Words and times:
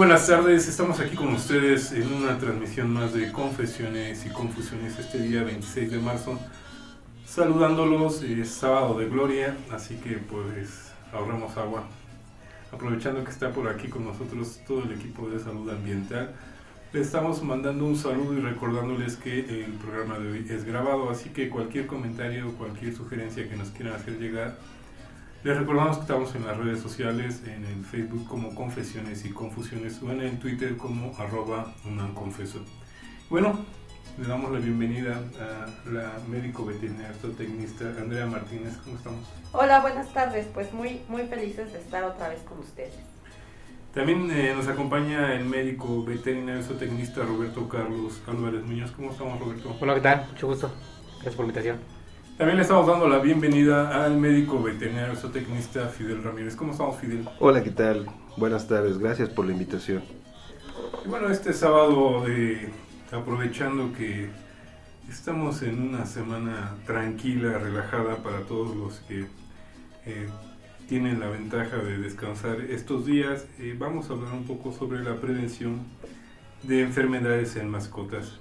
Buenas 0.00 0.26
tardes, 0.26 0.66
estamos 0.66 0.98
aquí 0.98 1.14
con 1.14 1.28
ustedes 1.34 1.92
en 1.92 2.10
una 2.10 2.38
transmisión 2.38 2.90
más 2.90 3.12
de 3.12 3.30
Confesiones 3.30 4.24
y 4.24 4.30
Confusiones 4.30 4.98
este 4.98 5.18
día 5.18 5.42
26 5.42 5.90
de 5.90 5.98
marzo. 5.98 6.38
Saludándolos, 7.26 8.22
es 8.22 8.48
sábado 8.48 8.98
de 8.98 9.10
gloria, 9.10 9.58
así 9.70 9.96
que 9.96 10.12
pues 10.12 10.90
ahorramos 11.12 11.54
agua. 11.58 11.84
Aprovechando 12.72 13.22
que 13.24 13.30
está 13.30 13.50
por 13.52 13.68
aquí 13.68 13.88
con 13.88 14.06
nosotros 14.06 14.60
todo 14.66 14.84
el 14.84 14.92
equipo 14.92 15.28
de 15.28 15.38
salud 15.38 15.68
ambiental, 15.68 16.34
le 16.94 17.00
estamos 17.02 17.42
mandando 17.42 17.84
un 17.84 17.94
saludo 17.94 18.32
y 18.32 18.40
recordándoles 18.40 19.16
que 19.16 19.40
el 19.40 19.72
programa 19.74 20.18
de 20.18 20.32
hoy 20.32 20.46
es 20.48 20.64
grabado, 20.64 21.10
así 21.10 21.28
que 21.28 21.50
cualquier 21.50 21.86
comentario 21.86 22.54
cualquier 22.56 22.96
sugerencia 22.96 23.46
que 23.50 23.54
nos 23.54 23.68
quieran 23.68 23.96
hacer 23.96 24.18
llegar, 24.18 24.56
les 25.42 25.56
recordamos 25.56 25.96
que 25.96 26.02
estamos 26.02 26.34
en 26.34 26.46
las 26.46 26.56
redes 26.56 26.80
sociales, 26.80 27.42
en 27.46 27.64
el 27.64 27.84
Facebook 27.84 28.28
como 28.28 28.54
Confesiones 28.54 29.24
y 29.24 29.30
Confusiones 29.30 30.02
o 30.02 30.10
en 30.10 30.20
el 30.20 30.38
Twitter 30.38 30.76
como 30.76 31.16
arroba 31.16 31.72
unanconfeso. 31.86 32.60
Bueno, 33.30 33.58
le 34.18 34.28
damos 34.28 34.52
la 34.52 34.58
bienvenida 34.58 35.18
a 35.40 35.88
la 35.88 36.12
médico 36.28 36.66
veterinaria 36.66 37.14
zootecnista 37.14 37.86
Andrea 37.98 38.26
Martínez. 38.26 38.76
¿Cómo 38.84 38.96
estamos? 38.96 39.20
Hola, 39.52 39.80
buenas 39.80 40.12
tardes. 40.12 40.46
Pues 40.52 40.74
muy, 40.74 41.00
muy 41.08 41.22
felices 41.22 41.72
de 41.72 41.78
estar 41.78 42.04
otra 42.04 42.28
vez 42.28 42.42
con 42.42 42.58
ustedes. 42.58 42.92
También 43.94 44.30
eh, 44.30 44.52
nos 44.54 44.68
acompaña 44.68 45.34
el 45.34 45.46
médico 45.46 46.04
veterinario 46.04 46.62
zootecnista 46.62 47.22
Roberto 47.22 47.66
Carlos 47.66 48.20
Álvarez 48.26 48.62
Muñoz. 48.62 48.90
¿Cómo 48.90 49.10
estamos, 49.10 49.40
Roberto? 49.40 49.74
Hola, 49.80 49.94
¿qué 49.94 50.00
tal? 50.02 50.26
Mucho 50.32 50.46
gusto. 50.48 50.70
Gracias 51.14 51.34
por 51.34 51.46
la 51.46 51.52
invitación. 51.52 51.99
También 52.40 52.56
le 52.56 52.62
estamos 52.62 52.86
dando 52.86 53.06
la 53.06 53.18
bienvenida 53.18 54.02
al 54.02 54.16
médico 54.16 54.62
veterinario 54.62 55.14
zootecnista 55.14 55.88
Fidel 55.88 56.24
Ramírez. 56.24 56.56
¿Cómo 56.56 56.72
estamos, 56.72 56.98
Fidel? 56.98 57.28
Hola, 57.38 57.62
¿qué 57.62 57.70
tal? 57.70 58.06
Buenas 58.38 58.66
tardes, 58.66 58.96
gracias 58.96 59.28
por 59.28 59.44
la 59.44 59.52
invitación. 59.52 60.02
Y 61.04 61.08
bueno, 61.10 61.28
este 61.28 61.52
sábado, 61.52 62.24
de, 62.24 62.70
aprovechando 63.12 63.92
que 63.92 64.30
estamos 65.10 65.60
en 65.60 65.82
una 65.82 66.06
semana 66.06 66.76
tranquila, 66.86 67.58
relajada 67.58 68.16
para 68.22 68.40
todos 68.46 68.74
los 68.74 69.00
que 69.00 69.26
eh, 70.06 70.28
tienen 70.88 71.20
la 71.20 71.28
ventaja 71.28 71.76
de 71.76 71.98
descansar 71.98 72.58
estos 72.70 73.04
días, 73.04 73.48
eh, 73.58 73.76
vamos 73.78 74.08
a 74.08 74.14
hablar 74.14 74.32
un 74.32 74.44
poco 74.44 74.72
sobre 74.72 75.04
la 75.04 75.16
prevención 75.16 75.80
de 76.62 76.80
enfermedades 76.80 77.56
en 77.56 77.68
mascotas. 77.68 78.38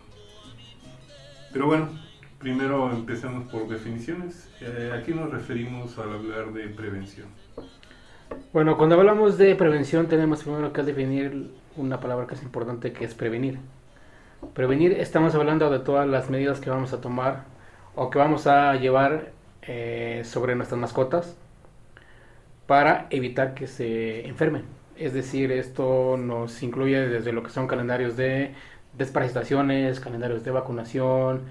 Pero 1.51 1.65
bueno, 1.65 1.89
primero 2.39 2.91
empecemos 2.91 3.47
por 3.49 3.67
definiciones. 3.67 4.49
Eh, 4.61 4.91
¿A 4.93 5.03
qué 5.03 5.13
nos 5.13 5.29
referimos 5.29 5.97
al 5.97 6.13
hablar 6.13 6.53
de 6.53 6.67
prevención? 6.69 7.27
Bueno, 8.53 8.77
cuando 8.77 8.95
hablamos 8.95 9.37
de 9.37 9.55
prevención 9.55 10.07
tenemos 10.07 10.43
primero 10.43 10.73
que 10.73 10.81
definir 10.83 11.51
una 11.75 11.99
palabra 11.99 12.25
que 12.27 12.35
es 12.35 12.43
importante 12.43 12.93
que 12.93 13.05
es 13.05 13.13
prevenir. 13.13 13.59
Prevenir 14.53 14.93
estamos 14.93 15.35
hablando 15.35 15.69
de 15.69 15.79
todas 15.79 16.07
las 16.07 16.29
medidas 16.29 16.59
que 16.61 16.69
vamos 16.69 16.93
a 16.93 17.01
tomar 17.01 17.43
o 17.95 18.09
que 18.09 18.17
vamos 18.17 18.47
a 18.47 18.75
llevar 18.75 19.31
eh, 19.63 20.21
sobre 20.23 20.55
nuestras 20.55 20.79
mascotas 20.79 21.35
para 22.65 23.07
evitar 23.09 23.53
que 23.53 23.67
se 23.67 24.25
enfermen. 24.27 24.63
Es 24.95 25.13
decir, 25.13 25.51
esto 25.51 26.17
nos 26.17 26.61
incluye 26.63 27.07
desde 27.07 27.33
lo 27.33 27.43
que 27.43 27.49
son 27.49 27.67
calendarios 27.67 28.15
de 28.15 28.53
desparasitaciones, 28.97 29.99
calendarios 29.99 30.43
de 30.43 30.51
vacunación, 30.51 31.43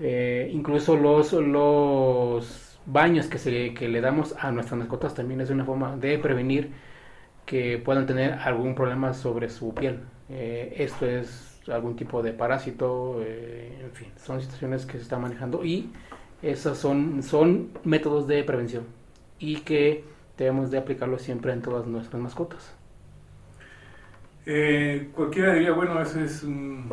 eh, 0.00 0.50
incluso 0.52 0.96
los, 0.96 1.32
los 1.32 2.78
baños 2.86 3.26
que, 3.26 3.38
se, 3.38 3.74
que 3.74 3.88
le 3.88 4.00
damos 4.00 4.34
a 4.38 4.50
nuestras 4.52 4.78
mascotas 4.78 5.14
también 5.14 5.40
es 5.40 5.50
una 5.50 5.64
forma 5.64 5.96
de 5.96 6.18
prevenir 6.18 6.72
que 7.46 7.78
puedan 7.78 8.06
tener 8.06 8.34
algún 8.34 8.74
problema 8.74 9.14
sobre 9.14 9.48
su 9.50 9.74
piel. 9.74 10.00
Eh, 10.30 10.74
esto 10.78 11.06
es 11.06 11.60
algún 11.68 11.96
tipo 11.96 12.22
de 12.22 12.32
parásito, 12.32 13.20
eh, 13.22 13.78
en 13.84 13.92
fin, 13.92 14.08
son 14.16 14.40
situaciones 14.40 14.86
que 14.86 14.94
se 14.94 15.02
están 15.04 15.22
manejando 15.22 15.64
y 15.64 15.92
esos 16.42 16.78
son, 16.78 17.22
son 17.22 17.70
métodos 17.84 18.26
de 18.26 18.44
prevención 18.44 18.84
y 19.38 19.58
que 19.62 20.04
debemos 20.38 20.70
de 20.70 20.78
aplicarlo 20.78 21.18
siempre 21.18 21.52
en 21.52 21.62
todas 21.62 21.86
nuestras 21.86 22.22
mascotas. 22.22 22.74
Cualquiera 25.14 25.54
diría, 25.54 25.72
bueno, 25.72 26.00
eso 26.00 26.20
es 26.20 26.42
un- 26.42 26.88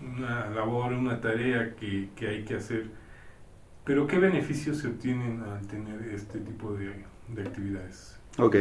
una 0.00 0.48
labor, 0.50 0.92
una 0.92 1.20
tarea 1.20 1.74
que, 1.74 2.10
que 2.14 2.28
hay 2.28 2.44
que 2.44 2.56
hacer, 2.56 2.86
pero 3.84 4.06
¿qué 4.06 4.18
beneficios 4.18 4.78
se 4.78 4.88
obtienen 4.88 5.42
al 5.42 5.66
tener 5.66 6.02
este 6.14 6.40
tipo 6.40 6.72
de, 6.72 7.04
de 7.28 7.42
actividades? 7.42 8.16
Ok, 8.38 8.56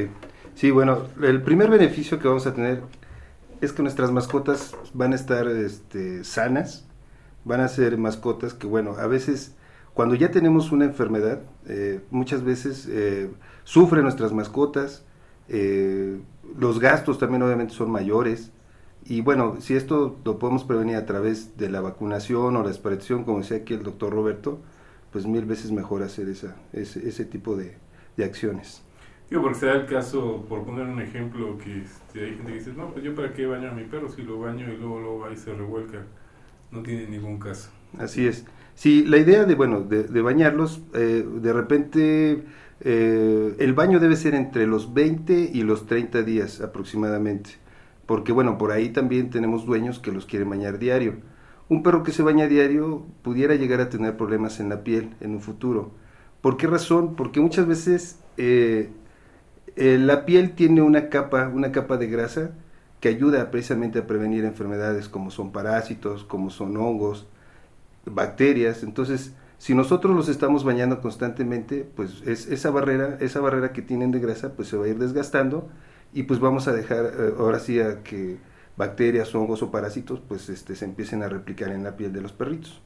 sí, 0.55 0.71
bueno, 0.71 1.03
el 1.21 1.41
primer 1.41 1.69
beneficio 1.69 2.19
que 2.19 2.27
vamos 2.27 2.47
a 2.47 2.53
tener 2.53 2.81
es 3.61 3.73
que 3.73 3.81
nuestras 3.81 4.11
mascotas 4.11 4.75
van 4.93 5.13
a 5.13 5.15
estar 5.15 5.47
este, 5.47 6.23
sanas, 6.23 6.87
van 7.43 7.61
a 7.61 7.67
ser 7.67 7.97
mascotas 7.97 8.53
que, 8.53 8.67
bueno, 8.67 8.95
a 8.97 9.07
veces 9.07 9.55
cuando 9.97 10.13
ya 10.13 10.29
tenemos 10.29 10.71
una 10.71 10.85
enfermedad, 10.85 11.41
eh, 11.67 12.01
muchas 12.11 12.43
veces 12.43 12.87
eh, 12.87 13.31
sufren 13.63 14.03
nuestras 14.03 14.31
mascotas, 14.31 15.03
eh, 15.49 16.19
los 16.55 16.79
gastos 16.79 17.17
también 17.17 17.41
obviamente 17.41 17.73
son 17.73 17.89
mayores, 17.89 18.51
y 19.07 19.21
bueno, 19.21 19.57
si 19.61 19.75
esto 19.75 20.19
lo 20.25 20.39
podemos 20.39 20.63
prevenir 20.63 20.95
a 20.97 21.05
través 21.05 21.57
de 21.57 21.69
la 21.69 21.81
vacunación 21.81 22.55
o 22.55 22.61
la 22.63 22.69
desparasitación, 22.69 23.23
como 23.23 23.39
decía 23.39 23.57
aquí 23.57 23.73
el 23.73 23.83
doctor 23.83 24.11
Roberto, 24.13 24.59
pues 25.11 25.25
mil 25.25 25.45
veces 25.45 25.71
mejor 25.71 26.03
hacer 26.03 26.29
esa, 26.29 26.55
ese, 26.73 27.07
ese 27.07 27.25
tipo 27.25 27.55
de, 27.57 27.77
de 28.17 28.25
acciones. 28.25 28.83
Digo, 29.29 29.41
porque 29.41 29.59
se 29.59 29.65
da 29.65 29.73
el 29.73 29.85
caso, 29.85 30.45
por 30.47 30.65
poner 30.65 30.87
un 30.87 31.01
ejemplo, 31.01 31.57
que 31.57 31.81
este, 31.81 32.25
hay 32.25 32.35
gente 32.35 32.51
que 32.53 32.59
dice, 32.59 32.73
no, 32.73 32.91
pues 32.93 33.03
yo 33.03 33.13
para 33.13 33.33
qué 33.33 33.45
baño 33.45 33.69
a 33.69 33.73
mi 33.73 33.83
perro 33.83 34.09
si 34.09 34.21
lo 34.21 34.39
baño 34.39 34.71
y 34.71 34.77
luego, 34.77 34.99
luego 34.99 35.19
va 35.19 35.31
y 35.33 35.37
se 35.37 35.53
revuelca. 35.53 36.05
No 36.71 36.81
tiene 36.83 37.07
ningún 37.07 37.39
caso. 37.39 37.71
Así 37.97 38.27
es. 38.27 38.45
Sí, 38.75 39.03
la 39.05 39.17
idea 39.17 39.45
de, 39.45 39.55
bueno, 39.55 39.81
de, 39.81 40.03
de 40.03 40.21
bañarlos, 40.21 40.81
eh, 40.93 41.25
de 41.27 41.53
repente 41.53 42.43
eh, 42.81 43.55
el 43.57 43.73
baño 43.73 43.99
debe 43.99 44.15
ser 44.15 44.35
entre 44.35 44.67
los 44.67 44.93
20 44.93 45.49
y 45.53 45.63
los 45.63 45.87
30 45.87 46.21
días 46.21 46.61
aproximadamente, 46.61 47.51
porque 48.07 48.31
bueno, 48.31 48.57
por 48.57 48.71
ahí 48.71 48.89
también 48.89 49.29
tenemos 49.29 49.65
dueños 49.65 49.99
que 49.99 50.11
los 50.11 50.25
quieren 50.25 50.49
bañar 50.49 50.79
diario. 50.79 51.17
Un 51.69 51.83
perro 51.83 52.01
que 52.03 52.13
se 52.13 52.23
baña 52.23 52.47
diario 52.47 53.05
pudiera 53.21 53.53
llegar 53.55 53.81
a 53.81 53.89
tener 53.89 54.15
problemas 54.15 54.59
en 54.59 54.69
la 54.69 54.83
piel 54.83 55.13
en 55.19 55.31
un 55.31 55.41
futuro. 55.41 55.91
¿Por 56.41 56.55
qué 56.55 56.65
razón? 56.67 57.15
Porque 57.15 57.41
muchas 57.41 57.67
veces 57.67 58.19
eh, 58.37 58.89
eh, 59.75 59.97
la 59.99 60.25
piel 60.25 60.55
tiene 60.55 60.81
una 60.81 61.09
capa, 61.09 61.49
una 61.49 61.73
capa 61.73 61.97
de 61.97 62.07
grasa 62.07 62.51
que 63.01 63.09
ayuda 63.09 63.51
precisamente 63.51 63.99
a 63.99 64.07
prevenir 64.07 64.45
enfermedades 64.45 65.09
como 65.09 65.29
son 65.29 65.51
parásitos, 65.51 66.23
como 66.23 66.49
son 66.49 66.77
hongos, 66.77 67.27
bacterias. 68.05 68.83
Entonces, 68.83 69.33
si 69.57 69.75
nosotros 69.75 70.15
los 70.15 70.29
estamos 70.29 70.63
bañando 70.63 71.01
constantemente, 71.01 71.85
pues 71.95 72.21
es, 72.25 72.47
esa 72.47 72.71
barrera, 72.71 73.17
esa 73.19 73.41
barrera 73.41 73.73
que 73.73 73.81
tienen 73.81 74.11
de 74.11 74.19
grasa, 74.19 74.53
pues 74.53 74.69
se 74.69 74.77
va 74.77 74.85
a 74.85 74.87
ir 74.87 74.97
desgastando 74.97 75.69
y 76.17 76.23
pues 76.23 76.39
vamos 76.39 76.67
a 76.67 76.73
dejar 76.73 77.05
eh, 77.05 77.33
ahora 77.37 77.59
sí 77.59 77.79
a 77.79 78.01
que 78.01 78.37
bacterias, 78.75 79.35
hongos 79.35 79.61
o 79.61 79.69
parásitos 79.69 80.19
pues 80.27 80.49
este, 80.49 80.75
se 80.75 80.85
empiecen 80.85 81.21
a 81.21 81.29
replicar 81.29 81.69
en 81.69 81.83
la 81.83 81.95
piel 81.95 82.11
de 82.11 82.21
los 82.21 82.31
perritos. 82.31 82.81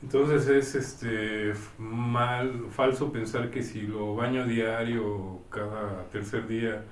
Entonces 0.00 0.46
es 0.46 0.76
este 0.76 1.52
mal, 1.78 2.66
falso 2.70 3.10
pensar 3.10 3.50
que 3.50 3.64
si 3.64 3.80
lo 3.82 4.14
baño 4.14 4.46
diario 4.46 5.40
cada 5.50 6.04
tercer 6.12 6.46
día 6.46 6.84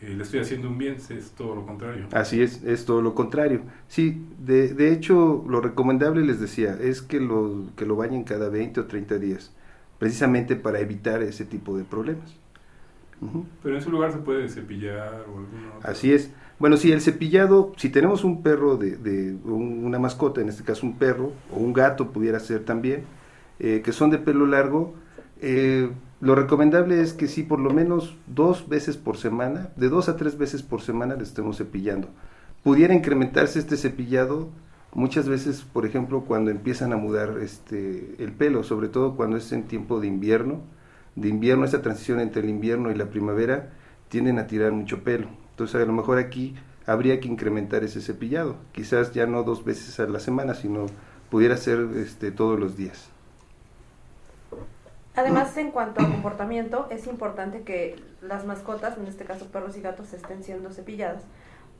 eh, 0.00 0.14
le 0.16 0.22
estoy 0.22 0.40
haciendo 0.40 0.68
un 0.68 0.78
bien, 0.78 0.94
es 0.94 1.32
todo 1.32 1.54
lo 1.54 1.66
contrario. 1.66 2.06
Así 2.12 2.40
es, 2.40 2.64
es 2.64 2.86
todo 2.86 3.02
lo 3.02 3.14
contrario. 3.14 3.64
Sí, 3.88 4.24
de, 4.38 4.72
de 4.72 4.90
hecho 4.90 5.44
lo 5.46 5.60
recomendable 5.60 6.24
les 6.24 6.40
decía 6.40 6.78
es 6.80 7.02
que 7.02 7.20
lo, 7.20 7.66
que 7.76 7.84
lo 7.84 7.94
bañen 7.96 8.24
cada 8.24 8.48
20 8.48 8.80
o 8.80 8.86
30 8.86 9.18
días, 9.18 9.52
precisamente 9.98 10.56
para 10.56 10.80
evitar 10.80 11.22
ese 11.22 11.44
tipo 11.44 11.76
de 11.76 11.84
problemas. 11.84 12.38
Pero 13.62 13.74
en 13.76 13.82
su 13.82 13.90
lugar 13.90 14.12
se 14.12 14.18
puede 14.18 14.48
cepillar 14.48 15.24
o 15.32 15.38
alguna 15.38 15.74
otra- 15.76 15.90
Así 15.90 16.12
es. 16.12 16.32
Bueno, 16.58 16.76
si 16.76 16.92
el 16.92 17.00
cepillado, 17.00 17.72
si 17.76 17.88
tenemos 17.88 18.24
un 18.24 18.42
perro 18.42 18.76
de, 18.76 18.96
de 18.96 19.34
un- 19.44 19.84
una 19.84 19.98
mascota, 19.98 20.40
en 20.40 20.48
este 20.48 20.62
caso 20.64 20.86
un 20.86 20.96
perro 20.98 21.32
o 21.52 21.58
un 21.58 21.72
gato 21.72 22.10
pudiera 22.10 22.38
ser 22.40 22.64
también, 22.64 23.02
eh, 23.60 23.82
que 23.84 23.92
son 23.92 24.10
de 24.10 24.18
pelo 24.18 24.46
largo, 24.46 24.94
eh, 25.40 25.90
lo 26.20 26.34
recomendable 26.34 27.00
es 27.00 27.12
que 27.12 27.28
sí, 27.28 27.42
por 27.44 27.60
lo 27.60 27.70
menos 27.70 28.16
dos 28.26 28.68
veces 28.68 28.96
por 28.96 29.16
semana, 29.16 29.68
de 29.76 29.88
dos 29.88 30.08
a 30.08 30.16
tres 30.16 30.36
veces 30.38 30.62
por 30.62 30.80
semana 30.80 31.14
le 31.14 31.22
estemos 31.22 31.58
cepillando. 31.58 32.08
Pudiera 32.64 32.92
incrementarse 32.94 33.58
este 33.60 33.76
cepillado 33.76 34.48
muchas 34.94 35.28
veces, 35.28 35.62
por 35.62 35.86
ejemplo, 35.86 36.22
cuando 36.22 36.50
empiezan 36.50 36.92
a 36.92 36.96
mudar 36.96 37.36
este, 37.40 38.14
el 38.18 38.32
pelo, 38.32 38.64
sobre 38.64 38.88
todo 38.88 39.14
cuando 39.16 39.36
es 39.36 39.52
en 39.52 39.64
tiempo 39.64 40.00
de 40.00 40.08
invierno. 40.08 40.60
De 41.20 41.28
invierno, 41.28 41.64
esa 41.64 41.82
transición 41.82 42.20
entre 42.20 42.42
el 42.42 42.48
invierno 42.48 42.90
y 42.90 42.94
la 42.94 43.06
primavera, 43.06 43.70
tienden 44.08 44.38
a 44.38 44.46
tirar 44.46 44.72
mucho 44.72 45.02
pelo. 45.02 45.28
Entonces, 45.50 45.82
a 45.82 45.84
lo 45.84 45.92
mejor 45.92 46.18
aquí 46.18 46.54
habría 46.86 47.18
que 47.18 47.28
incrementar 47.28 47.82
ese 47.82 48.00
cepillado. 48.00 48.56
Quizás 48.72 49.12
ya 49.12 49.26
no 49.26 49.42
dos 49.42 49.64
veces 49.64 49.98
a 49.98 50.06
la 50.06 50.20
semana, 50.20 50.54
sino 50.54 50.86
pudiera 51.30 51.56
ser 51.56 51.88
este, 51.96 52.30
todos 52.30 52.58
los 52.58 52.76
días. 52.76 53.08
Además, 55.16 55.56
en 55.56 55.72
cuanto 55.72 56.00
al 56.00 56.12
comportamiento, 56.12 56.86
es 56.90 57.08
importante 57.08 57.62
que 57.62 57.96
las 58.22 58.46
mascotas, 58.46 58.96
en 58.96 59.06
este 59.08 59.24
caso 59.24 59.46
perros 59.46 59.76
y 59.76 59.80
gatos, 59.80 60.12
estén 60.12 60.44
siendo 60.44 60.70
cepilladas 60.70 61.24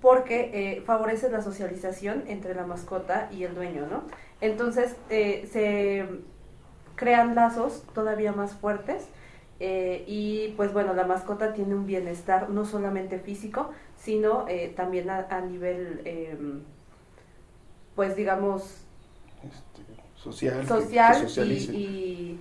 porque 0.00 0.50
eh, 0.55 0.82
favorece 0.82 1.29
la 1.29 1.43
socialización 1.43 2.23
entre 2.29 2.55
la 2.55 2.64
mascota 2.64 3.29
y 3.32 3.44
el 3.44 3.55
dueño, 3.55 3.87
¿no? 3.90 4.02
Entonces, 4.40 4.94
eh, 5.11 5.49
se 5.52 6.06
crean 6.94 7.35
lazos 7.35 7.82
todavía 7.94 8.32
más 8.32 8.55
fuertes 8.55 9.08
eh, 9.60 10.05
y 10.06 10.55
pues 10.56 10.72
bueno, 10.72 10.94
la 10.94 11.05
mascota 11.05 11.52
tiene 11.55 11.75
un 11.75 11.87
bienestar 11.87 12.50
no 12.50 12.64
solamente 12.64 13.19
físico, 13.19 13.70
sino 13.96 14.46
eh, 14.49 14.72
también 14.76 15.10
a, 15.10 15.26
a 15.31 15.40
nivel, 15.40 16.02
eh, 16.05 16.37
pues 17.94 18.16
digamos, 18.16 18.84
Este, 19.43 19.82
social, 20.14 20.60
que- 20.62 20.69
que 20.69 21.14
social 21.14 21.52
y, 21.52 21.55
y, 21.76 22.40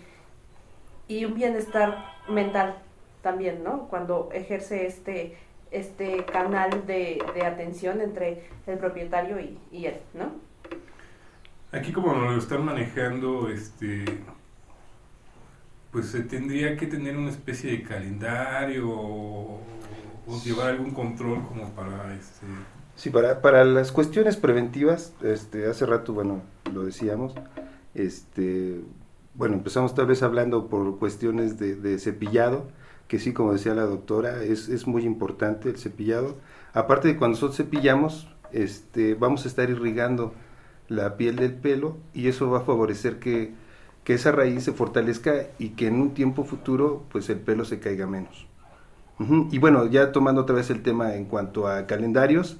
y 1.08 1.26
un 1.26 1.34
bienestar 1.36 1.98
mental 2.30 2.76
también, 3.22 3.64
¿no? 3.64 3.88
Cuando 3.90 4.30
ejerce 4.34 4.86
este 4.88 5.38
este 5.70 6.24
canal 6.26 6.88
de, 6.88 7.22
de 7.36 7.46
atención 7.46 8.00
entre 8.00 8.44
el 8.68 8.78
propietario 8.78 9.38
y, 9.40 9.60
y 9.70 9.86
él, 9.88 9.98
¿no? 10.14 10.32
Aquí 11.72 11.92
como 11.92 12.14
lo 12.14 12.38
están 12.38 12.64
manejando, 12.64 13.50
este, 13.50 14.06
pues 15.92 16.08
se 16.08 16.22
tendría 16.22 16.78
que 16.78 16.88
tener 16.88 17.18
una 17.18 17.30
especie 17.30 17.72
de 17.72 17.84
calendario 17.84 18.90
o, 18.90 19.62
o 20.28 20.44
llevar 20.44 20.70
algún 20.70 20.92
control 20.92 21.46
como 21.48 21.70
para 21.72 22.14
este, 22.14 22.46
Sí, 22.98 23.12
para, 23.12 23.42
para 23.44 23.64
las 23.64 23.92
cuestiones 23.92 24.38
preventivas, 24.38 25.14
este, 25.22 25.68
hace 25.68 25.86
rato, 25.86 26.14
bueno, 26.14 26.42
lo 26.74 26.84
decíamos, 26.84 27.36
este, 27.94 28.82
bueno, 29.36 29.54
empezamos 29.54 29.94
tal 29.94 30.08
vez 30.08 30.24
hablando 30.24 30.68
por 30.68 30.98
cuestiones 30.98 31.60
de, 31.60 31.76
de 31.76 32.00
cepillado, 32.00 32.66
que 33.08 33.20
sí, 33.20 33.34
como 33.34 33.54
decía 33.54 33.76
la 33.76 33.84
doctora, 33.84 34.44
es, 34.44 34.68
es 34.70 34.88
muy 34.88 35.04
importante 35.04 35.70
el 35.70 35.78
cepillado. 35.78 36.38
Aparte 36.74 37.08
de 37.08 37.18
cuando 37.18 37.36
nosotros 37.36 37.58
cepillamos, 37.58 38.28
este, 38.52 39.14
vamos 39.14 39.46
a 39.46 39.48
estar 39.48 39.70
irrigando 39.70 40.34
la 40.88 41.18
piel 41.18 41.36
del 41.36 41.54
pelo 41.54 41.98
y 42.16 42.30
eso 42.30 42.50
va 42.50 42.60
a 42.60 42.62
favorecer 42.62 43.20
que, 43.20 43.54
que 44.08 44.14
esa 44.14 44.32
raíz 44.32 44.64
se 44.64 44.72
fortalezca 44.72 45.48
y 45.60 45.72
que 45.72 45.88
en 45.88 46.00
un 46.00 46.14
tiempo 46.14 46.46
futuro, 46.46 47.04
pues 47.12 47.30
el 47.30 47.40
pelo 47.40 47.66
se 47.66 47.82
caiga 47.82 48.08
menos. 48.08 48.48
Y 49.52 49.58
bueno, 49.58 49.86
ya 49.88 50.14
tomando 50.14 50.44
otra 50.44 50.56
vez 50.56 50.70
el 50.70 50.82
tema 50.82 51.16
en 51.16 51.26
cuanto 51.26 51.68
a 51.68 51.86
calendarios, 51.88 52.56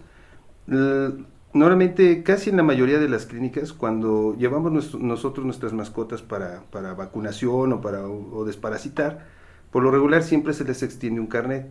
Normalmente, 1.54 2.22
casi 2.22 2.50
en 2.50 2.58
la 2.58 2.64
mayoría 2.64 3.00
de 3.00 3.08
las 3.08 3.26
clínicas, 3.26 3.72
cuando 3.72 4.36
llevamos 4.38 4.94
nosotros 4.96 5.46
nuestras 5.46 5.72
mascotas 5.72 6.22
para, 6.22 6.64
para 6.70 6.94
vacunación 6.94 7.72
o 7.72 7.80
para 7.80 8.06
o 8.06 8.44
desparasitar, 8.44 9.26
por 9.72 9.84
lo 9.84 9.90
regular 9.90 10.24
siempre 10.24 10.54
se 10.54 10.66
les 10.66 10.84
extiende 10.84 11.22
un 11.22 11.28
carnet. 11.28 11.70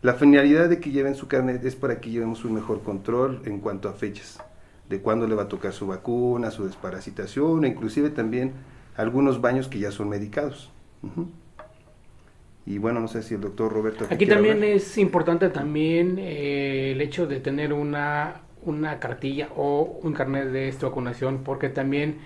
La 0.00 0.14
finalidad 0.14 0.70
de 0.70 0.80
que 0.80 0.92
lleven 0.92 1.14
su 1.14 1.28
carnet 1.28 1.62
es 1.66 1.76
para 1.76 2.00
que 2.00 2.08
llevemos 2.08 2.46
un 2.46 2.54
mejor 2.54 2.82
control 2.82 3.42
en 3.44 3.60
cuanto 3.60 3.90
a 3.90 3.92
fechas, 3.92 4.38
de 4.88 5.02
cuándo 5.02 5.28
le 5.28 5.34
va 5.34 5.42
a 5.42 5.48
tocar 5.48 5.74
su 5.74 5.86
vacuna, 5.86 6.50
su 6.50 6.64
desparasitación, 6.64 7.66
e 7.66 7.68
inclusive 7.68 8.08
también 8.08 8.54
algunos 8.96 9.40
baños 9.40 9.68
que 9.68 9.78
ya 9.78 9.90
son 9.90 10.08
medicados. 10.08 10.70
Ujú. 11.02 11.28
Y 12.66 12.78
bueno, 12.78 13.00
no 13.00 13.08
sé 13.08 13.22
si 13.22 13.34
el 13.34 13.40
doctor 13.40 13.72
Roberto... 13.72 14.06
Aquí 14.10 14.26
también 14.26 14.56
hablar. 14.56 14.70
es 14.70 14.98
importante 14.98 15.48
también 15.48 16.18
eh, 16.18 16.92
el 16.92 17.00
hecho 17.00 17.26
de 17.26 17.40
tener 17.40 17.72
una, 17.72 18.42
una 18.62 19.00
cartilla 19.00 19.48
o 19.56 19.98
un 20.02 20.12
carnet 20.12 20.48
de 20.48 20.68
esta 20.68 20.86
vacunación, 20.86 21.42
porque 21.42 21.68
también 21.68 22.18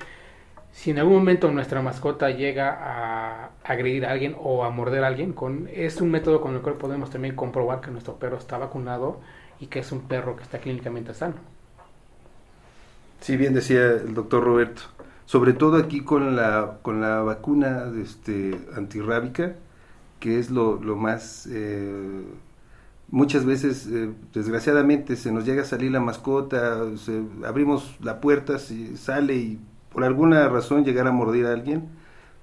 si 0.75 0.91
en 0.91 0.99
algún 0.99 1.15
momento 1.15 1.51
nuestra 1.53 1.81
mascota 1.83 2.31
llega 2.31 2.77
a 2.81 3.51
agredir 3.63 4.05
a 4.05 4.11
alguien 4.11 4.35
o 4.39 4.65
a 4.65 4.71
morder 4.71 5.05
a 5.05 5.07
alguien, 5.07 5.33
con, 5.33 5.69
es 5.73 6.01
un 6.01 6.11
método 6.11 6.41
con 6.41 6.55
el 6.57 6.63
cual 6.63 6.75
podemos 6.75 7.11
también 7.11 7.37
comprobar 7.37 7.81
que 7.81 7.93
nuestro 7.93 8.17
perro 8.17 8.39
está 8.39 8.59
vacunado 8.59 9.21
y 9.61 9.69
que 9.69 9.79
es 9.79 9.93
un 9.93 10.01
perro 10.03 10.35
que 10.35 10.43
está 10.43 10.59
clínicamente 10.59 11.15
sano. 11.15 11.37
Sí, 13.21 13.37
bien 13.37 13.55
decía 13.55 13.83
el 13.87 14.15
doctor 14.15 14.43
Roberto. 14.43 14.83
Sobre 15.27 15.53
todo 15.55 15.77
aquí 15.77 16.03
con 16.03 16.37
la, 16.37 16.79
con 16.83 17.01
la 17.01 17.23
vacuna 17.23 17.91
este, 18.03 18.59
antirrábica, 18.77 19.57
que 20.21 20.39
es 20.39 20.51
lo, 20.51 20.81
lo 20.83 20.97
más... 20.97 21.49
eh, 21.51 22.25
muchas 23.11 23.45
veces, 23.47 23.87
eh, 23.89 24.13
desgraciadamente, 24.35 25.17
se 25.17 25.33
nos 25.33 25.45
llega 25.47 25.63
a 25.63 25.67
salir 25.67 25.93
la 25.93 26.01
mascota, 26.01 26.97
se- 26.99 27.23
abrimos 27.47 27.97
la 28.03 28.21
puerta, 28.21 28.59
se 28.59 28.97
sale 28.97 29.37
y 29.37 29.61
por 29.93 30.05
alguna 30.05 30.49
razón 30.49 30.85
llegar 30.85 31.07
a 31.07 31.13
morder 31.13 31.47
a 31.47 31.53
alguien, 31.53 31.89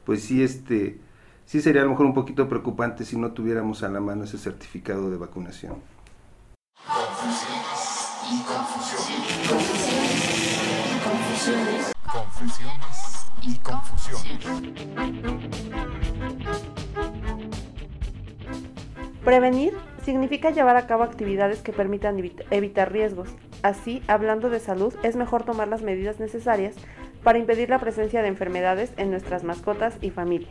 pues 0.05 0.23
sí, 0.23 0.43
este, 0.43 0.99
sí 1.45 1.61
sería 1.61 1.81
a 1.81 1.85
lo 1.85 1.91
mejor 1.91 2.05
un 2.07 2.13
poquito 2.13 2.47
preocupante 2.49 3.05
si 3.05 3.17
no 3.17 3.31
tuviéramos 3.33 3.83
a 3.83 3.89
la 3.89 3.99
mano 4.01 4.23
ese 4.25 4.37
certificado 4.37 5.09
de 5.11 5.17
vacunación. 5.17 5.75
Confusiones 12.11 13.25
y 13.41 13.55
confusiones. 13.59 14.45
Prevenir 19.23 19.73
significa 20.03 20.49
llevar 20.49 20.75
a 20.77 20.87
cabo 20.87 21.03
actividades 21.03 21.61
que 21.61 21.71
permitan 21.71 22.17
evit- 22.17 22.43
evitar 22.51 22.91
riesgos. 22.91 23.29
Así, 23.61 24.03
hablando 24.07 24.49
de 24.49 24.59
salud, 24.59 24.93
es 25.03 25.15
mejor 25.15 25.43
tomar 25.43 25.67
las 25.67 25.83
medidas 25.83 26.19
necesarias 26.19 26.75
para 27.23 27.37
impedir 27.37 27.69
la 27.69 27.79
presencia 27.79 28.21
de 28.21 28.27
enfermedades 28.27 28.91
en 28.97 29.11
nuestras 29.11 29.43
mascotas 29.43 29.95
y 30.01 30.09
familia. 30.09 30.49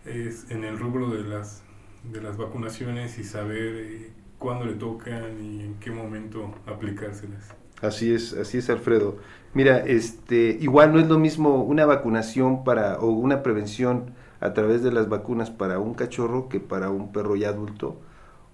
es 0.06 0.52
en 0.52 0.64
el 0.66 0.78
rubro 0.80 1.10
de 1.10 1.24
las, 1.24 1.64
de 2.04 2.22
las 2.22 2.38
vacunaciones 2.38 3.18
y 3.20 3.24
saber 3.24 3.76
eh, 3.78 4.12
cuándo 4.38 4.66
le 4.66 4.74
tocan 4.74 5.42
y 5.44 5.62
en 5.62 5.76
qué 5.80 5.92
momento 5.92 6.54
aplicárselas. 6.68 7.56
Así 7.82 8.14
es, 8.14 8.34
así 8.34 8.58
es, 8.58 8.70
Alfredo. 8.70 9.18
Mira, 9.54 9.80
este, 9.80 10.58
igual 10.62 10.94
no 10.94 11.00
es 11.00 11.08
lo 11.08 11.20
mismo 11.20 11.64
una 11.64 11.86
vacunación 11.86 12.64
para 12.64 13.00
o 13.00 13.08
una 13.10 13.44
prevención 13.44 14.12
a 14.42 14.54
través 14.54 14.84
de 14.84 14.92
las 14.92 15.10
vacunas 15.10 15.52
para 15.52 15.80
un 15.80 15.94
cachorro 15.94 16.50
que 16.50 16.60
para 16.60 16.90
un 16.90 17.12
perro 17.14 17.36
ya 17.36 17.50
adulto 17.50 17.98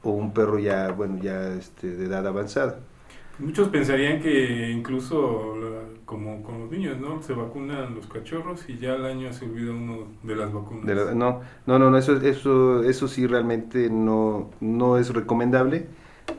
o 0.04 0.12
un 0.12 0.34
perro 0.34 0.60
ya, 0.60 0.92
bueno, 0.92 1.18
ya 1.22 1.50
este, 1.56 1.88
de 1.96 2.06
edad 2.06 2.26
avanzada. 2.28 2.80
Muchos 3.40 3.70
pensarían 3.70 4.22
que 4.22 4.70
incluso 4.72 5.56
como 6.06 6.44
con 6.44 6.60
los 6.62 6.72
niños, 6.72 6.98
¿no? 7.00 7.22
Se 7.22 7.34
vacunan 7.34 7.96
los 7.96 8.08
cachorros 8.08 8.70
y 8.70 8.78
ya 8.78 8.94
al 8.94 9.06
año 9.06 9.34
se 9.34 9.46
olvida 9.46 9.72
uno 9.72 10.08
de 10.24 10.36
las 10.36 10.54
vacunas. 10.54 10.86
De 10.88 10.96
la- 10.96 11.14
no, 11.14 11.42
no, 11.68 11.78
no, 11.78 11.96
eso, 11.98 12.18
eso, 12.22 12.84
eso 12.84 13.08
sí 13.08 13.28
realmente 13.28 13.90
no, 13.92 14.50
no 14.62 14.98
es 14.98 15.14
recomendable, 15.14 15.88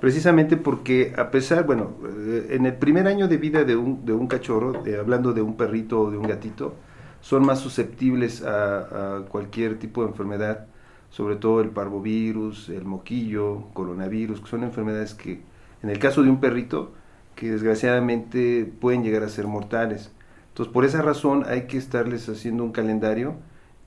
precisamente 0.01 0.57
porque 0.57 1.15
a 1.17 1.31
pesar, 1.31 1.65
bueno, 1.65 1.97
eh, 2.05 2.49
en 2.51 2.67
el 2.67 2.75
primer 2.77 3.07
año 3.07 3.29
de 3.29 3.37
vida 3.37 3.63
de 3.65 3.77
un, 3.77 4.05
de 4.05 4.13
un 4.13 4.27
cachorro, 4.27 4.85
eh, 4.85 4.97
hablando 4.99 5.33
de 5.33 5.43
un 5.43 5.57
perrito 5.57 6.01
o 6.03 6.11
de 6.11 6.19
un 6.19 6.27
gatito, 6.27 6.75
son 7.21 7.47
más 7.47 7.61
susceptibles 7.61 8.43
a, 8.43 9.19
a 9.19 9.27
cualquier 9.27 9.79
tipo 9.79 10.03
de 10.03 10.09
enfermedad, 10.09 10.67
sobre 11.13 11.37
todo 11.37 11.61
el 11.61 11.69
parvovirus, 11.69 12.71
el 12.71 12.87
moquillo, 12.87 13.65
coronavirus, 13.75 14.41
que 14.41 14.49
son 14.49 14.65
enfermedades 14.65 15.13
que, 15.13 15.43
en 15.83 15.91
el 15.91 15.99
caso 15.99 16.23
de 16.23 16.31
un 16.31 16.41
perrito, 16.41 16.93
que 17.35 17.51
desgraciadamente 17.51 18.65
pueden 18.81 19.05
llegar 19.05 19.23
a 19.23 19.29
ser 19.29 19.47
mortales. 19.47 20.11
Entonces, 20.49 20.73
por 20.73 20.87
esa 20.87 21.03
razón 21.03 21.45
hay 21.47 21.67
que 21.67 21.77
estarles 21.77 22.31
haciendo 22.31 22.65
un 22.65 22.73
calendario 22.73 23.35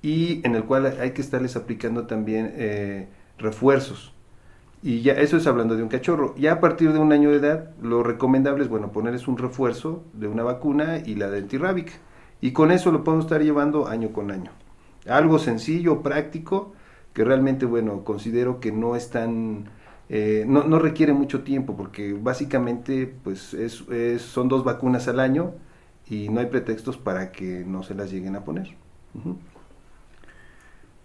y 0.03 0.45
en 0.45 0.53
el 0.53 0.65
cual 0.65 0.85
hay 0.85 1.11
que 1.11 1.21
estarles 1.21 1.55
aplicando 1.55 2.05
también 2.05 2.53
eh, 2.57 3.07
refuerzos. 3.39 4.13
Y 4.83 5.01
ya 5.01 5.13
eso 5.13 5.37
es 5.37 5.47
hablando 5.47 5.75
de 5.75 5.81
un 5.81 5.89
cachorro. 5.89 6.35
Ya 6.37 6.53
a 6.53 6.59
partir 6.59 6.93
de 6.93 6.99
un 6.99 7.11
año 7.11 7.31
de 7.31 7.37
edad, 7.37 7.71
lo 7.81 8.03
recomendable 8.03 8.63
es, 8.63 8.69
bueno, 8.69 8.91
ponerles 8.91 9.27
un 9.27 9.39
refuerzo 9.39 10.03
de 10.13 10.27
una 10.27 10.43
vacuna 10.43 10.99
y 11.03 11.15
la 11.15 11.31
de 11.31 11.39
antirrábica. 11.39 11.93
Y 12.39 12.51
con 12.51 12.71
eso 12.71 12.91
lo 12.91 13.03
podemos 13.03 13.25
estar 13.25 13.41
llevando 13.41 13.87
año 13.87 14.13
con 14.13 14.29
año. 14.29 14.51
Algo 15.07 15.39
sencillo, 15.39 16.03
práctico, 16.03 16.73
que 17.15 17.25
realmente, 17.25 17.65
bueno, 17.67 18.05
considero 18.05 18.61
que 18.61 18.73
no 18.73 18.97
es 18.97 19.11
tan... 19.11 19.71
eh, 20.09 20.45
no, 20.47 20.65
no 20.65 20.79
requiere 20.79 21.13
mucho 21.13 21.43
tiempo, 21.45 21.77
porque 21.77 22.13
básicamente, 22.13 23.07
pues, 23.07 23.55
es, 23.55 23.85
son 24.23 24.49
dos 24.49 24.65
vacunas 24.65 25.09
al 25.09 25.21
año 25.21 25.55
y 26.07 26.29
no 26.29 26.41
hay 26.41 26.47
pretextos 26.47 26.97
para 26.99 27.33
que 27.33 27.65
no 27.65 27.83
se 27.83 27.95
las 27.95 28.11
lleguen 28.11 28.37
a 28.37 28.45
poner. 28.45 28.77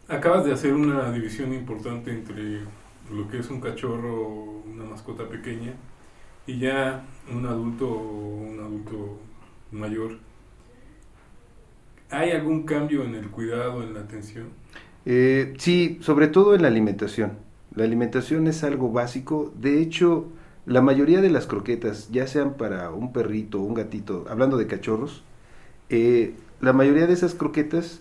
Acabas 0.09 0.45
de 0.45 0.53
hacer 0.53 0.75
una 0.75 1.11
división 1.13 1.55
importante 1.55 2.11
entre 2.13 2.61
lo 3.11 3.29
que 3.29 3.39
es 3.39 3.49
un 3.51 3.61
cachorro 3.61 4.63
una 4.67 4.85
mascota 4.85 5.29
pequeña 5.29 5.75
y 6.47 6.59
ya 6.61 7.07
un 7.33 7.47
adulto 7.47 7.89
o 7.91 8.37
un 8.43 8.61
adulto 8.61 9.21
mayor. 9.73 10.21
¿Hay 12.11 12.33
algún 12.33 12.65
cambio 12.67 13.05
en 13.05 13.15
el 13.15 13.31
cuidado, 13.31 13.83
en 13.83 13.95
la 13.95 14.01
atención? 14.01 14.53
Eh, 15.07 15.55
sí, 15.59 15.99
sobre 16.03 16.29
todo 16.29 16.55
en 16.55 16.63
la 16.63 16.69
alimentación. 16.69 17.39
La 17.75 17.85
alimentación 17.85 18.47
es 18.47 18.65
algo 18.65 18.91
básico. 18.91 19.53
De 19.59 19.81
hecho, 19.81 20.29
la 20.67 20.83
mayoría 20.83 21.21
de 21.21 21.31
las 21.31 21.47
croquetas, 21.47 22.11
ya 22.11 22.27
sean 22.27 22.55
para 22.55 22.91
un 22.91 23.13
perrito 23.13 23.61
o 23.61 23.65
un 23.65 23.75
gatito, 23.75 24.27
hablando 24.29 24.57
de 24.57 24.67
cachorros, 24.67 25.23
eh, 25.89 26.35
la 26.61 26.73
mayoría 26.73 27.07
de 27.07 27.15
esas 27.15 27.35
croquetas, 27.35 28.01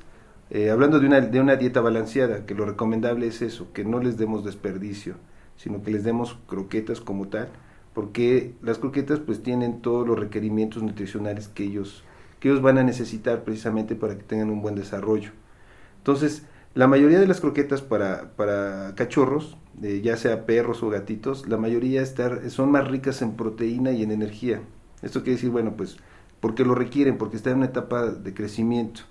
eh, 0.49 0.69
hablando 0.69 0.99
de 0.99 1.07
una, 1.07 1.21
de 1.21 1.39
una 1.39 1.55
dieta 1.55 1.81
balanceada, 1.81 2.45
que 2.45 2.55
lo 2.55 2.65
recomendable 2.65 3.27
es 3.27 3.41
eso, 3.41 3.71
que 3.73 3.85
no 3.85 3.99
les 3.99 4.17
demos 4.17 4.43
desperdicio, 4.43 5.15
sino 5.57 5.81
que 5.83 5.91
les 5.91 6.03
demos 6.03 6.37
croquetas 6.47 6.99
como 7.01 7.27
tal, 7.27 7.49
porque 7.93 8.53
las 8.61 8.77
croquetas 8.77 9.19
pues 9.19 9.41
tienen 9.43 9.81
todos 9.81 10.07
los 10.07 10.19
requerimientos 10.19 10.83
nutricionales 10.83 11.47
que 11.47 11.63
ellos, 11.63 12.03
que 12.39 12.49
ellos 12.49 12.61
van 12.61 12.77
a 12.77 12.83
necesitar 12.83 13.43
precisamente 13.43 13.95
para 13.95 14.17
que 14.17 14.23
tengan 14.23 14.49
un 14.49 14.61
buen 14.61 14.75
desarrollo. 14.75 15.31
Entonces, 15.97 16.43
la 16.75 16.87
mayoría 16.87 17.19
de 17.19 17.27
las 17.27 17.41
croquetas 17.41 17.81
para, 17.81 18.31
para 18.35 18.93
cachorros, 18.95 19.57
eh, 19.81 20.01
ya 20.03 20.17
sea 20.17 20.45
perros 20.45 20.83
o 20.83 20.89
gatitos, 20.89 21.47
la 21.47 21.57
mayoría 21.57 22.01
estar, 22.01 22.49
son 22.49 22.71
más 22.71 22.87
ricas 22.87 23.21
en 23.21 23.35
proteína 23.35 23.91
y 23.91 24.03
en 24.03 24.11
energía. 24.11 24.61
Esto 25.01 25.21
quiere 25.21 25.35
decir, 25.35 25.49
bueno, 25.49 25.75
pues 25.75 25.97
porque 26.39 26.63
lo 26.63 26.75
requieren, 26.75 27.17
porque 27.17 27.37
están 27.37 27.53
en 27.53 27.57
una 27.59 27.67
etapa 27.67 28.07
de 28.07 28.33
crecimiento. 28.33 29.01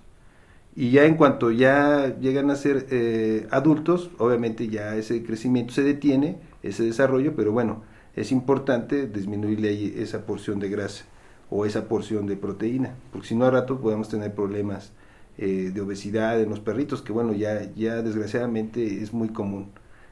Y 0.75 0.91
ya 0.91 1.05
en 1.05 1.15
cuanto 1.15 1.51
ya 1.51 2.17
llegan 2.19 2.49
a 2.51 2.55
ser 2.55 2.87
eh, 2.91 3.47
adultos, 3.51 4.11
obviamente 4.17 4.67
ya 4.69 4.95
ese 4.95 5.23
crecimiento 5.23 5.73
se 5.73 5.83
detiene, 5.83 6.37
ese 6.63 6.83
desarrollo, 6.83 7.35
pero 7.35 7.51
bueno, 7.51 7.83
es 8.15 8.31
importante 8.31 9.07
disminuirle 9.07 9.69
ahí 9.69 9.93
esa 9.97 10.25
porción 10.25 10.59
de 10.59 10.69
grasa 10.69 11.05
o 11.49 11.65
esa 11.65 11.87
porción 11.87 12.27
de 12.27 12.37
proteína, 12.37 12.95
porque 13.11 13.27
si 13.27 13.35
no 13.35 13.45
a 13.45 13.51
rato 13.51 13.79
podemos 13.79 14.09
tener 14.09 14.33
problemas 14.33 14.93
eh, 15.41 15.71
de 15.73 15.81
obesidad 15.81 16.39
en 16.41 16.49
los 16.49 16.59
perritos, 16.59 17.01
que 17.01 17.13
bueno, 17.13 17.33
ya, 17.33 17.71
ya 17.73 18.01
desgraciadamente 18.01 19.01
es 19.01 19.13
muy 19.13 19.29
común 19.29 19.69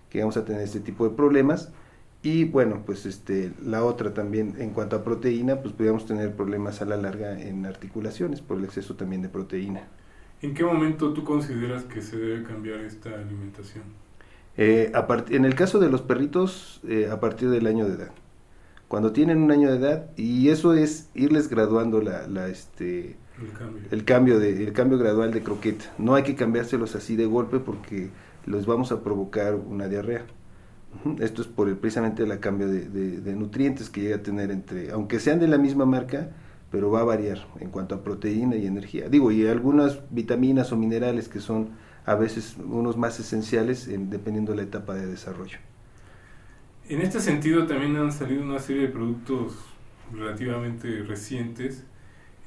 que 0.10 0.20
vamos 0.20 0.38
a 0.38 0.46
tener 0.46 0.62
este 0.62 0.80
tipo 0.80 1.08
de 1.08 1.16
problemas. 1.16 1.70
Y 2.24 2.46
bueno, 2.46 2.84
pues 2.86 3.06
este, 3.06 3.52
la 3.64 3.84
otra 3.84 4.14
también, 4.14 4.56
en 4.58 4.72
cuanto 4.72 4.96
a 4.96 5.04
proteína, 5.04 5.58
pues 5.58 5.74
podríamos 5.74 6.06
tener 6.06 6.34
problemas 6.34 6.82
a 6.82 6.86
la 6.86 6.98
larga 6.98 7.40
en 7.40 7.66
articulaciones 7.66 8.42
por 8.42 8.58
el 8.58 8.64
exceso 8.64 8.96
también 8.96 9.22
de 9.22 9.30
proteína. 9.30 9.84
¿En 10.42 10.54
qué 10.54 10.64
momento 10.64 11.14
tú 11.14 11.24
consideras 11.24 11.84
que 11.84 12.02
se 12.02 12.18
debe 12.18 12.44
cambiar 12.44 12.80
esta 12.82 13.14
alimentación? 13.14 13.84
Eh, 14.56 14.92
a 14.94 15.26
en 15.30 15.46
el 15.46 15.56
caso 15.56 15.80
de 15.80 15.90
los 15.90 16.02
perritos, 16.02 16.82
eh, 16.88 17.10
a 17.12 17.20
partir 17.20 17.50
del 17.50 17.68
año 17.68 17.86
de 17.86 17.96
edad. 17.96 18.12
Cuando 18.88 19.12
tienen 19.12 19.42
un 19.42 19.52
año 19.52 19.70
de 19.70 19.78
edad, 19.78 20.10
y 20.16 20.50
eso 20.50 20.74
es 20.74 21.10
irles 21.14 21.50
graduando 21.50 22.02
la, 22.02 22.28
la, 22.28 22.48
este, 22.48 23.18
El 23.40 23.52
cambio. 23.54 23.84
el 23.92 24.04
cambio 24.06 24.40
de 24.40 24.64
el 24.64 24.74
cambio 24.74 24.98
gradual 24.98 25.32
de 25.32 25.44
croqueta. 25.44 25.86
No 25.98 26.16
hay 26.16 26.24
que 26.24 26.36
cambiárselos 26.36 26.96
así 26.96 27.16
de 27.16 27.26
golpe 27.26 27.60
porque 27.60 28.10
los 28.46 28.66
vamos 28.66 28.92
a 28.92 29.04
provocar 29.04 29.56
una 29.56 29.88
diarrea. 29.88 30.26
Esto 31.20 31.42
es 31.44 31.48
por 31.48 31.68
el, 31.70 31.78
precisamente 31.78 32.24
el 32.24 32.40
cambio 32.40 32.68
de, 32.68 32.90
de- 32.90 33.22
de 33.22 33.36
nutrientes 33.36 33.90
que 33.90 34.02
llega 34.02 34.18
a 34.18 34.24
tener 34.24 34.52
entre, 34.52 34.92
aunque 34.92 35.20
sean 35.20 35.40
de 35.40 35.48
la 35.48 35.58
misma 35.58 35.86
marca, 35.86 36.30
pero 36.72 36.90
va 36.92 37.02
a 37.02 37.04
variar 37.04 37.48
en 37.60 37.70
cuanto 37.70 37.96
a 37.96 38.04
proteína 38.04 38.56
y 38.56 38.66
energía. 38.66 39.10
Digo, 39.10 39.32
y 39.32 39.46
algunas 39.48 40.00
vitaminas 40.12 40.72
o 40.72 40.78
minerales 40.78 41.30
que 41.30 41.40
son 41.40 41.70
a 42.06 42.16
veces 42.16 42.56
unos 42.58 42.98
más 42.98 43.20
esenciales 43.20 43.88
en- 43.88 44.10
dependiendo 44.10 44.52
de 44.54 44.58
la 44.58 44.64
etapa 44.64 44.96
de 44.96 45.06
desarrollo. 45.08 45.60
En 46.90 47.02
este 47.02 47.20
sentido 47.20 47.68
también 47.68 47.96
han 47.98 48.12
salido 48.12 48.44
una 48.44 48.60
serie 48.60 48.84
de 48.84 48.88
productos 48.90 49.54
relativamente 50.14 51.04
recientes 51.04 51.84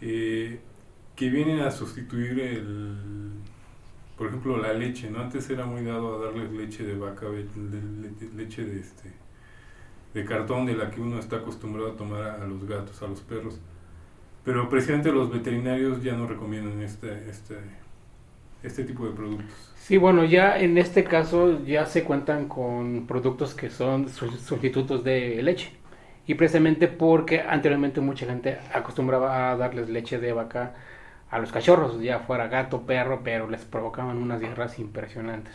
eh, 0.01 0.61
que 1.17 1.31
vienen 1.31 1.61
a 1.61 1.71
sustituir 1.71 2.41
el, 2.41 3.43
por 4.17 4.29
ejemplo, 4.29 4.57
la 4.59 4.73
leche, 4.75 5.11
¿no? 5.11 5.21
Antes 5.21 5.51
era 5.51 5.67
muy 5.67 5.85
dado 5.85 6.17
a 6.23 6.27
darles 6.27 6.53
leche 6.53 6.85
de 6.85 6.97
vaca, 6.97 7.27
leche 8.37 8.65
de 8.65 8.81
este 8.81 9.13
de 10.15 10.25
cartón 10.25 10.67
de 10.67 10.75
la 10.75 10.91
que 10.91 11.01
uno 11.01 11.19
está 11.19 11.37
acostumbrado 11.37 11.93
a 11.93 11.97
tomar 11.97 12.23
a, 12.23 12.47
los 12.47 12.65
gatos, 12.67 13.03
a 13.03 13.07
los 13.09 13.21
perros. 13.21 13.61
Pero 14.45 14.69
precisamente 14.69 15.13
los 15.13 15.31
veterinarios 15.31 16.03
ya 16.03 16.15
no 16.15 16.27
recomiendan 16.29 16.83
este, 16.83 17.29
este, 17.31 17.57
este 18.63 18.85
tipo 18.85 19.07
de 19.07 19.13
productos. 19.13 19.75
Sí, 19.75 19.97
bueno, 19.97 20.25
ya 20.25 20.59
en 20.59 20.79
este 20.79 21.05
caso 21.05 21.65
ya 21.65 21.87
se 21.87 22.05
cuentan 22.05 22.49
con 22.49 23.07
productos 23.07 23.55
que 23.55 23.71
son 23.71 24.09
su- 24.09 24.31
sustitutos 24.39 25.03
de 25.05 25.43
leche. 25.43 25.73
Y 26.27 26.35
precisamente 26.35 26.87
porque 26.87 27.41
anteriormente 27.41 28.01
mucha 28.01 28.27
gente 28.27 28.59
acostumbraba 28.73 29.51
a 29.51 29.57
darles 29.57 29.89
leche 29.89 30.19
de 30.19 30.33
vaca 30.33 30.75
a 31.31 31.39
los 31.39 31.53
cachorros, 31.53 32.01
ya 32.03 32.21
fuera 32.21 32.49
gato, 32.49 32.87
perro, 32.87 33.23
pero 33.25 33.49
les 33.49 33.65
provocaban 33.65 34.19
unas 34.19 34.41
diarreas 34.41 34.79
impresionantes. 34.79 35.55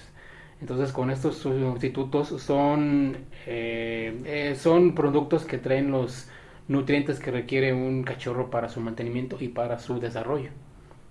Entonces 0.62 0.92
con 0.94 1.12
estos 1.12 1.38
sustitutos 1.38 2.30
son, 2.42 3.18
eh, 3.46 4.22
eh, 4.26 4.56
son 4.56 4.96
productos 4.96 5.46
que 5.46 5.58
traen 5.58 5.92
los 5.92 6.30
nutrientes 6.68 7.20
que 7.20 7.32
requiere 7.32 7.74
un 7.74 8.04
cachorro 8.04 8.50
para 8.50 8.70
su 8.70 8.80
mantenimiento 8.82 9.38
y 9.40 9.50
para 9.50 9.80
su 9.80 10.00
desarrollo. 10.00 10.52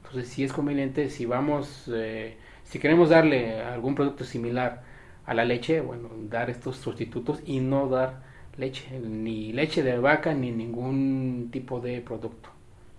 Entonces 0.04 0.28
sí 0.32 0.44
es 0.44 0.52
conveniente 0.52 1.10
si 1.10 1.26
vamos, 1.26 1.90
eh, 1.94 2.38
Si 2.64 2.78
queremos 2.78 3.10
darle 3.10 3.60
algún 3.62 3.94
producto 3.94 4.24
similar 4.24 4.82
a 5.26 5.34
la 5.34 5.44
leche, 5.44 5.80
bueno, 5.82 6.08
dar 6.30 6.48
estos 6.50 6.76
sustitutos 6.78 7.42
y 7.44 7.60
no 7.60 7.88
dar 7.88 8.22
leche, 8.56 8.98
ni 9.00 9.52
leche 9.52 9.82
de 9.82 9.98
vaca 9.98 10.32
ni 10.34 10.50
ningún 10.50 11.50
tipo 11.52 11.80
de 11.80 12.00
producto. 12.00 12.53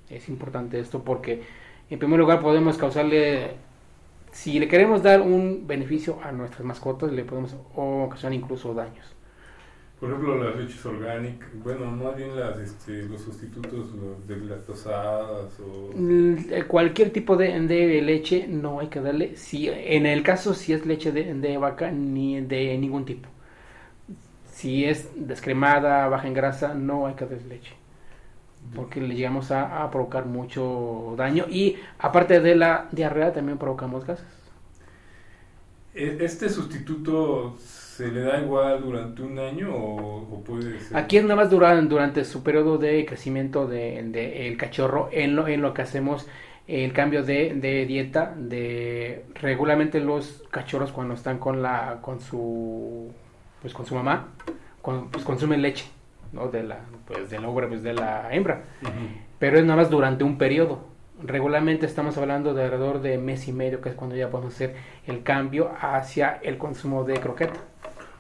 Es 0.10 0.30
importante 0.30 0.80
esto 0.80 1.04
porque 1.04 1.44
en 1.90 2.00
primer 2.00 2.20
lugar 2.20 2.42
podemos 2.42 2.78
causarle, 2.78 3.58
si 4.32 4.60
le 4.60 4.68
queremos 4.68 5.04
dar 5.04 5.22
un 5.22 5.66
beneficio 5.68 6.20
a 6.24 6.32
nuestras 6.32 6.64
mascotas, 6.66 7.12
le 7.12 7.24
podemos 7.24 7.56
ocasionar 7.76 8.34
incluso 8.34 8.74
daños. 8.74 9.16
Por 10.00 10.10
ejemplo, 10.10 10.44
las 10.44 10.58
leches 10.58 10.86
orgánicas, 10.86 11.50
bueno, 11.64 11.86
más 11.90 12.18
bien 12.18 12.36
las, 12.38 12.60
este, 12.60 13.04
los 13.04 13.22
sustitutos 13.22 13.92
los 13.96 14.28
de 14.28 14.38
lactosadas 14.38 15.58
o... 15.62 15.90
Cualquier 16.68 17.12
tipo 17.12 17.38
de, 17.38 17.60
de 17.62 18.02
leche 18.02 18.46
no 18.48 18.82
hay 18.82 18.88
que 18.90 19.00
darle, 19.00 19.38
si 19.38 19.70
en 19.70 20.06
el 20.06 20.22
caso 20.22 20.54
si 20.54 20.74
es 20.74 20.86
leche 20.86 21.12
de, 21.14 21.34
de 21.34 21.58
vaca 21.58 21.92
ni 21.92 22.42
de 22.42 22.78
ningún 22.78 23.06
tipo. 23.06 23.30
Si 24.52 24.86
es 24.86 25.12
descremada, 25.16 26.08
baja 26.10 26.28
en 26.28 26.34
grasa, 26.34 26.74
no 26.74 27.08
hay 27.08 27.16
que 27.16 27.26
darle 27.26 27.46
leche. 27.48 27.74
Porque 28.74 29.02
le 29.02 29.16
llegamos 29.16 29.52
a, 29.52 29.84
a 29.84 29.92
provocar 29.92 30.26
mucho 30.26 31.14
daño 31.18 31.46
y 31.50 31.78
aparte 32.00 32.40
de 32.42 32.56
la 32.56 32.88
diarrea 32.92 33.34
también 33.34 33.58
provocamos 33.58 34.06
gases. 34.06 34.26
¿E- 35.94 36.18
¿Este 36.22 36.50
sustituto 36.50 37.56
se 37.58 38.12
le 38.12 38.22
da 38.22 38.40
igual 38.42 38.82
durante 38.82 39.22
un 39.22 39.40
año 39.40 39.74
o, 39.74 40.36
o 40.38 40.44
puede 40.44 40.80
ser? 40.80 40.98
Aquí 40.98 41.18
es 41.18 41.24
nada 41.24 41.36
más 41.36 41.50
duran- 41.50 41.88
durante 41.88 42.26
su 42.26 42.44
periodo 42.44 42.78
de 42.78 43.06
crecimiento 43.06 43.68
del 43.68 44.12
de, 44.12 44.48
el 44.48 44.58
cachorro, 44.58 45.10
en 45.12 45.36
lo, 45.36 45.48
en 45.48 45.62
lo 45.62 45.74
que 45.74 45.82
hacemos 45.84 46.28
el 46.68 46.94
cambio 46.94 47.24
de, 47.24 47.54
de 47.56 47.86
dieta, 47.86 48.34
de 48.38 49.26
regularmente 49.36 50.00
los 50.00 50.44
cachorros 50.52 50.92
cuando 50.92 51.14
están 51.14 51.38
con 51.40 51.62
la 51.62 52.00
con 52.02 52.20
su 52.20 53.12
pues 53.62 53.74
con 53.74 53.86
su 53.86 53.96
mamá, 53.96 54.30
con- 54.82 55.10
pues 55.12 55.24
consumen 55.24 55.62
leche, 55.62 55.86
¿no? 56.36 56.50
De 56.50 56.64
la 56.64 56.80
pues 57.08 57.30
de 57.32 57.40
la 57.40 57.48
pues 57.52 57.82
de 57.84 57.94
la 57.94 58.28
hembra, 58.34 58.64
pero 59.40 59.58
es 59.58 59.66
nada 59.66 59.78
más 59.82 59.90
durante 59.90 60.24
un 60.24 60.38
periodo. 60.38 60.80
Regularmente 61.24 61.86
estamos 61.86 62.18
hablando 62.18 62.54
de 62.54 62.64
alrededor 62.66 63.02
de 63.02 63.18
mes 63.18 63.48
y 63.48 63.54
medio, 63.54 63.80
que 63.82 63.90
es 63.90 63.96
cuando 63.96 64.16
ya 64.18 64.30
podemos 64.30 64.54
hacer 64.54 64.76
el 65.08 65.24
cambio 65.24 65.72
hacia 65.80 66.40
el 66.44 66.58
consumo 66.58 67.04
de 67.06 67.16
croqueta. 67.16 67.60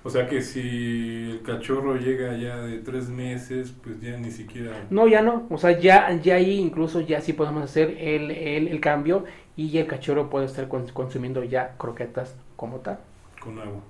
O 0.03 0.09
sea 0.09 0.27
que 0.27 0.41
si 0.41 1.31
el 1.31 1.41
cachorro 1.41 1.95
llega 1.95 2.37
ya 2.37 2.57
de 2.57 2.77
tres 2.77 3.09
meses, 3.09 3.73
pues 3.83 3.99
ya 4.01 4.15
ni 4.17 4.29
siquiera 4.31 4.71
No, 4.91 5.07
ya 5.07 5.21
no. 5.23 5.47
O 5.49 5.57
sea, 5.57 5.71
ya, 5.79 6.13
ya 6.21 6.35
ahí 6.35 6.59
incluso 6.59 7.01
ya 7.01 7.21
sí 7.21 7.33
podemos 7.33 7.63
hacer 7.63 7.89
el, 7.99 8.29
el, 8.31 8.67
el 8.67 8.79
cambio 8.79 9.25
y 9.57 9.75
el 9.79 9.87
cachorro 9.87 10.29
puede 10.29 10.45
estar 10.45 10.69
cons- 10.69 10.93
consumiendo 10.93 11.43
ya 11.43 11.73
croquetas 11.79 12.35
como 12.55 12.77
tal. 12.77 12.99
con 13.39 13.57
agua. 13.59 13.81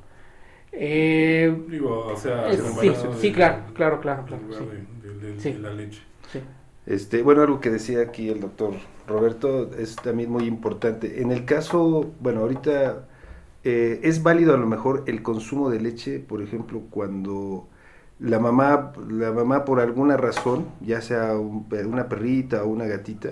Eh, 0.78 1.56
Digo, 1.70 2.08
o 2.08 2.18
sea, 2.18 2.52
Eh, 2.52 2.58
sí, 3.20 3.32
claro, 3.32 3.64
claro, 3.74 4.02
claro, 4.02 4.22
en 4.22 4.28
claro, 4.28 4.44
lugar 4.44 4.62
sí. 4.62 4.68
de, 5.04 5.14
de- 5.14 5.32
de- 5.34 5.40
Sí. 5.40 5.52
de 5.54 5.60
la 5.60 5.74
leche. 5.74 6.02
sí. 6.32 6.40
Este, 6.86 7.24
bueno, 7.24 7.42
algo 7.42 7.60
que 7.60 7.72
decía 7.72 8.02
aquí 8.02 8.30
el 8.30 8.40
doctor 8.42 8.74
Roberto 9.08 9.72
es 9.78 9.96
también 9.96 10.30
muy 10.32 10.46
importante. 10.46 11.22
En 11.22 11.32
el 11.32 11.46
caso, 11.46 12.12
bueno, 12.20 12.42
ahorita 12.42 13.08
eh, 13.64 14.00
es 14.04 14.22
válido 14.24 14.54
a 14.54 14.58
lo 14.58 14.68
mejor 14.68 15.04
el 15.08 15.24
consumo 15.24 15.70
de 15.72 15.80
leche, 15.82 16.20
por 16.20 16.42
ejemplo, 16.44 16.82
cuando 16.92 17.68
la 18.20 18.40
mamá, 18.40 18.94
la 19.10 19.32
mamá 19.32 19.66
por 19.66 19.80
alguna 19.80 20.18
razón, 20.18 20.68
ya 20.82 21.02
sea 21.02 21.36
un 21.38 21.68
una 21.88 22.08
perrita 22.10 22.64
o 22.64 22.68
una 22.70 22.86
gatita, 22.86 23.32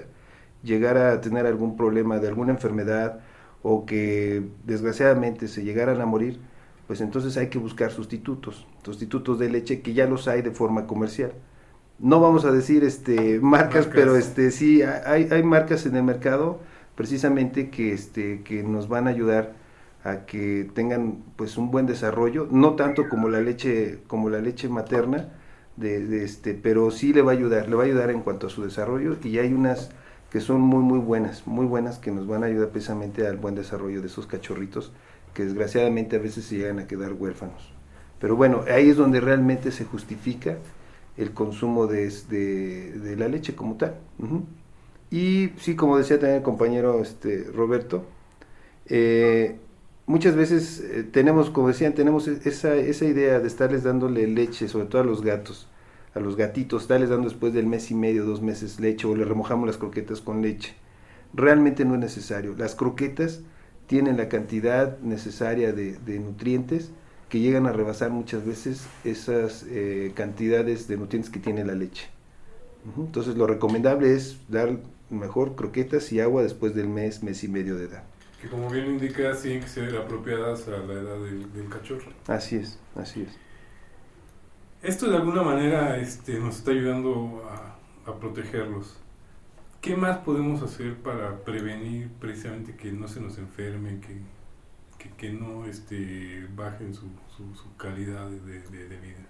llegara 0.63 1.11
a 1.13 1.21
tener 1.21 1.45
algún 1.45 1.75
problema 1.77 2.19
de 2.19 2.27
alguna 2.29 2.51
enfermedad 2.53 3.19
o 3.61 3.85
que 3.85 4.43
desgraciadamente 4.65 5.47
se 5.47 5.63
llegaran 5.63 6.01
a 6.01 6.05
morir, 6.05 6.39
pues 6.87 7.01
entonces 7.01 7.37
hay 7.37 7.49
que 7.49 7.57
buscar 7.59 7.91
sustitutos, 7.91 8.67
sustitutos 8.83 9.39
de 9.39 9.49
leche 9.49 9.81
que 9.81 9.93
ya 9.93 10.05
los 10.07 10.27
hay 10.27 10.41
de 10.41 10.51
forma 10.51 10.87
comercial. 10.87 11.33
No 11.99 12.19
vamos 12.19 12.45
a 12.45 12.51
decir 12.51 12.83
este 12.83 13.39
marcas, 13.41 13.87
Marcas. 13.87 13.87
pero 13.93 14.17
este 14.17 14.51
sí 14.51 14.81
hay, 14.83 15.27
hay 15.31 15.43
marcas 15.43 15.85
en 15.85 15.95
el 15.95 16.03
mercado 16.03 16.59
precisamente 16.95 17.69
que 17.69 17.93
este 17.93 18.43
que 18.43 18.63
nos 18.63 18.87
van 18.89 19.07
a 19.07 19.11
ayudar 19.11 19.55
a 20.03 20.25
que 20.25 20.69
tengan 20.73 21.23
pues 21.37 21.57
un 21.57 21.71
buen 21.71 21.85
desarrollo, 21.85 22.47
no 22.51 22.75
tanto 22.75 23.07
como 23.09 23.29
la 23.29 23.41
leche 23.41 24.01
como 24.07 24.29
la 24.29 24.39
leche 24.41 24.67
materna 24.69 25.29
de, 25.77 26.05
de 26.05 26.23
este, 26.25 26.53
pero 26.53 26.91
sí 26.91 27.13
le 27.13 27.21
va 27.21 27.31
a 27.31 27.35
ayudar, 27.35 27.69
le 27.69 27.75
va 27.75 27.83
a 27.83 27.85
ayudar 27.85 28.11
en 28.11 28.21
cuanto 28.21 28.47
a 28.47 28.49
su 28.49 28.63
desarrollo 28.63 29.17
y 29.23 29.37
hay 29.39 29.53
unas 29.53 29.91
que 30.29 30.41
son 30.41 30.61
muy 30.61 30.83
muy 30.83 30.99
buenas, 30.99 31.47
muy 31.47 31.65
buenas 31.65 31.99
que 31.99 32.11
nos 32.11 32.27
van 32.27 32.43
a 32.43 32.47
ayudar 32.47 32.69
precisamente 32.69 33.25
al 33.27 33.37
buen 33.37 33.55
desarrollo 33.55 34.01
de 34.01 34.07
esos 34.07 34.27
cachorritos 34.27 34.91
que 35.33 35.45
desgraciadamente 35.45 36.15
a 36.15 36.19
veces 36.19 36.45
se 36.45 36.57
llegan 36.57 36.79
a 36.79 36.87
quedar 36.87 37.13
huérfanos. 37.13 37.73
Pero 38.19 38.35
bueno, 38.35 38.63
ahí 38.71 38.89
es 38.89 38.97
donde 38.97 39.19
realmente 39.19 39.71
se 39.71 39.85
justifica 39.85 40.57
el 41.17 41.31
consumo 41.33 41.87
de, 41.87 43.15
la 43.17 43.27
leche 43.27 43.55
como 43.55 43.75
tal. 43.75 43.95
Y 45.11 45.51
sí, 45.57 45.75
como 45.75 45.97
decía 45.97 46.17
también 46.17 46.37
el 46.37 46.43
compañero 46.43 47.01
este, 47.01 47.43
Roberto, 47.53 48.05
eh, 48.87 49.57
muchas 50.05 50.35
veces 50.35 50.79
eh, 50.79 51.03
tenemos, 51.03 51.49
como 51.49 51.67
decían, 51.67 51.93
tenemos 51.93 52.27
e- 52.27 52.39
esa, 52.45 52.75
esa 52.75 53.05
idea 53.05 53.39
de 53.39 53.47
estarles 53.47 53.83
dándole 53.83 54.27
leche, 54.27 54.67
sobre 54.67 54.85
todo 54.87 55.01
a 55.01 55.05
los 55.05 55.21
gatos, 55.21 55.67
a 56.15 56.19
los 56.19 56.35
gatitos, 56.35 56.83
estarles 56.83 57.09
dando 57.09 57.29
después 57.29 57.53
del 57.53 57.67
mes 57.67 57.91
y 57.91 57.95
medio, 57.95 58.25
dos 58.25 58.41
meses 58.41 58.79
leche, 58.79 59.07
o 59.07 59.15
le 59.15 59.25
remojamos 59.25 59.67
las 59.67 59.77
croquetas 59.77 60.21
con 60.21 60.41
leche. 60.41 60.73
Realmente 61.33 61.85
no 61.85 61.95
es 61.95 61.99
necesario. 61.99 62.55
Las 62.57 62.75
croquetas 62.75 63.41
tienen 63.93 64.17
la 64.17 64.27
cantidad 64.27 64.97
necesaria 65.01 65.71
de, 65.71 65.99
de 65.99 66.17
nutrientes 66.17 66.89
que 67.29 67.39
llegan 67.39 67.67
a 67.67 67.71
rebasar 67.71 68.09
muchas 68.09 68.43
veces 68.43 68.87
esas 69.03 69.67
eh, 69.69 70.13
cantidades 70.15 70.87
de 70.87 70.97
nutrientes 70.97 71.29
que 71.29 71.39
tiene 71.39 71.63
la 71.63 71.75
leche. 71.75 72.07
Entonces 72.97 73.37
lo 73.37 73.45
recomendable 73.45 74.15
es 74.15 74.39
dar 74.47 74.79
mejor 75.11 75.53
croquetas 75.53 76.11
y 76.11 76.19
agua 76.19 76.41
después 76.41 76.73
del 76.73 76.89
mes, 76.89 77.21
mes 77.21 77.43
y 77.43 77.47
medio 77.47 77.75
de 77.75 77.85
edad. 77.85 78.03
Que 78.41 78.47
como 78.47 78.67
bien 78.67 78.87
indica, 78.87 79.31
tienen 79.39 79.61
que 79.61 79.67
ser 79.67 79.95
apropiadas 79.95 80.67
a 80.69 80.71
la 80.71 80.93
edad 80.93 81.19
del, 81.19 81.53
del 81.53 81.69
cachorro. 81.69 82.11
Así 82.25 82.55
es, 82.55 82.79
así 82.95 83.21
es. 83.21 83.37
Esto 84.81 85.07
de 85.07 85.17
alguna 85.17 85.43
manera 85.43 85.99
este, 85.99 86.39
nos 86.39 86.57
está 86.57 86.71
ayudando 86.71 87.43
a, 87.47 88.09
a 88.09 88.19
protegerlos. 88.19 88.97
¿Qué 89.83 89.97
más 89.97 90.19
podemos 90.19 90.63
hacer 90.63 90.95
para 90.95 91.43
prevenir 91.43 92.09
precisamente 92.21 92.73
que 92.73 92.93
no 92.93 93.09
se 93.09 93.19
nos 93.19 93.37
enfermen, 93.37 93.99
que, 93.99 95.09
que, 95.17 95.33
no 95.33 95.65
este, 95.65 96.47
bajen 96.55 96.93
su, 96.93 97.05
calidad 97.75 98.29
de 98.29 98.59
vida? 98.61 99.27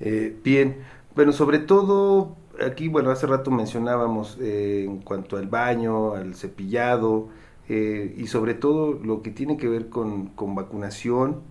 Eh, 0.00 0.34
bien, 0.42 0.78
bueno, 1.14 1.32
sobre 1.32 1.58
todo 1.58 2.38
aquí, 2.66 2.88
bueno, 2.88 3.10
hace 3.10 3.26
rato 3.26 3.50
mencionábamos 3.50 4.38
eh, 4.40 4.84
en 4.84 5.02
cuanto 5.02 5.36
al 5.36 5.46
baño, 5.46 6.14
al 6.14 6.36
cepillado 6.36 7.28
eh, 7.68 8.14
y 8.16 8.28
sobre 8.28 8.54
todo 8.54 8.94
lo 8.94 9.20
que 9.20 9.30
tiene 9.30 9.58
que 9.58 9.68
ver 9.68 9.90
con, 9.90 10.28
con 10.28 10.54
vacunación, 10.54 11.42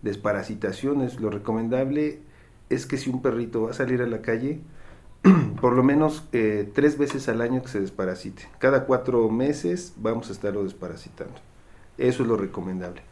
desparasitaciones, 0.00 1.20
lo 1.20 1.28
recomendable 1.28 2.20
es 2.70 2.86
que 2.86 2.96
si 2.96 3.10
un 3.10 3.20
perrito 3.20 3.64
va 3.64 3.72
a 3.72 3.74
salir 3.74 4.00
a 4.00 4.06
la 4.06 4.22
calle, 4.22 4.62
por 5.60 5.72
lo 5.74 5.82
menos 5.82 6.24
eh, 6.32 6.70
tres 6.74 6.96
veces 6.98 7.28
al 7.28 7.40
año 7.40 7.62
que 7.62 7.68
se 7.68 7.80
desparasite. 7.80 8.48
Cada 8.58 8.86
cuatro 8.86 9.28
meses 9.30 9.92
vamos 9.96 10.28
a 10.30 10.32
estarlo 10.32 10.64
desparasitando. 10.64 11.34
Eso 11.98 12.22
es 12.22 12.28
lo 12.28 12.36
recomendable. 12.36 13.02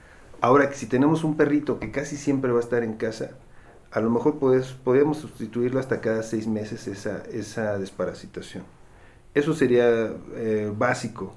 Ahora 0.41 0.69
que 0.71 0.77
si 0.77 0.87
tenemos 0.87 1.25
un 1.25 1.37
perrito 1.37 1.79
que 1.79 1.91
casi 1.91 2.17
siempre 2.17 2.53
va 2.53 2.59
a 2.59 2.63
estar 2.63 2.83
en 2.83 2.95
casa, 2.95 3.33
a 3.91 4.01
lo 4.01 4.11
mejor 4.11 4.39
podés- 4.39 4.75
podríamos 4.85 5.19
sustituirlo 5.19 5.81
hasta 5.81 6.01
cada 6.01 6.23
seis 6.23 6.47
meses 6.47 6.87
esa, 6.89 7.23
esa 7.33 7.79
desparasitación. 7.79 8.65
Eso 9.35 9.53
sería 9.55 10.13
eh, 10.37 10.73
básico. 10.77 11.35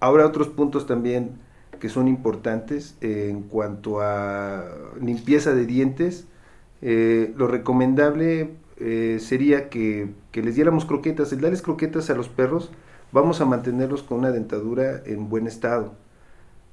Ahora 0.00 0.26
otros 0.26 0.48
puntos 0.48 0.86
también 0.86 1.38
que 1.80 1.88
son 1.90 2.08
importantes 2.08 2.96
eh, 3.02 3.28
en 3.30 3.42
cuanto 3.42 4.00
a 4.00 4.64
limpieza 5.00 5.54
de 5.54 5.66
dientes. 5.66 6.26
lo 6.80 7.46
recomendable 7.48 8.50
eh, 8.78 9.18
sería 9.20 9.68
que, 9.68 10.10
que 10.32 10.42
les 10.42 10.54
diéramos 10.54 10.84
croquetas. 10.84 11.32
El 11.32 11.40
darles 11.40 11.62
croquetas 11.62 12.10
a 12.10 12.14
los 12.14 12.28
perros, 12.28 12.70
vamos 13.12 13.40
a 13.40 13.46
mantenerlos 13.46 14.02
con 14.02 14.18
una 14.18 14.30
dentadura 14.32 15.02
en 15.06 15.28
buen 15.28 15.46
estado. 15.46 15.94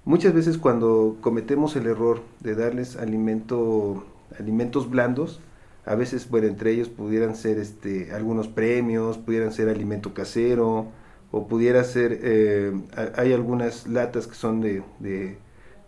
Muchas 0.05 0.33
veces 0.33 0.57
cuando 0.57 1.17
cometemos 1.21 1.75
el 1.75 1.87
error 1.87 2.21
de 2.41 2.55
darles 2.55 2.97
alimento, 2.97 4.05
alimentos 4.37 4.89
blandos, 4.89 5.39
a 5.85 5.95
veces, 5.95 6.29
bueno, 6.29 6.47
entre 6.47 6.71
ellos 6.71 6.89
pudieran 6.89 7.35
ser 7.35 7.57
este, 7.57 8.11
algunos 8.13 8.47
premios, 8.47 9.17
pudieran 9.17 9.51
ser 9.51 9.69
alimento 9.69 10.13
casero, 10.13 10.87
o 11.31 11.47
pudiera 11.47 11.83
ser, 11.83 12.19
eh, 12.21 12.73
hay 13.15 13.33
algunas 13.33 13.87
latas 13.87 14.27
que 14.27 14.35
son 14.35 14.61
de, 14.61 14.83
de, 14.99 15.37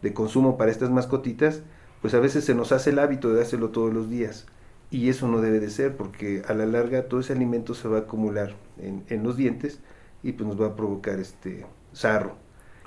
de 0.01 0.13
consumo 0.13 0.57
para 0.57 0.71
estas 0.71 0.89
mascotitas, 0.89 1.61
pues 2.01 2.13
a 2.13 2.19
veces 2.19 2.45
se 2.45 2.55
nos 2.55 2.71
hace 2.71 2.89
el 2.89 2.99
hábito 2.99 3.29
de 3.29 3.35
dárselo 3.35 3.69
todos 3.69 3.93
los 3.93 4.09
días. 4.09 4.47
Y 4.95 5.09
eso 5.09 5.27
no 5.27 5.41
debe 5.41 5.59
de 5.59 5.69
ser, 5.69 5.97
porque 5.97 6.43
a 6.47 6.53
la 6.53 6.65
larga 6.65 7.07
todo 7.09 7.19
ese 7.19 7.33
alimento 7.33 7.73
se 7.73 7.87
va 7.87 7.97
a 7.97 8.01
acumular 8.01 8.55
en, 8.77 9.03
en 9.09 9.23
los 9.23 9.35
dientes 9.37 9.81
y 10.23 10.33
pues 10.33 10.47
nos 10.47 10.59
va 10.61 10.67
a 10.67 10.75
provocar 10.75 11.19
este 11.19 11.65
sarro. 11.93 12.37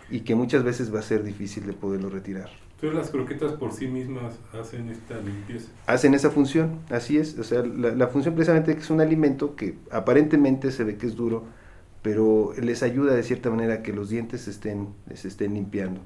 y 0.08 0.22
que 0.22 0.34
muchas 0.34 0.64
veces 0.64 0.94
va 0.94 1.00
a 1.00 1.02
ser 1.02 1.22
difícil 1.24 1.66
de 1.66 1.74
poderlo 1.74 2.10
retirar. 2.10 2.50
Entonces 2.74 2.96
las 2.98 3.10
croquetas 3.10 3.52
por 3.54 3.72
sí 3.72 3.88
mismas 3.88 4.40
hacen 4.52 4.88
esta 4.88 5.20
limpieza. 5.20 5.72
Hacen 5.86 6.12
esa 6.14 6.30
función, 6.30 6.84
así 6.90 7.16
es. 7.16 7.38
O 7.38 7.44
sea, 7.44 7.62
la, 7.62 7.92
la 7.94 8.08
función 8.08 8.34
precisamente 8.34 8.72
es 8.72 8.90
un 8.90 9.00
alimento 9.00 9.56
que 9.56 9.78
aparentemente 9.90 10.70
se 10.70 10.84
ve 10.84 10.98
que 10.98 11.06
es 11.06 11.14
duro, 11.16 11.46
pero 12.02 12.52
les 12.60 12.82
ayuda 12.82 13.14
de 13.14 13.22
cierta 13.22 13.50
manera 13.50 13.74
a 13.74 13.82
que 13.82 13.92
los 13.94 14.10
dientes 14.10 14.48
estén, 14.48 14.94
se 15.14 15.28
estén 15.28 15.54
limpiando. 15.54 16.02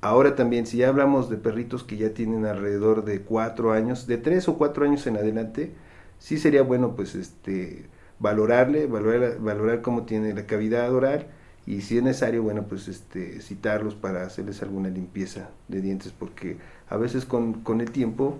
Ahora 0.00 0.34
también, 0.36 0.66
si 0.66 0.78
ya 0.78 0.88
hablamos 0.88 1.30
de 1.30 1.36
perritos 1.36 1.82
que 1.84 1.96
ya 1.96 2.10
tienen 2.14 2.46
alrededor 2.46 3.04
de 3.04 3.22
cuatro 3.22 3.72
años, 3.72 4.06
de 4.06 4.18
tres 4.18 4.48
o 4.48 4.56
cuatro 4.58 4.84
años 4.84 5.06
en 5.06 5.16
adelante, 5.16 5.72
sí 6.18 6.38
sería 6.38 6.62
bueno 6.62 6.94
pues 6.96 7.14
este 7.14 7.86
valorarle, 8.18 8.86
valorar, 8.86 9.38
valorar 9.40 9.82
cómo 9.82 10.04
tiene 10.04 10.34
la 10.34 10.46
cavidad 10.46 10.92
oral 10.94 11.26
y 11.66 11.80
si 11.82 11.98
es 11.98 12.02
necesario, 12.04 12.42
bueno, 12.42 12.66
pues 12.68 12.88
este 12.88 13.40
citarlos 13.40 13.94
para 13.94 14.22
hacerles 14.24 14.62
alguna 14.62 14.88
limpieza 14.88 15.50
de 15.68 15.80
dientes 15.80 16.12
porque 16.12 16.58
a 16.88 16.96
veces 16.96 17.24
con, 17.24 17.62
con 17.62 17.80
el 17.80 17.90
tiempo 17.90 18.38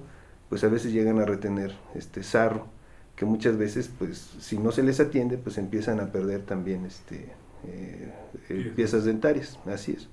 pues 0.49 0.63
a 0.65 0.69
veces 0.69 0.93
llegan 0.93 1.19
a 1.21 1.25
retener 1.25 1.75
este 1.95 2.23
sarro 2.23 2.67
que 3.17 3.25
muchas 3.25 3.57
veces 3.57 3.91
pues 3.99 4.19
si 4.41 4.59
no 4.59 4.71
se 4.73 4.83
les 4.83 5.01
atiende 5.01 5.39
pues 5.39 5.59
empiezan 5.59 6.01
a 6.01 6.13
perder 6.13 6.43
también 6.43 6.85
este 6.87 7.33
eh, 7.67 8.13
eh, 8.49 8.73
piezas 8.77 9.05
dentarias, 9.05 9.59
así 9.67 9.93
es. 9.93 10.09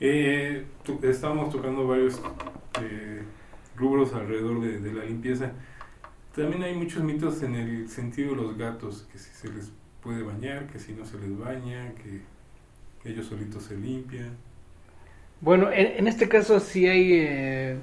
Eh, 0.00 0.64
estábamos 1.02 1.50
tocando 1.50 1.86
varios 1.86 2.20
eh, 2.82 3.22
rubros 3.76 4.14
alrededor 4.14 4.60
de, 4.60 4.92
la 4.92 5.04
limpieza. 5.04 5.52
También 6.34 6.62
hay 6.62 6.74
muchos 6.74 7.02
mitos 7.02 7.42
en 7.42 7.54
el 7.54 7.88
sentido 7.88 8.30
de 8.30 8.36
los 8.36 8.56
gatos, 8.56 9.06
que 9.12 9.18
si 9.18 9.30
se 9.30 9.52
les 9.52 9.70
puede 10.02 10.22
bañar, 10.22 10.66
que 10.68 10.78
si 10.78 10.92
no 10.92 11.04
se 11.04 11.18
les 11.18 11.38
baña, 11.38 11.92
que, 11.94 12.20
ellos 13.02 13.26
solitos 13.26 13.64
se 13.64 13.76
limpian. 13.76 14.36
Bueno, 15.40 15.72
en, 15.72 15.86
en 15.98 16.06
este 16.06 16.28
caso 16.28 16.60
sí 16.60 16.86
hay, 16.86 17.12
eh, 17.14 17.78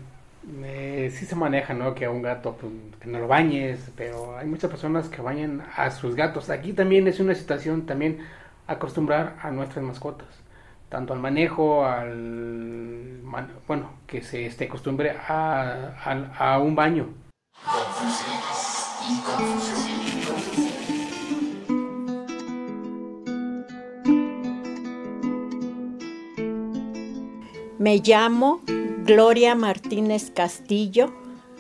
eh, 0.64 1.12
sí 1.14 1.26
se 1.26 1.36
maneja, 1.36 1.74
¿no? 1.74 1.94
Que 1.94 2.06
a 2.06 2.12
un 2.12 2.22
gato, 2.22 2.56
pues, 2.56 2.72
que 3.02 3.10
no 3.10 3.20
lo 3.20 3.28
bañes, 3.28 3.92
pero 3.96 4.38
hay 4.38 4.48
muchas 4.48 4.70
personas 4.70 5.10
que 5.10 5.22
bañan 5.22 5.64
a 5.76 5.92
sus 5.92 6.16
gatos. 6.16 6.50
Aquí 6.50 6.74
también 6.74 7.08
es 7.08 7.20
una 7.20 7.36
situación 7.36 7.86
también 7.86 8.20
acostumbrar 8.68 9.38
a 9.42 9.52
nuestras 9.52 9.84
mascotas, 9.84 10.28
tanto 10.90 11.14
al 11.14 11.20
manejo, 11.20 11.86
al, 11.86 13.22
bueno, 13.68 13.92
que 14.08 14.22
se 14.22 14.46
esté 14.46 14.66
acostumbre 14.66 15.12
a, 15.12 15.94
a, 16.38 16.60
un 16.60 16.76
baño. 16.76 17.08
Me 27.80 27.98
llamo 27.98 28.62
Gloria 29.06 29.56
Martínez 29.56 30.32
Castillo, 30.32 31.14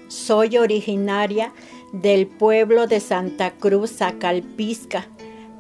soy 0.07 0.57
originaria 0.57 1.53
del 1.93 2.27
pueblo 2.27 2.87
de 2.87 2.99
Santa 2.99 3.51
Cruz, 3.51 3.97
Zacalpisca, 3.97 5.05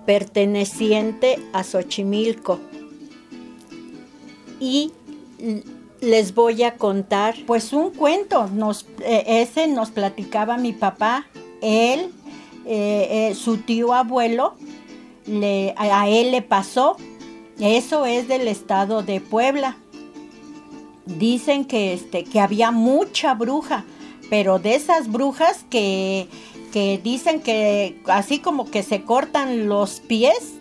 perteneciente 0.05 1.37
a 1.53 1.63
Xochimilco. 1.63 2.59
Y 4.59 4.91
les 6.01 6.33
voy 6.33 6.63
a 6.63 6.75
contar 6.75 7.35
pues 7.45 7.73
un 7.73 7.91
cuento, 7.91 8.47
nos, 8.47 8.85
eh, 9.03 9.23
ese 9.27 9.67
nos 9.67 9.91
platicaba 9.91 10.57
mi 10.57 10.73
papá, 10.73 11.25
él, 11.61 12.11
eh, 12.65 13.29
eh, 13.29 13.35
su 13.35 13.57
tío 13.57 13.93
abuelo, 13.93 14.55
a 15.75 16.01
a 16.01 16.09
él 16.09 16.31
le 16.31 16.41
pasó, 16.41 16.97
eso 17.59 18.05
es 18.05 18.27
del 18.27 18.47
estado 18.47 19.01
de 19.01 19.19
Puebla. 19.19 19.77
Dicen 21.05 21.65
que 21.65 21.93
este 21.93 22.23
que 22.23 22.39
había 22.39 22.71
mucha 22.71 23.33
bruja, 23.33 23.85
pero 24.29 24.59
de 24.59 24.75
esas 24.75 25.09
brujas 25.09 25.65
que, 25.69 26.27
que 26.71 26.99
dicen 27.01 27.41
que 27.41 27.99
así 28.07 28.39
como 28.39 28.69
que 28.69 28.83
se 28.83 29.03
cortan 29.03 29.67
los 29.67 30.01
pies 30.01 30.56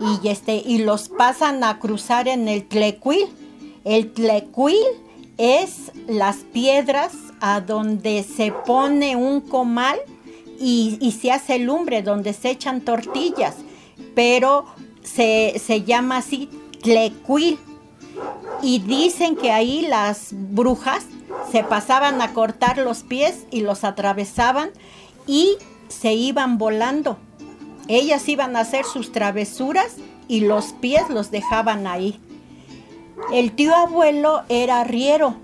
y 0.00 0.28
este 0.28 0.56
y 0.56 0.78
los 0.78 1.08
pasan 1.08 1.62
a 1.62 1.78
cruzar 1.78 2.28
en 2.28 2.48
el 2.48 2.66
tlecuil. 2.66 3.26
El 3.84 4.12
tlecuil 4.12 4.76
es 5.36 5.92
las 6.06 6.38
piedras 6.38 7.12
a 7.40 7.60
donde 7.60 8.22
se 8.22 8.52
pone 8.52 9.16
un 9.16 9.40
comal 9.40 9.98
y, 10.58 10.98
y 11.00 11.12
se 11.12 11.32
hace 11.32 11.58
lumbre, 11.58 12.02
donde 12.02 12.32
se 12.32 12.50
echan 12.50 12.82
tortillas, 12.82 13.56
pero 14.14 14.66
se, 15.02 15.58
se 15.64 15.82
llama 15.82 16.18
así 16.18 16.48
tlecuil 16.82 17.58
y 18.62 18.80
dicen 18.80 19.36
que 19.36 19.50
ahí 19.50 19.82
las 19.82 20.28
brujas 20.32 21.06
se 21.50 21.64
pasaban 21.64 22.20
a 22.20 22.32
cortar 22.32 22.78
los 22.78 23.02
pies 23.02 23.46
y 23.50 23.60
los 23.60 23.84
atravesaban 23.84 24.70
y 25.26 25.56
se 25.88 26.12
iban 26.12 26.58
volando. 26.58 27.18
Ellas 27.90 28.28
iban 28.28 28.54
a 28.54 28.60
hacer 28.60 28.84
sus 28.84 29.10
travesuras 29.10 29.96
y 30.28 30.42
los 30.42 30.66
pies 30.66 31.10
los 31.10 31.32
dejaban 31.32 31.88
ahí. 31.88 32.20
El 33.32 33.50
tío 33.50 33.74
abuelo 33.74 34.42
era 34.48 34.82
arriero. 34.82 35.34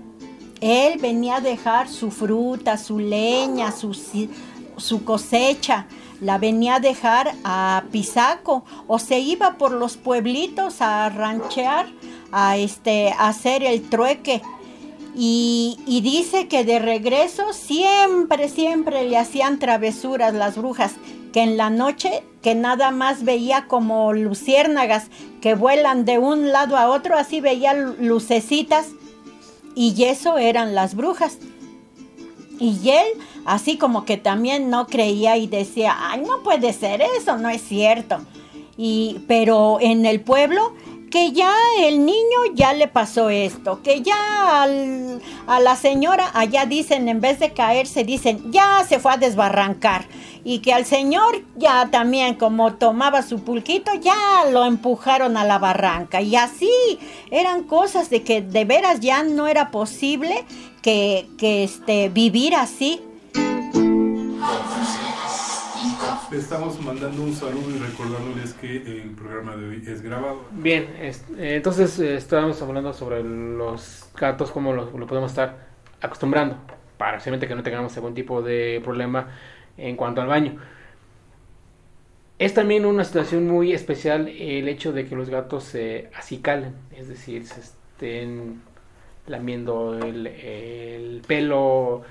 Él 0.61 0.97
venía 0.97 1.35
a 1.35 1.41
dejar 1.41 1.89
su 1.89 2.09
fruta, 2.09 2.77
su 2.77 2.99
leña, 2.99 3.73
su, 3.73 3.93
su 4.77 5.03
cosecha. 5.03 5.87
La 6.21 6.37
venía 6.37 6.75
a 6.75 6.79
dejar 6.79 7.33
a 7.43 7.83
Pisaco 7.91 8.63
o 8.87 8.97
se 8.97 9.19
iba 9.19 9.57
por 9.57 9.73
los 9.73 9.97
pueblitos 9.97 10.81
a 10.81 11.09
ranchear, 11.09 11.87
a, 12.31 12.55
este, 12.55 13.11
a 13.11 13.27
hacer 13.27 13.61
el 13.61 13.89
trueque. 13.89 14.41
Y 15.13 15.99
dice 16.01 16.47
que 16.47 16.63
de 16.63 16.79
regreso 16.79 17.51
siempre, 17.51 18.47
siempre 18.47 19.03
le 19.03 19.17
hacían 19.17 19.59
travesuras 19.59 20.33
las 20.33 20.55
brujas, 20.55 20.93
que 21.33 21.41
en 21.41 21.57
la 21.57 21.69
noche 21.69 22.23
que 22.41 22.55
nada 22.55 22.91
más 22.91 23.23
veía 23.23 23.67
como 23.67 24.13
luciérnagas 24.13 25.07
que 25.41 25.55
vuelan 25.55 26.05
de 26.05 26.17
un 26.19 26.51
lado 26.51 26.77
a 26.77 26.89
otro, 26.89 27.17
así 27.17 27.41
veía 27.41 27.73
lu- 27.73 27.95
lucecitas 27.99 28.87
y 29.75 30.03
eso 30.05 30.37
eran 30.37 30.73
las 30.75 30.95
brujas. 30.95 31.37
Y 32.59 32.89
él 32.89 33.05
así 33.45 33.77
como 33.77 34.03
que 34.05 34.17
también 34.17 34.69
no 34.69 34.87
creía 34.87 35.37
y 35.37 35.47
decía, 35.47 35.95
ay, 35.99 36.21
no 36.21 36.41
puede 36.43 36.73
ser 36.73 37.01
eso, 37.19 37.37
no 37.37 37.49
es 37.49 37.61
cierto. 37.61 38.19
Y, 38.77 39.19
pero 39.27 39.77
en 39.79 40.05
el 40.05 40.21
pueblo, 40.21 40.73
que 41.09 41.31
ya 41.31 41.53
el 41.79 42.05
niño 42.05 42.37
ya 42.53 42.73
le 42.73 42.87
pasó 42.87 43.29
esto, 43.29 43.81
que 43.81 44.01
ya 44.01 44.63
a 44.63 45.59
la 45.59 45.75
señora 45.75 46.29
allá 46.33 46.65
dicen, 46.65 47.07
en 47.07 47.21
vez 47.21 47.39
de 47.39 47.53
caerse, 47.53 48.03
dicen, 48.03 48.51
ya 48.51 48.83
se 48.87 48.99
fue 48.99 49.13
a 49.13 49.17
desbarrancar. 49.17 50.05
Y 50.43 50.59
que 50.59 50.73
al 50.73 50.85
señor 50.85 51.43
ya 51.55 51.89
también, 51.91 52.35
como 52.35 52.73
tomaba 52.75 53.21
su 53.21 53.41
pulquito, 53.43 53.91
ya 53.95 54.45
lo 54.49 54.65
empujaron 54.65 55.35
a 55.35 55.43
la 55.43 55.59
barranca. 55.59 56.21
Y 56.21 56.35
así 56.35 56.71
eran 57.31 57.63
cosas 57.63 58.09
de 58.09 58.23
que 58.23 58.41
de 58.41 58.63
veras 58.63 59.01
ya 59.01 59.23
no 59.23 59.47
era 59.47 59.71
posible 59.71 60.45
que, 60.81 61.27
que 61.37 61.63
este, 61.63 62.09
vivir 62.09 62.55
así. 62.55 63.01
Estamos 66.31 66.81
mandando 66.81 67.23
un 67.23 67.33
saludo 67.33 67.69
y 67.69 67.79
recordándoles 67.79 68.53
que 68.53 68.77
el 68.77 69.11
programa 69.11 69.55
de 69.55 69.69
hoy 69.69 69.83
es 69.87 70.01
grabado. 70.01 70.41
Bien, 70.51 70.87
eh, 70.97 71.13
entonces 71.37 71.99
eh, 71.99 72.15
estábamos 72.15 72.61
hablando 72.61 72.93
sobre 72.93 73.23
los 73.23 74.09
gatos, 74.15 74.51
cómo 74.51 74.73
lo, 74.73 74.91
lo 74.97 75.07
podemos 75.07 75.31
estar 75.31 75.67
acostumbrando 76.01 76.57
para 76.97 77.19
simplemente 77.19 77.47
que 77.47 77.55
no 77.55 77.63
tengamos 77.63 77.95
algún 77.95 78.13
tipo 78.13 78.41
de 78.41 78.81
problema 78.83 79.29
en 79.77 79.95
cuanto 79.95 80.21
al 80.21 80.27
baño. 80.27 80.57
Es 82.39 82.53
también 82.53 82.85
una 82.85 83.03
situación 83.03 83.47
muy 83.47 83.73
especial 83.73 84.27
el 84.27 84.67
hecho 84.67 84.91
de 84.91 85.05
que 85.05 85.15
los 85.15 85.29
gatos 85.29 85.63
se 85.63 86.09
acicalen, 86.15 86.75
es 86.95 87.07
decir, 87.07 87.47
se 87.47 87.61
estén 87.61 88.61
lamiendo 89.25 89.97
el 89.97 91.21
pelo. 91.27 92.03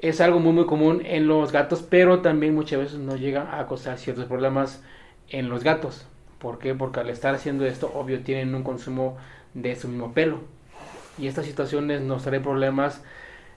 Es 0.00 0.20
algo 0.20 0.40
muy 0.40 0.52
muy 0.52 0.66
común 0.66 1.02
en 1.04 1.26
los 1.26 1.52
gatos, 1.52 1.82
pero 1.82 2.20
también 2.22 2.54
muchas 2.54 2.78
veces 2.80 2.98
nos 2.98 3.20
llega 3.20 3.58
a 3.58 3.66
causar 3.66 3.98
ciertos 3.98 4.24
problemas 4.26 4.82
en 5.28 5.48
los 5.48 5.62
gatos. 5.62 6.06
¿Por 6.38 6.58
qué? 6.58 6.74
Porque 6.74 7.00
al 7.00 7.10
estar 7.10 7.34
haciendo 7.34 7.66
esto, 7.66 7.90
obvio, 7.94 8.22
tienen 8.22 8.54
un 8.54 8.62
consumo 8.62 9.18
de 9.54 9.76
su 9.76 9.88
mismo 9.88 10.12
pelo. 10.14 10.40
Y 11.18 11.26
estas 11.26 11.46
situaciones 11.46 12.00
nos 12.02 12.22
traen 12.24 12.42
problemas. 12.42 13.02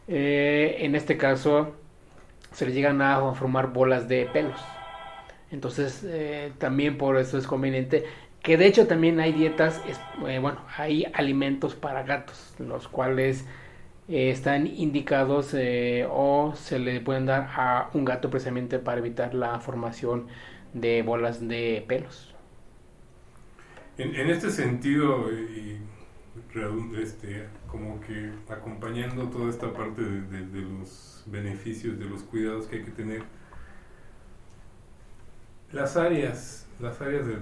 eh, 0.08 0.78
en 0.80 0.96
este 0.96 1.18
caso, 1.18 1.76
se 2.52 2.66
les 2.66 2.76
llegan 2.76 3.02
a 3.02 3.34
formar 3.34 3.72
bolas 3.74 4.08
de 4.10 4.26
pelos. 4.28 4.60
Entonces, 5.52 6.04
eh, 6.06 6.52
también 6.58 6.98
por 6.98 7.18
eso 7.18 7.38
es 7.38 7.48
conveniente 7.48 8.06
que 8.44 8.58
de 8.58 8.68
hecho 8.68 8.88
también 8.88 9.20
hay 9.22 9.32
dietas, 9.32 9.82
eh, 10.28 10.40
bueno, 10.40 10.60
hay 10.78 11.06
alimentos 11.14 11.76
para 11.76 12.04
gatos, 12.04 12.54
los 12.60 12.88
cuales 12.90 13.46
eh, 14.08 14.30
están 14.32 14.68
indicados 14.68 15.54
eh, 15.54 16.08
o 16.10 16.54
se 16.56 16.80
le 16.80 17.00
pueden 17.02 17.26
dar 17.26 17.50
a 17.56 17.90
un 17.94 18.06
gato 18.06 18.30
precisamente 18.30 18.80
para 18.80 19.00
evitar 19.00 19.34
la 19.34 19.60
formación 19.60 20.28
de 20.74 21.02
bolas 21.04 21.48
de 21.48 21.84
pelos. 21.88 22.34
En, 23.98 24.30
este 24.30 24.50
sentido, 24.50 25.32
y 25.32 25.78
este, 27.00 27.48
como 27.68 28.00
que 28.02 28.32
acompañando 28.50 29.30
toda 29.30 29.50
esta 29.50 29.72
parte 29.72 30.02
de, 30.02 30.62
los 30.62 31.24
beneficios, 31.28 32.00
de 32.00 32.06
los 32.06 32.24
cuidados 32.24 32.66
que 32.66 32.78
hay 32.78 32.84
que 32.84 32.92
tener, 32.92 33.24
las 35.72 35.96
áreas, 35.96 36.68
las 36.80 37.00
áreas 37.02 37.26
de- 37.28 37.40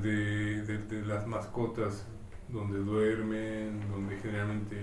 de 0.63 1.06
las 1.06 1.26
mascotas, 1.26 2.06
donde 2.50 2.80
duermen, 2.80 3.80
donde 3.89 4.17
generalmente 4.17 4.76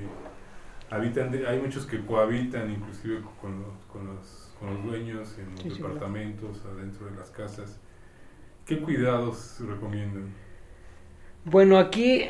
habitan, 0.90 1.30
de- 1.30 1.46
hay 1.46 1.60
muchos 1.60 1.86
que 1.86 2.04
cohabitan 2.04 2.70
inclusive 2.70 3.22
con 3.40 3.60
los, 3.62 3.84
con 3.92 4.06
los, 4.06 4.54
con 4.58 4.74
los 4.74 4.84
dueños 4.84 5.38
en 5.38 5.54
los 5.56 5.68
Sí, 5.68 5.70
sí, 5.70 5.82
claro. 5.84 6.04
departamentos, 6.08 6.64
adentro 6.66 7.06
de 7.06 7.16
las 7.16 7.30
casas. 7.30 7.80
¿Qué 8.66 8.80
cuidados 8.82 9.58
recomiendan? 9.60 10.34
Bueno, 11.44 11.78
aquí, 11.78 12.24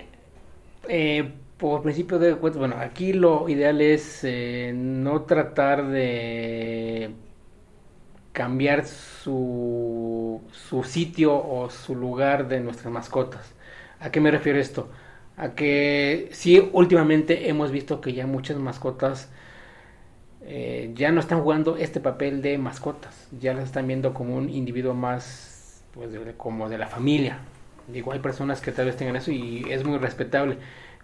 eh, 0.89 1.35
por 1.59 1.83
principio 1.83 2.19
de 2.19 2.37
cuentas, 2.37 2.59
bueno, 2.61 2.77
aquí 2.79 3.13
lo 3.13 3.49
ideal 3.49 3.81
es 3.81 4.21
eh, 4.25 4.73
no 4.75 5.23
tratar 5.25 5.89
de 5.89 7.15
cambiar 8.33 8.87
su, 8.87 10.43
su 10.53 10.85
sitio 10.85 11.35
o 11.35 11.71
su 11.71 11.95
lugar 11.97 12.49
de 12.49 12.61
nuestras 12.61 12.93
mascotas. 12.93 13.55
¿A 14.01 14.11
qué 14.11 14.21
me 14.21 14.31
refiero 14.31 14.59
esto? 14.59 14.91
A 15.39 15.55
que 15.55 16.29
sí, 16.33 16.69
últimamente 16.73 17.49
hemos 17.49 17.71
visto 17.71 18.01
que 18.01 18.13
ya 18.13 18.27
muchas 18.27 18.59
mascotas 18.59 19.31
eh, 20.43 20.93
ya 20.95 21.11
no 21.13 21.21
están 21.21 21.43
jugando 21.43 21.77
este 21.77 22.01
papel 22.01 22.43
de 22.43 22.59
mascotas, 22.59 23.29
ya 23.39 23.55
las 23.55 23.65
están 23.65 23.87
viendo 23.87 24.15
como 24.15 24.37
un 24.37 24.49
individuo 24.49 24.95
más, 24.95 25.83
pues, 25.95 26.13
de- 26.13 26.35
como 26.37 26.69
de 26.69 26.79
la 26.79 26.87
familia. 26.89 27.39
Digo, 27.89 28.13
hay 28.13 28.21
personas 28.21 28.61
que 28.61 28.73
tal 28.73 28.87
vez 28.87 28.97
tengan 28.97 29.17
eso 29.17 29.33
y 29.33 29.65
es 29.71 29.85
muy 29.85 29.99
respetable, 29.99 30.59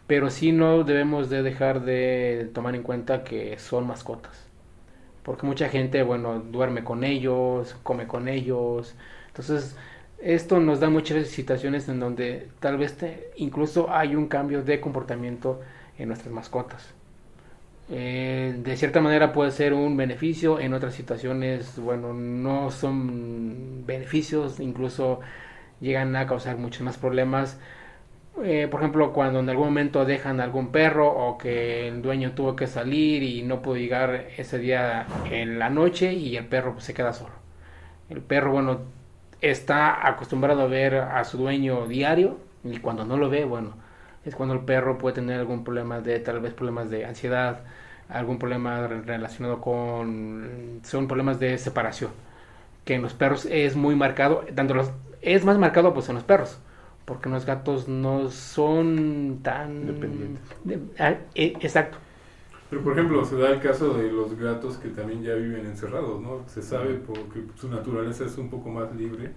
pero 0.06 0.30
sí 0.30 0.52
no 0.52 0.84
debemos 0.84 1.30
de 1.30 1.42
dejar 1.42 1.82
de 1.84 2.50
tomar 2.54 2.74
en 2.74 2.82
cuenta 2.82 3.24
que 3.24 3.58
son 3.58 3.86
mascotas. 3.86 4.46
Porque 5.24 5.46
mucha 5.46 5.68
gente, 5.70 6.02
bueno, 6.02 6.40
duerme 6.40 6.84
con 6.84 7.04
ellos, 7.04 7.76
come 7.82 8.06
con 8.06 8.28
ellos. 8.28 8.94
Entonces, 9.28 9.76
esto 10.24 10.60
nos 10.60 10.80
da 10.80 10.90
muchas 10.90 11.28
situaciones 11.28 11.88
en 11.88 12.00
donde 12.00 12.48
tal 12.60 12.78
vez 12.78 12.96
te- 12.96 13.30
incluso 13.36 13.90
hay 13.92 14.14
un 14.16 14.28
cambio 14.28 14.62
de 14.62 14.80
comportamiento 14.80 15.60
en 15.98 16.08
nuestras 16.08 16.32
mascotas. 16.32 16.94
Eh, 17.90 18.54
de 18.64 18.76
cierta 18.76 19.00
manera 19.00 19.32
puede 19.32 19.50
ser 19.50 19.74
un 19.74 19.96
beneficio, 19.96 20.58
en 20.60 20.72
otras 20.74 20.94
situaciones, 20.94 21.78
bueno, 21.78 22.14
no 22.14 22.70
son 22.70 23.84
beneficios, 23.86 24.58
incluso 24.60 25.20
llegan 25.80 26.16
a 26.16 26.26
causar 26.26 26.56
muchos 26.58 26.82
más 26.82 26.98
problemas. 26.98 27.58
Eh, 28.42 28.68
por 28.70 28.80
ejemplo, 28.80 29.12
cuando 29.12 29.40
en 29.40 29.48
algún 29.50 29.66
momento 29.66 30.04
dejan 30.04 30.40
algún 30.40 30.72
perro 30.72 31.08
o 31.12 31.38
que 31.38 31.88
el 31.88 32.02
dueño 32.02 32.32
tuvo 32.32 32.56
que 32.56 32.66
salir 32.66 33.22
y 33.22 33.42
no 33.42 33.62
pudo 33.62 33.76
llegar 33.76 34.28
ese 34.36 34.58
día 34.58 35.06
en 35.30 35.58
la 35.58 35.70
noche 35.70 36.12
y 36.14 36.36
el 36.36 36.46
perro 36.46 36.72
pues, 36.74 36.84
se 36.84 36.94
queda 36.94 37.12
solo. 37.12 37.34
El 38.10 38.20
perro, 38.22 38.52
bueno, 38.52 38.80
está 39.50 40.06
acostumbrado 40.06 40.62
a 40.62 40.66
ver 40.66 40.96
a 40.96 41.24
su 41.24 41.38
dueño 41.38 41.86
diario 41.86 42.38
y 42.64 42.78
cuando 42.78 43.04
no 43.04 43.16
lo 43.16 43.30
ve, 43.30 43.44
bueno, 43.44 43.74
es 44.24 44.34
cuando 44.34 44.54
el 44.54 44.60
perro 44.60 44.98
puede 44.98 45.16
tener 45.16 45.38
algún 45.40 45.64
problema 45.64 46.00
de, 46.00 46.18
tal 46.20 46.40
vez 46.40 46.54
problemas 46.54 46.90
de 46.90 47.04
ansiedad, 47.04 47.60
algún 48.08 48.38
problema 48.38 48.86
re- 48.86 49.02
relacionado 49.02 49.60
con, 49.60 50.80
son 50.84 51.08
problemas 51.08 51.38
de 51.40 51.58
separación, 51.58 52.10
que 52.84 52.94
en 52.94 53.02
los 53.02 53.14
perros 53.14 53.46
es 53.46 53.76
muy 53.76 53.96
marcado, 53.96 54.44
tanto 54.54 54.74
los, 54.74 54.90
es 55.22 55.44
más 55.44 55.58
marcado 55.58 55.94
pues 55.94 56.08
en 56.08 56.16
los 56.16 56.24
perros, 56.24 56.58
porque 57.04 57.28
los 57.28 57.44
gatos 57.46 57.88
no 57.88 58.30
son 58.30 59.40
tan... 59.42 59.86
Dependientes. 59.86 60.42
de- 60.64 60.80
ah, 60.98 61.14
eh, 61.34 61.54
exacto. 61.60 61.98
Pero 62.74 62.82
por 62.82 62.94
ejemplo, 62.94 63.24
se 63.24 63.36
da 63.36 63.50
el 63.50 63.60
caso 63.60 63.94
de 63.94 64.10
los 64.10 64.36
gatos 64.36 64.78
que 64.78 64.88
también 64.88 65.22
ya 65.22 65.34
viven 65.34 65.64
encerrados, 65.64 66.20
¿no? 66.20 66.42
Se 66.48 66.60
sabe 66.60 66.94
porque 66.94 67.44
su 67.54 67.68
naturaleza 67.68 68.24
es 68.24 68.36
un 68.36 68.50
poco 68.50 68.68
más 68.68 68.92
libre. 68.96 69.30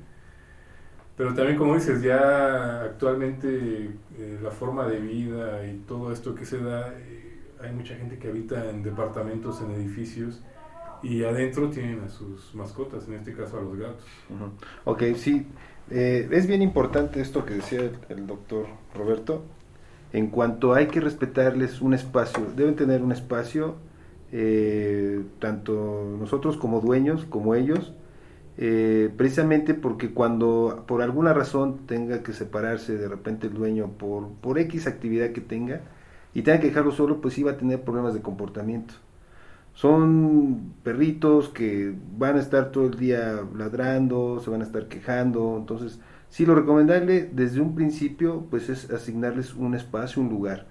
Pero 1.15 1.36
también, 1.36 1.56
como 1.56 1.76
dices, 1.76 2.02
ya 2.02 2.82
actualmente 2.82 3.91
eh, 4.17 4.39
la 4.41 4.50
forma 4.50 4.88
de 4.88 5.00
vida 5.00 5.67
y 5.67 5.84
todo 5.88 6.12
esto 6.12 6.34
que 6.34 6.45
se 6.45 6.58
da, 6.58 6.91
eh, 6.97 7.43
hay 7.62 7.71
mucha 7.73 7.93
gente 7.93 8.17
que 8.17 8.28
habita 8.30 8.71
en 8.71 8.82
departamentos, 8.82 9.62
en 9.62 9.69
edificios, 9.69 10.41
y 11.04 11.23
adentro 11.23 11.69
tienen 11.69 12.00
a 12.00 12.10
sus 12.10 12.56
mascotas, 12.56 13.08
en 13.08 13.13
este 13.13 13.34
caso 13.34 13.60
a 13.60 13.62
los 13.62 13.78
gatos. 13.78 14.08
Ujú. 14.32 14.50
Ok, 14.86 15.04
sí. 15.15 15.45
Eh, 15.91 16.28
es 16.32 16.47
bien 16.47 16.63
importante 16.63 17.21
esto 17.21 17.45
que 17.45 17.54
decía 17.54 17.82
el, 17.82 18.00
el 18.10 18.26
doctor 18.26 18.65
Roberto. 18.95 19.43
En 20.13 20.28
cuanto 20.28 20.74
hay 20.74 20.88
que 20.88 21.02
respetarles 21.02 21.82
un 21.82 21.93
espacio, 21.93 22.46
deben 22.56 22.76
tener 22.76 23.02
un 23.02 23.12
espacio, 23.12 23.76
eh, 24.32 25.24
tanto 25.39 26.15
nosotros 26.20 26.58
como 26.58 26.80
dueños, 26.80 27.26
como 27.26 27.56
ellos, 27.56 27.93
eh, 28.58 29.12
precisamente 29.15 29.74
porque 29.74 30.12
cuando 30.13 30.86
por 30.88 31.02
alguna 31.02 31.34
razón 31.34 31.86
tenga 31.86 32.24
que 32.24 32.34
separarse 32.34 32.98
de 32.98 33.08
repente 33.08 33.48
el 33.48 33.54
dueño 33.54 33.89
por, 34.00 34.30
por 34.41 34.58
X 34.58 34.88
actividad 34.88 35.32
que 35.32 35.41
tenga 35.41 35.82
y 36.34 36.41
tenga 36.41 36.60
que 36.60 36.67
dejarlo 36.67 36.91
solo, 36.91 37.22
pues 37.22 37.38
iba 37.38 37.52
a 37.52 37.58
tener 37.58 37.82
problemas 37.82 38.13
de 38.13 38.22
comportamiento. 38.22 38.96
Son 39.74 40.74
perritos 40.84 41.50
que 41.50 41.93
van 42.17 42.38
a 42.38 42.39
estar 42.39 42.72
todo 42.72 42.88
el 42.88 42.98
día 42.98 43.41
ladrando, 43.56 44.39
se 44.39 44.50
van 44.50 44.62
a 44.62 44.63
estar 44.63 44.88
quejando, 44.88 45.56
entonces 45.60 46.00
sí 46.30 46.46
lo 46.46 46.56
recomendable 46.56 47.30
desde 47.32 47.62
un 47.62 47.76
principio 47.76 48.46
pues 48.50 48.70
es 48.70 48.90
asignarles 48.92 49.54
un 49.54 49.76
espacio, 49.76 50.22
un 50.22 50.30
lugar. 50.30 50.66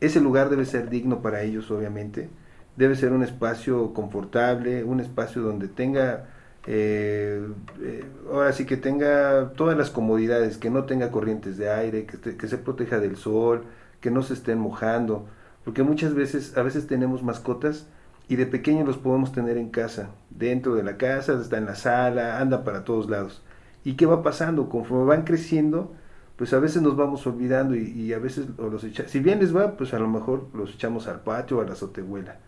Ese 0.00 0.20
lugar 0.20 0.48
debe 0.48 0.64
ser 0.64 0.88
digno 0.88 1.22
para 1.22 1.42
ellos 1.42 1.70
obviamente, 1.70 2.28
debe 2.76 2.96
ser 2.96 3.12
un 3.12 3.22
espacio 3.22 3.92
confortable, 3.92 4.84
un 4.84 5.00
espacio 5.00 5.42
donde 5.42 5.68
tenga, 5.68 6.26
eh, 6.66 7.46
eh, 7.82 8.04
ahora 8.32 8.52
sí 8.52 8.64
que 8.64 8.76
tenga 8.76 9.52
todas 9.56 9.76
las 9.76 9.90
comodidades, 9.90 10.56
que 10.56 10.70
no 10.70 10.84
tenga 10.84 11.10
corrientes 11.10 11.58
de 11.58 11.70
aire, 11.70 12.06
que, 12.06 12.36
que 12.36 12.48
se 12.48 12.58
proteja 12.58 12.98
del 12.98 13.16
sol, 13.16 13.64
que 14.00 14.10
no 14.10 14.22
se 14.22 14.34
estén 14.34 14.58
mojando, 14.58 15.26
porque 15.64 15.82
muchas 15.82 16.14
veces, 16.14 16.56
a 16.56 16.62
veces 16.62 16.86
tenemos 16.86 17.22
mascotas 17.22 17.86
y 18.28 18.36
de 18.36 18.46
pequeños 18.46 18.86
los 18.86 18.96
podemos 18.96 19.32
tener 19.32 19.58
en 19.58 19.70
casa, 19.70 20.10
dentro 20.30 20.74
de 20.74 20.82
la 20.82 20.96
casa, 20.96 21.38
está 21.40 21.58
en 21.58 21.66
la 21.66 21.74
sala, 21.74 22.40
anda 22.40 22.64
para 22.64 22.84
todos 22.84 23.10
lados. 23.10 23.42
¿Y 23.84 23.94
qué 23.94 24.06
va 24.06 24.22
pasando? 24.22 24.68
Conforme 24.68 25.04
van 25.06 25.24
creciendo, 25.24 25.92
pues 26.36 26.52
a 26.52 26.58
veces 26.60 26.82
nos 26.82 26.96
vamos 26.96 27.26
olvidando 27.26 27.74
y, 27.76 27.82
y 27.90 28.12
a 28.12 28.18
veces 28.18 28.48
o 28.58 28.68
los 28.68 28.84
echa- 28.84 29.08
si 29.08 29.20
bien 29.20 29.40
les 29.40 29.54
va, 29.56 29.76
pues 29.76 29.94
a 29.94 29.98
lo 29.98 30.08
mejor 30.08 30.48
los 30.54 30.74
echamos 30.74 31.06
al 31.08 31.20
patio 31.22 31.58
o 31.58 31.60
a 31.62 31.64
la 31.66 31.72
azotehuela. 31.72 32.38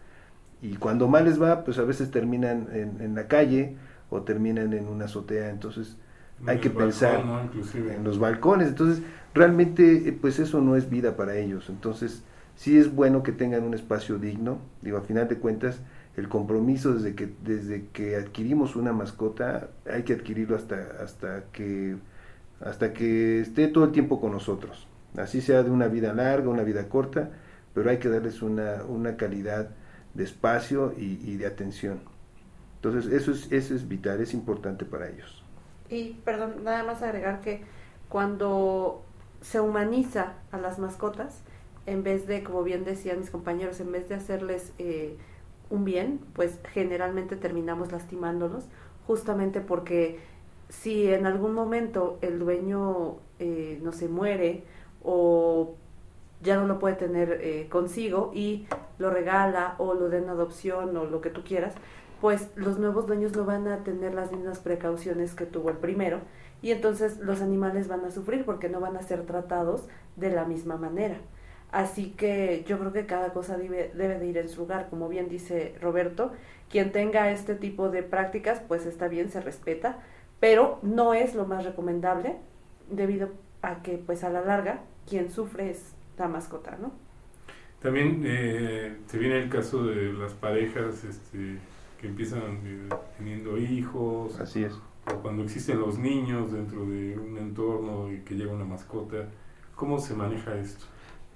Y 0.63 0.77
cuando 0.77 1.09
mal 1.09 1.25
les 1.25 1.41
va, 1.43 1.65
pues 1.65 1.79
a 1.79 1.83
veces 1.85 2.11
terminan 2.11 2.69
en, 2.73 3.01
en 3.01 3.15
la 3.15 3.27
calle 3.29 3.77
o 4.11 4.23
terminan 4.23 4.73
en 4.73 4.89
una 4.89 5.07
azotea. 5.07 5.51
Entonces 5.51 5.97
hay 6.47 6.59
que 6.61 6.71
balcón, 6.71 6.87
pensar 6.87 7.25
en 7.89 8.05
los 8.05 8.19
balcones. 8.19 8.69
Entonces 8.69 9.03
realmente 9.35 10.09
eh, 10.09 10.13
pues 10.13 10.39
eso 10.39 10.61
no 10.61 10.77
es 10.77 10.89
vida 10.89 11.17
para 11.17 11.37
ellos. 11.37 11.69
Entonces 11.69 12.23
sí 12.55 12.79
es 12.79 12.95
bueno 12.95 13.23
que 13.23 13.33
tengan 13.33 13.65
un 13.65 13.75
espacio 13.75 14.19
digno. 14.19 14.59
Digo, 14.83 14.99
a 14.99 15.03
final 15.03 15.29
de 15.29 15.39
cuentas, 15.39 15.81
el 16.17 16.29
compromiso 16.29 16.95
desde 16.95 17.15
que, 17.15 17.33
desde 17.43 17.87
que 17.93 18.17
adquirimos 18.17 18.77
una 18.77 18.93
mascota, 18.93 19.69
hay 19.91 20.03
que 20.03 20.13
adquirirlo 20.13 20.57
hasta, 20.57 20.97
hasta 21.03 21.45
que 21.53 21.97
hasta 22.65 22.93
que 22.93 23.41
esté 23.41 23.69
todo 23.69 23.85
el 23.85 23.93
tiempo 23.93 24.21
con 24.21 24.33
nosotros. 24.33 24.87
Así 25.17 25.41
sea 25.41 25.63
de 25.63 25.71
una 25.71 25.89
vida 25.89 26.13
larga, 26.15 26.49
una 26.49 26.63
vida 26.63 26.89
corta, 26.89 27.31
pero 27.75 27.91
hay 27.91 27.99
que 27.99 28.09
darles 28.09 28.41
una, 28.41 28.85
una 28.89 29.17
calidad 29.17 29.71
de 30.15 30.25
espacio 30.25 30.95
y, 30.97 31.19
y 31.25 31.37
de 31.37 31.47
atención. 31.47 32.01
Entonces 32.77 33.13
eso 33.13 33.33
es, 33.33 33.51
eso 33.51 33.75
es 33.75 33.89
vital, 33.89 34.21
es 34.21 34.33
importante 34.35 34.85
para 34.85 35.09
ellos. 35.09 35.43
Y 35.89 36.15
perdón, 36.25 36.65
nada 36.65 36.85
más 36.85 37.03
agregar 37.03 37.41
que 37.41 37.63
cuando 38.09 39.03
se 39.41 39.61
humaniza 39.61 40.35
a 40.53 40.59
las 40.59 40.79
mascotas, 40.79 41.43
en 41.87 42.03
vez 42.03 42.27
de, 42.27 42.43
como 42.43 42.63
bien 42.63 42.85
decían 42.85 43.19
mis 43.19 43.31
compañeros, 43.31 43.81
en 43.81 43.91
vez 43.91 44.09
de 44.09 44.15
hacerles 44.15 44.73
eh, 44.79 45.17
un 45.73 45.85
bien, 45.85 46.21
pues 46.35 46.61
generalmente 46.73 47.35
terminamos 47.35 47.93
lastimándolos, 47.93 48.67
justamente 49.07 49.63
porque 49.63 50.21
si 50.69 51.09
en 51.09 51.27
algún 51.27 51.55
momento 51.55 52.19
el 52.21 52.39
dueño 52.39 53.17
eh, 53.39 53.81
no 53.83 53.93
se 53.93 54.09
muere 54.09 54.65
o 55.03 55.75
ya 56.43 56.57
no 56.57 56.67
lo 56.67 56.79
puede 56.79 56.97
tener 56.97 57.39
eh, 57.41 57.69
consigo 57.71 58.33
y 58.35 58.67
lo 58.99 59.11
regala 59.11 59.75
o 59.79 59.95
lo 59.95 60.11
den 60.11 60.29
adopción 60.29 60.95
o 60.97 61.07
lo 61.07 61.23
que 61.23 61.31
tú 61.31 61.43
quieras, 61.43 61.75
pues 62.21 62.51
los 62.55 62.79
nuevos 62.79 63.07
dueños 63.07 63.35
no 63.35 63.47
van 63.47 63.67
a 63.67 63.83
tener 63.83 64.13
las 64.13 64.31
mismas 64.31 64.59
precauciones 64.59 65.35
que 65.35 65.47
tuvo 65.47 65.71
el 65.71 65.79
primero 65.79 66.21
y 66.61 66.71
entonces 66.71 67.19
los 67.19 67.41
animales 67.41 67.89
van 67.89 68.05
a 68.05 68.11
sufrir 68.11 68.45
porque 68.45 68.69
no 68.69 68.79
van 68.79 68.97
a 68.97 69.03
ser 69.03 69.25
tratados 69.25 69.89
de 70.17 70.31
la 70.31 70.45
misma 70.45 70.77
manera. 70.77 71.17
Así 71.73 72.11
que 72.11 72.65
yo 72.69 72.79
creo 72.79 72.93
que 72.93 73.07
cada 73.07 73.33
cosa 73.33 73.57
debe, 73.57 73.91
debe 73.95 74.19
de 74.19 74.27
ir 74.27 74.37
en 74.37 74.49
su 74.49 74.61
lugar, 74.61 74.89
como 74.91 75.09
bien 75.09 75.29
dice 75.29 75.75
Roberto, 75.81 76.33
quien 76.71 76.93
tenga 76.93 77.31
este 77.31 77.55
tipo 77.55 77.89
de 77.89 78.03
prácticas 78.03 78.61
pues 78.61 78.87
está 78.87 79.09
bien, 79.09 79.31
se 79.31 79.41
respeta, 79.41 79.99
pero 80.39 80.79
no 80.83 81.15
es 81.15 81.35
lo 81.35 81.47
más 81.47 81.65
recomendable 81.65 82.37
debido 82.91 83.31
a 83.63 83.83
que 83.83 83.97
pues 83.97 84.23
a 84.23 84.29
la 84.29 84.43
larga 84.43 84.81
quien 85.09 85.31
sufre 85.31 85.71
es 85.71 85.95
la 86.19 86.29
mascota, 86.29 86.77
¿no? 86.81 86.93
También 87.81 88.23
eh, 88.25 88.99
se 89.07 89.19
viene 89.19 89.43
el 89.43 89.49
caso 89.49 89.85
de 89.85 90.13
las 90.13 90.35
parejas 90.35 91.03
este, 91.03 91.57
que 92.01 92.07
empiezan 92.07 92.61
eh, 92.65 92.89
teniendo 93.19 93.59
hijos. 93.59 94.39
Así 94.39 94.63
es. 94.63 94.73
O 95.13 95.17
cuando 95.21 95.43
existen 95.43 95.81
los 95.81 95.99
niños 95.99 96.53
dentro 96.53 96.87
de 96.87 97.19
un 97.19 97.39
entorno 97.39 98.13
y 98.13 98.19
que 98.21 98.35
llega 98.35 98.53
una 98.53 98.65
mascota. 98.65 99.29
¿Cómo 99.75 99.99
se 99.99 100.15
maneja 100.15 100.55
esto? 100.55 100.85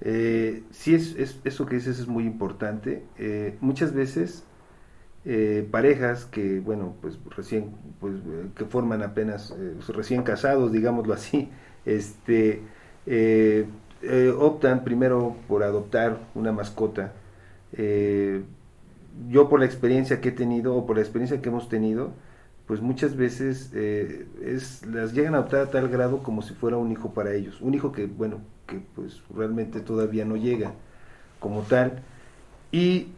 Eh, 0.00 0.62
sí, 0.70 0.94
es, 0.94 1.14
es- 1.16 1.40
eso 1.44 1.66
que 1.66 1.76
dices 1.76 1.98
es 1.98 2.06
muy 2.08 2.24
importante. 2.24 3.04
Eh, 3.18 3.56
muchas 3.60 3.92
veces 3.94 4.44
eh, 5.24 5.66
parejas 5.70 6.26
que, 6.26 6.60
bueno, 6.60 6.96
pues 7.02 7.18
recién, 7.36 7.74
pues 8.00 8.14
que 8.56 8.64
forman 8.66 9.02
apenas 9.02 9.52
eh, 9.58 9.76
recién 9.88 10.22
casados, 10.24 10.72
digámoslo 10.72 11.14
así, 11.14 11.50
este, 11.86 12.62
optan 14.38 14.84
primero 14.84 15.36
por 15.48 15.62
adoptar 15.62 16.18
una 16.34 16.52
mascota. 16.52 17.12
Yo 19.28 19.48
por 19.48 19.60
la 19.60 19.66
experiencia 19.66 20.20
que 20.20 20.28
he 20.28 20.32
tenido 20.32 20.74
o 20.76 20.86
por 20.86 20.96
la 20.96 21.02
experiencia 21.02 21.40
que 21.40 21.48
hemos 21.48 21.68
tenido, 21.68 22.12
pues 22.66 22.80
muchas 22.80 23.16
veces 23.16 23.72
es, 23.74 24.84
las 24.86 25.14
llegan 25.14 25.34
a 25.34 25.38
adoptar 25.38 25.60
a 25.60 25.70
tal 25.70 25.88
grado 25.88 26.22
como 26.22 26.42
si 26.42 26.54
fuera 26.54 26.76
un 26.76 26.92
hijo 26.92 27.12
para 27.14 27.32
ellos. 27.34 27.60
Un 27.60 27.74
hijo 27.74 27.92
que, 27.92 28.06
bueno, 28.06 28.40
que 28.66 28.80
pues 28.94 29.22
realmente 29.34 29.80
todavía 29.80 30.24
no 30.24 30.36
llega 30.36 30.72
como 31.40 31.62
tal. 31.62 32.02
Y 32.72 33.08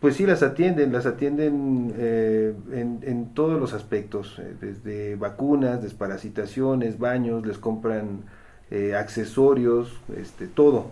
pues 0.00 0.16
sí 0.16 0.26
las 0.26 0.42
atienden, 0.42 0.92
las 0.92 1.04
atienden 1.06 1.92
eh, 1.96 2.54
en, 2.72 3.34
todos 3.34 3.60
los 3.60 3.74
aspectos, 3.74 4.38
eh, 4.38 4.54
desde 4.58 5.16
vacunas, 5.16 5.82
desparasitaciones, 5.82 6.98
baños, 6.98 7.46
les 7.46 7.58
compran 7.58 8.22
eh, 8.70 8.94
accesorios, 8.94 10.00
este, 10.16 10.46
todo. 10.46 10.86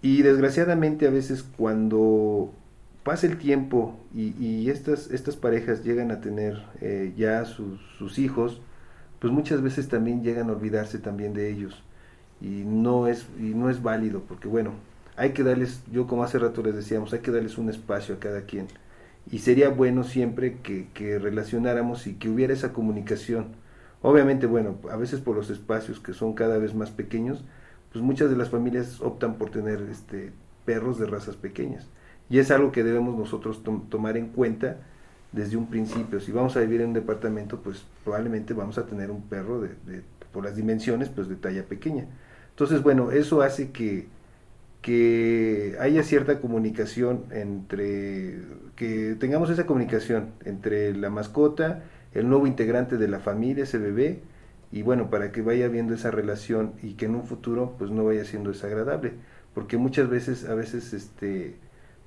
Y 0.00 0.22
desgraciadamente 0.22 1.06
a 1.06 1.10
veces 1.10 1.44
cuando 1.56 2.50
pasa 3.02 3.26
el 3.26 3.36
tiempo 3.36 3.94
y, 4.14 4.34
y 4.42 4.70
estas, 4.70 5.10
estas 5.10 5.36
parejas 5.36 5.84
llegan 5.84 6.10
a 6.10 6.20
tener 6.20 6.62
ya 7.16 7.44
sus, 7.44 7.80
sus 7.98 8.18
hijos, 8.18 8.60
pues 9.18 9.32
muchas 9.32 9.60
veces 9.60 9.88
también 9.88 10.22
llegan 10.22 10.48
a 10.48 10.52
olvidarse 10.52 10.98
también 10.98 11.34
de 11.34 11.50
ellos. 11.50 11.82
Y 12.40 12.64
no 12.64 13.06
es, 13.08 13.26
y 13.38 13.54
no 13.54 13.68
es 13.70 13.82
válido, 13.82 14.20
porque 14.28 14.48
bueno, 14.48 14.72
hay 15.16 15.32
que 15.32 15.42
darles, 15.42 15.82
yo 15.92 16.06
como 16.06 16.22
hace 16.22 16.38
rato 16.38 16.62
les 16.62 16.74
decíamos, 16.76 17.12
hay 17.12 17.18
que 17.20 17.32
darles 17.32 17.58
un 17.58 17.68
espacio 17.68 18.14
a 18.14 18.18
cada 18.20 18.42
quien. 18.42 18.68
Y 19.30 19.40
sería 19.40 19.68
bueno 19.70 20.04
siempre 20.04 20.58
que, 20.62 20.86
que 20.94 21.18
relacionáramos 21.18 22.06
y 22.06 22.14
que 22.14 22.28
hubiera 22.30 22.52
esa 22.54 22.72
comunicación. 22.72 23.46
Obviamente, 24.02 24.46
bueno, 24.46 24.76
a 24.90 24.96
veces 24.96 25.20
por 25.20 25.36
los 25.36 25.50
espacios 25.50 26.00
que 26.00 26.12
son 26.14 26.34
cada 26.34 26.58
vez 26.58 26.74
más 26.74 26.90
pequeños, 26.90 27.44
pues 27.92 28.04
muchas 28.04 28.30
de 28.30 28.36
las 28.36 28.50
familias 28.50 29.00
optan 29.00 29.34
por 29.36 29.50
tener 29.50 29.82
este, 29.90 30.32
perros 30.64 30.98
de 30.98 31.06
razas 31.06 31.36
pequeñas. 31.36 31.86
Y 32.30 32.38
es 32.38 32.50
algo 32.50 32.70
que 32.72 32.84
debemos 32.84 33.16
nosotros 33.18 33.62
tom- 33.64 33.88
tomar 33.88 34.16
en 34.16 34.28
cuenta 34.28 34.76
desde 35.32 35.56
un 35.56 35.66
principio. 35.66 36.20
Si 36.20 36.30
vamos 36.32 36.56
a 36.56 36.60
vivir 36.60 36.80
en 36.82 36.88
un 36.88 36.94
departamento, 36.94 37.60
pues 37.60 37.84
probablemente 38.04 38.54
vamos 38.54 38.78
a 38.78 38.86
tener 38.86 39.10
un 39.10 39.22
perro 39.22 39.60
de, 39.60 39.68
de- 39.86 40.02
por 40.32 40.44
las 40.44 40.56
dimensiones, 40.56 41.08
pues 41.08 41.28
de 41.28 41.36
talla 41.36 41.64
pequeña. 41.64 42.06
Entonces, 42.58 42.82
bueno, 42.82 43.12
eso 43.12 43.40
hace 43.42 43.70
que, 43.70 44.08
que 44.82 45.76
haya 45.78 46.02
cierta 46.02 46.40
comunicación 46.40 47.26
entre, 47.30 48.40
que 48.74 49.14
tengamos 49.14 49.48
esa 49.50 49.64
comunicación 49.64 50.32
entre 50.44 50.92
la 50.96 51.08
mascota, 51.08 51.84
el 52.14 52.28
nuevo 52.28 52.48
integrante 52.48 52.96
de 52.96 53.06
la 53.06 53.20
familia, 53.20 53.62
ese 53.62 53.78
bebé, 53.78 54.22
y 54.72 54.82
bueno, 54.82 55.08
para 55.08 55.30
que 55.30 55.40
vaya 55.40 55.68
viendo 55.68 55.94
esa 55.94 56.10
relación 56.10 56.72
y 56.82 56.94
que 56.94 57.04
en 57.04 57.14
un 57.14 57.26
futuro 57.26 57.76
pues 57.78 57.92
no 57.92 58.04
vaya 58.04 58.24
siendo 58.24 58.50
desagradable, 58.50 59.12
porque 59.54 59.76
muchas 59.76 60.08
veces, 60.10 60.44
a 60.48 60.56
veces, 60.56 60.92
este, 60.92 61.54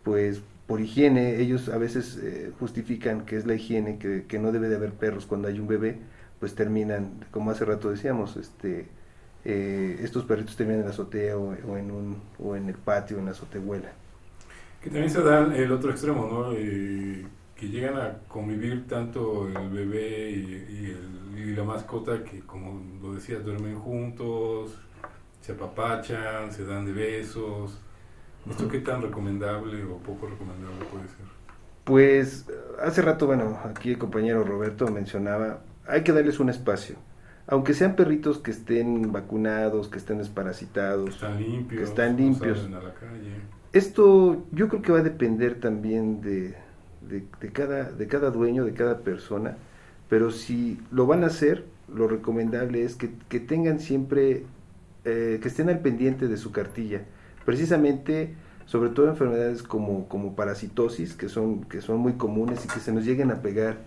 pues 0.04 0.42
por 0.68 0.82
higiene, 0.82 1.40
ellos 1.40 1.70
a 1.70 1.78
veces 1.78 2.20
eh, 2.22 2.52
justifican 2.60 3.26
que 3.26 3.38
es 3.38 3.46
la 3.46 3.56
higiene, 3.56 4.00
que, 4.00 4.26
que 4.28 4.38
no 4.38 4.52
debe 4.52 4.68
de 4.68 4.76
haber 4.76 4.92
perros 4.92 5.26
cuando 5.28 5.48
hay 5.48 5.62
un 5.62 5.68
bebé, 5.68 6.00
pues 6.42 6.56
terminan, 6.56 7.26
como 7.32 7.52
hace 7.52 7.64
rato 7.64 7.90
decíamos, 7.90 8.36
este, 8.36 8.88
eh, 9.46 9.98
estos 10.02 10.26
perritos 10.26 10.56
terminan 10.56 10.82
en 10.82 10.86
la 10.88 10.92
azotea 10.92 11.38
o, 11.38 11.52
o 11.54 11.78
en 11.78 11.92
un, 11.92 12.24
o 12.40 12.56
en 12.56 12.70
el 12.70 12.76
patio, 12.78 13.20
en 13.20 13.26
la 13.26 13.32
azotehuela. 13.32 13.94
Que 14.82 14.90
también 14.90 15.10
se 15.12 15.22
da 15.22 15.56
el 15.56 15.72
otro 15.72 15.92
extremo, 15.92 16.28
¿no? 16.28 16.54
Eh, 16.54 17.26
que 17.56 17.68
llegan 17.70 17.98
a 17.98 18.18
convivir 18.28 18.88
tanto 18.88 19.48
el 19.48 19.70
bebé 19.70 20.32
y, 20.32 20.68
y 20.70 20.86
el- 20.92 21.22
y 21.40 21.56
la 21.56 21.64
mascota 21.64 22.24
que, 22.24 22.42
como 22.46 22.82
lo 23.02 23.14
decías, 23.16 23.44
duermen 23.46 23.80
juntos, 23.80 24.78
se 25.42 25.54
apapachan, 25.54 26.52
se 26.52 26.66
dan 26.66 26.86
de 26.86 26.94
besos. 26.94 27.80
¿Esto 28.46 28.68
qué 28.70 28.80
tan 28.82 29.02
recomendable 29.04 29.84
o 29.86 29.98
poco 30.00 30.28
recomendable 30.28 30.86
puede 30.86 31.08
ser? 31.10 31.26
Pues 31.84 32.46
hace 32.80 33.02
rato, 33.02 33.26
bueno, 33.28 33.60
aquí 33.64 33.92
el 33.92 33.98
compañero 33.98 34.44
Roberto 34.44 34.88
mencionaba, 34.88 35.64
hay 35.88 36.04
que 36.04 36.12
darles 36.14 36.40
un 36.40 36.50
espacio. 36.50 36.98
Aunque 37.52 37.74
sean 37.74 37.96
perritos 37.96 38.40
que 38.40 38.52
estén 38.52 39.12
vacunados, 39.12 39.90
que 39.90 39.98
estén 40.00 40.18
desparasitados, 40.20 41.10
Están 41.16 41.38
limpios, 41.38 41.80
que 41.80 41.84
están 41.84 42.18
limpios. 42.18 42.60
salen 42.60 42.76
a 42.76 42.82
la 42.82 42.94
calle. 42.94 43.42
Esto 43.74 44.46
yo 44.52 44.68
creo 44.70 44.82
que 44.82 44.92
va 44.92 45.00
a 45.00 45.04
depender 45.04 45.60
también 45.60 46.22
de, 46.22 46.56
de, 47.08 47.24
de 47.40 47.52
cada, 47.52 47.92
de 47.92 48.08
cada 48.08 48.32
dueño, 48.32 48.66
de 48.66 48.74
cada 48.74 49.00
persona, 49.00 49.58
pero 50.10 50.32
si 50.32 50.80
lo 50.92 51.06
van 51.06 51.24
a 51.24 51.28
hacer, 51.28 51.66
lo 51.94 52.08
recomendable 52.08 52.84
es 52.84 52.96
que, 52.96 53.12
que 53.30 53.40
tengan 53.40 53.80
siempre, 53.80 54.46
eh, 55.06 55.40
que 55.42 55.48
estén 55.48 55.70
al 55.70 55.80
pendiente 55.80 56.28
de 56.28 56.38
su 56.38 56.52
cartilla, 56.52 57.04
precisamente 57.46 58.34
sobre 58.66 58.90
todo 58.92 59.10
enfermedades 59.10 59.64
como, 59.64 60.08
como 60.08 60.36
parasitosis, 60.36 61.16
que 61.16 61.28
son, 61.28 61.66
que 61.66 61.82
son 61.82 61.98
muy 62.00 62.14
comunes 62.14 62.64
y 62.66 62.70
que 62.70 62.80
se 62.80 62.94
nos 62.94 63.04
lleguen 63.06 63.32
a 63.32 63.42
pegar 63.42 63.80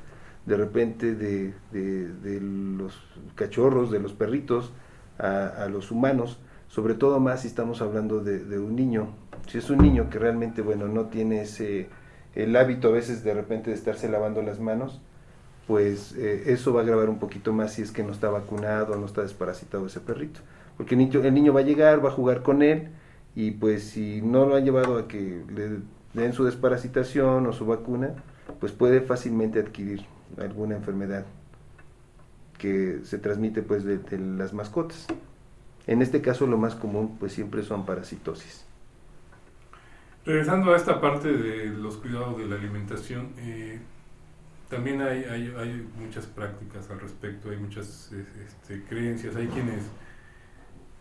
de 0.47 0.57
repente 0.57 1.15
de, 1.15 1.55
de, 1.73 2.41
los 2.41 3.01
cachorros, 3.35 3.91
de 3.91 4.01
los 4.01 4.13
perritos, 4.13 4.73
a, 5.19 5.47
a 5.47 5.69
los 5.69 5.91
humanos, 5.91 6.39
sobre 6.69 6.95
todo 6.95 7.21
más 7.21 7.43
si 7.43 7.49
estamos 7.49 7.81
hablando 7.81 8.21
de, 8.21 8.41
de 8.41 8.59
un 8.59 8.77
niño. 8.77 9.09
Si 9.47 9.59
es 9.59 9.71
un 9.71 9.79
niño 9.79 10.11
que 10.11 10.19
realmente, 10.19 10.63
bueno, 10.63 10.89
no 10.89 11.07
tiene 11.07 11.43
ese, 11.43 11.89
el 12.35 12.57
hábito 12.57 12.89
a 12.89 12.93
veces 12.93 13.25
de 13.25 13.35
repente 13.35 13.71
de 13.71 13.77
estarse 13.77 14.09
lavando 14.09 14.43
las 14.43 14.61
manos, 14.61 15.01
pues 15.67 16.15
eh, 16.17 16.45
eso 16.47 16.75
va 16.75 16.81
a 16.81 16.83
agravar 16.85 17.09
un 17.09 17.19
poquito 17.19 17.53
más 17.53 17.73
si 17.73 17.83
es 17.83 17.91
que 17.91 18.03
no 18.03 18.13
está 18.13 18.29
vacunado, 18.29 18.97
no 18.97 19.07
está 19.07 19.23
desparasitado 19.23 19.87
ese 19.87 20.01
perrito. 20.01 20.41
Porque 20.77 20.95
el 20.95 20.99
niño, 20.99 21.21
el 21.23 21.35
niño 21.35 21.53
va 21.53 21.61
a 21.61 21.65
llegar, 21.65 22.05
va 22.05 22.09
a 22.09 22.13
jugar 22.13 22.43
con 22.43 22.63
él, 22.63 22.89
y 23.35 23.53
pues 23.53 23.85
si 23.85 24.21
no 24.21 24.45
lo 24.47 24.57
han 24.57 24.65
llevado 24.65 24.99
a 24.99 25.09
que 25.09 25.43
le 25.55 26.21
den 26.21 26.33
su 26.33 26.45
desparasitación 26.45 27.47
o 27.47 27.53
su 27.53 27.67
vacuna, 27.67 28.15
pues 28.61 28.73
puede 28.73 29.01
fácilmente 29.01 29.59
adquirir 29.59 30.05
alguna 30.39 30.77
enfermedad 30.77 31.25
que 32.59 33.01
se 33.05 33.19
transmite 33.19 33.63
pues 33.63 33.85
de, 33.85 34.19
las 34.19 34.53
mascotas. 34.53 35.07
En 35.87 36.03
este 36.03 36.21
caso 36.21 36.47
lo 36.47 36.57
más 36.57 36.75
común 36.75 37.17
pues 37.19 37.33
siempre 37.33 37.63
son 37.63 37.85
parasitosis. 37.85 38.65
Regresando 40.25 40.73
a 40.73 40.77
esta 40.77 41.01
parte 41.01 41.29
de 41.29 41.67
los 41.67 41.99
cuidados 41.99 42.39
de 42.39 42.47
la 42.47 42.57
alimentación, 42.57 43.29
eh, 43.39 43.79
también 44.71 45.03
hay, 45.03 45.25
hay, 45.25 45.87
muchas 46.01 46.25
prácticas 46.27 46.91
al 46.91 47.01
respecto, 47.01 47.51
hay 47.51 47.59
muchas 47.59 48.11
este, 48.13 48.83
creencias, 48.89 49.37
hay 49.37 49.49
quienes 49.49 49.83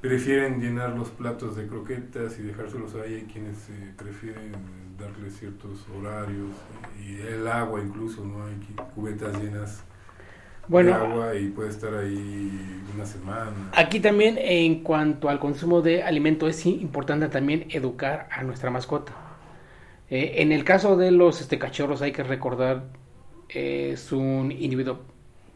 prefieren 0.02 0.60
llenar 0.60 0.90
los 0.98 1.10
platos 1.10 1.56
de 1.56 1.66
croquetas 1.66 2.38
y 2.38 2.44
dejárselos 2.44 2.94
ahí, 2.96 3.14
hay 3.14 3.24
quienes 3.24 3.70
eh, 3.70 3.94
prefieren 3.98 4.52
darle 4.98 5.30
ciertos 5.30 5.86
horarios 5.98 6.52
y 7.00 7.20
el 7.22 7.48
agua 7.48 7.82
incluso, 7.82 8.24
¿no? 8.24 8.46
Hay 8.46 8.56
cubetas 8.96 9.38
llenas 9.42 9.84
Bueno, 10.68 10.90
de 10.90 10.96
agua 10.96 11.36
y 11.36 11.50
puede 11.50 11.70
estar 11.70 11.94
ahí 11.94 12.82
una 12.94 13.06
semana. 13.06 13.72
Aquí 13.74 14.00
también 14.00 14.38
en 14.38 14.84
cuanto 14.84 15.30
al 15.30 15.40
consumo 15.40 15.82
de 15.82 16.04
alimento 16.04 16.48
es 16.48 16.66
importante 16.66 17.28
también 17.30 17.68
educar 17.70 18.28
a 18.32 18.44
nuestra 18.44 18.70
mascota. 18.70 19.14
Eh, 20.10 20.42
en 20.42 20.52
el 20.52 20.64
caso 20.64 20.98
de 20.98 21.12
los 21.12 21.42
este, 21.42 21.58
cachorros 21.58 22.02
hay 22.02 22.12
que 22.12 22.24
recordar 22.24 22.84
eh, 23.50 23.92
es 23.94 24.12
un 24.12 24.52
individuo 24.52 25.00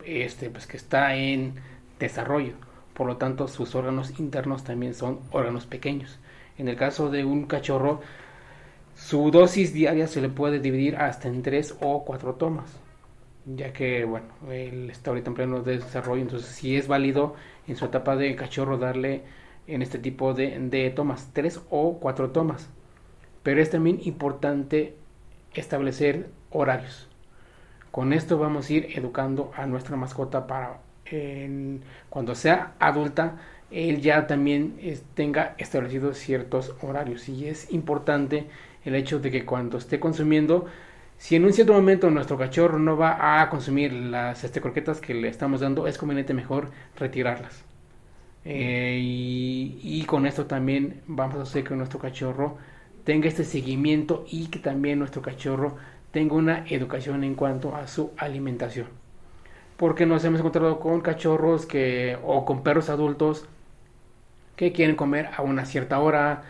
este, 0.06 0.50
pues, 0.50 0.68
que 0.68 0.78
está 0.78 1.16
en 1.16 1.56
desarrollo, 2.00 2.54
por 2.94 3.08
lo 3.08 3.18
tanto 3.18 3.48
sus 3.48 3.76
órganos 3.76 4.20
internos 4.20 4.64
también 4.64 4.94
son 4.94 5.20
órganos 5.32 5.66
pequeños. 5.66 6.20
En 6.58 6.68
el 6.68 6.76
caso 6.76 7.10
de 7.10 7.26
un 7.26 7.46
cachorro, 7.46 8.02
su 8.98 9.32
dosis 9.32 9.74
diaria 9.74 10.08
se 10.08 10.22
le 10.22 10.30
puede 10.30 10.60
dividir 10.60 10.98
hasta 10.98 11.30
en 11.30 11.42
tres 11.44 11.76
o 11.82 12.04
cuatro 12.06 12.36
tomas 12.36 12.78
ya 13.46 13.74
que 13.74 14.06
bueno, 14.06 14.28
él 14.52 14.90
está 14.92 15.12
ahorita 15.12 15.30
en 15.32 15.36
pleno 15.36 15.62
desarrollo, 15.64 16.22
entonces 16.22 16.50
sí 16.50 16.78
es 16.78 16.88
válido 16.88 17.36
en 17.68 17.76
su 17.78 17.86
etapa 17.86 18.16
de 18.16 18.36
cachorro 18.38 18.78
darle 18.78 19.24
en 19.68 19.82
este 19.84 20.00
tipo 20.00 20.34
de, 20.34 20.60
de 20.60 20.90
tomas, 20.92 21.30
tres 21.34 21.62
o 21.72 22.00
cuatro 22.00 22.32
tomas. 22.32 22.70
Pero 23.44 23.62
es 23.62 23.70
también 23.72 24.00
importante 24.04 24.96
establecer 25.54 26.30
horarios. 26.52 27.08
Con 27.92 28.14
esto 28.14 28.38
vamos 28.38 28.70
a 28.70 28.74
ir 28.74 28.88
educando 28.98 29.52
a 29.56 29.66
nuestra 29.66 29.96
mascota 29.98 30.46
para 30.48 30.80
en- 31.06 31.82
cuando 32.10 32.36
sea 32.36 32.74
adulta 32.80 33.38
él 33.72 34.02
ya 34.02 34.28
también 34.28 34.78
es- 34.82 35.04
tenga 35.16 35.56
establecidos 35.58 36.18
ciertos 36.18 36.76
horarios. 36.82 37.28
Y 37.30 37.48
es 37.48 37.72
importante 37.72 38.48
el 38.88 38.96
hecho 38.96 39.20
de 39.20 39.32
que 39.32 39.46
cuando 39.46 39.78
esté 39.78 40.00
consumiendo, 40.00 40.66
si 41.18 41.36
en 41.36 41.46
un 41.46 41.54
cierto 41.54 41.74
momento 41.74 42.10
nuestro 42.10 42.38
cachorro 42.38 42.80
no 42.80 42.98
va 42.98 43.42
a 43.42 43.50
consumir 43.50 43.94
las 43.94 44.44
este, 44.44 44.62
croquetas 44.62 45.02
que 45.02 45.14
le 45.14 45.28
estamos 45.30 45.62
dando, 45.62 45.88
es 45.88 45.98
conveniente 45.98 46.34
mejor 46.34 46.72
retirarlas. 46.98 47.64
Eh, 48.46 49.00
y, 49.02 49.80
y 49.84 50.06
con 50.06 50.26
esto 50.26 50.46
también 50.46 51.02
vamos 51.08 51.38
a 51.38 51.42
hacer 51.44 51.64
que 51.64 51.76
nuestro 51.76 52.00
cachorro 52.00 52.58
tenga 53.04 53.28
este 53.28 53.44
seguimiento 53.44 54.26
y 54.30 54.48
que 54.48 54.60
también 54.60 55.00
nuestro 55.00 55.22
cachorro 55.22 55.78
tenga 56.12 56.36
una 56.36 56.66
educación 56.68 57.24
en 57.24 57.36
cuanto 57.36 57.76
a 57.76 57.88
su 57.88 58.12
alimentación. 58.18 58.88
Porque 59.78 60.06
nos 60.06 60.24
hemos 60.26 60.40
encontrado 60.40 60.80
con 60.80 61.02
cachorros 61.02 61.66
que 61.66 62.18
o 62.24 62.46
con 62.46 62.64
perros 62.64 62.90
adultos 62.90 63.46
que 64.56 64.72
quieren 64.74 64.96
comer 64.96 65.30
a 65.38 65.42
una 65.44 65.66
cierta 65.66 66.00
hora, 66.00 66.44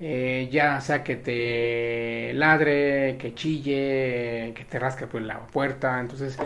eh, 0.00 0.48
ya 0.50 0.80
sea 0.80 1.04
que 1.04 1.16
te 1.16 2.32
ladre, 2.34 3.16
que 3.18 3.34
chille, 3.34 4.52
que 4.54 4.64
te 4.68 4.78
rasque 4.78 5.06
por 5.06 5.22
la 5.22 5.46
puerta. 5.46 6.00
Entonces, 6.00 6.38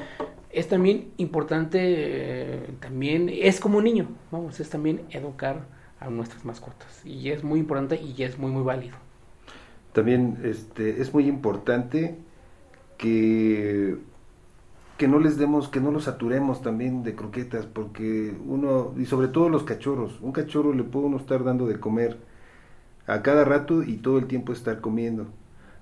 es 0.51 0.69
también 0.69 1.13
importante, 1.19 1.79
eh, 1.83 2.71
también 2.81 3.29
es 3.31 3.61
como 3.61 3.79
un 3.79 3.85
niño, 3.85 4.09
vamos, 4.31 4.61
es 4.61 4.71
también 4.71 5.03
educar 5.11 5.67
a 6.01 6.11
nuestras 6.11 6.45
mascotas. 6.45 7.05
Y 7.05 7.31
es 7.31 7.45
muy 7.45 7.61
importante 7.61 8.01
y 8.01 8.23
es 8.23 8.39
muy, 8.39 8.51
muy 8.51 8.63
válido. 8.63 8.97
También 9.93 10.39
este, 10.45 11.01
es 11.01 11.13
muy 11.15 11.27
importante 11.27 12.19
que, 12.99 13.97
que 14.99 15.09
no 15.09 15.19
les 15.19 15.39
demos, 15.39 15.69
que 15.69 15.81
no 15.81 15.91
los 15.91 16.05
saturemos 16.05 16.63
también 16.63 17.03
de 17.03 17.15
croquetas, 17.15 17.67
porque 17.67 18.35
uno, 18.47 18.95
y 18.99 19.07
sobre 19.07 19.29
todo 19.29 19.49
los 19.49 19.65
cachorros, 19.65 20.21
un 20.21 20.33
cachorro 20.33 20.75
le 20.75 20.85
puede 20.85 21.07
uno 21.07 21.17
estar 21.17 21.45
dando 21.45 21.67
de 21.67 21.81
comer 21.81 22.19
a 23.07 23.23
cada 23.23 23.45
rato 23.45 23.83
y 23.83 23.97
todo 23.97 24.19
el 24.19 24.27
tiempo 24.27 24.53
estar 24.53 24.81
comiendo. 24.81 25.29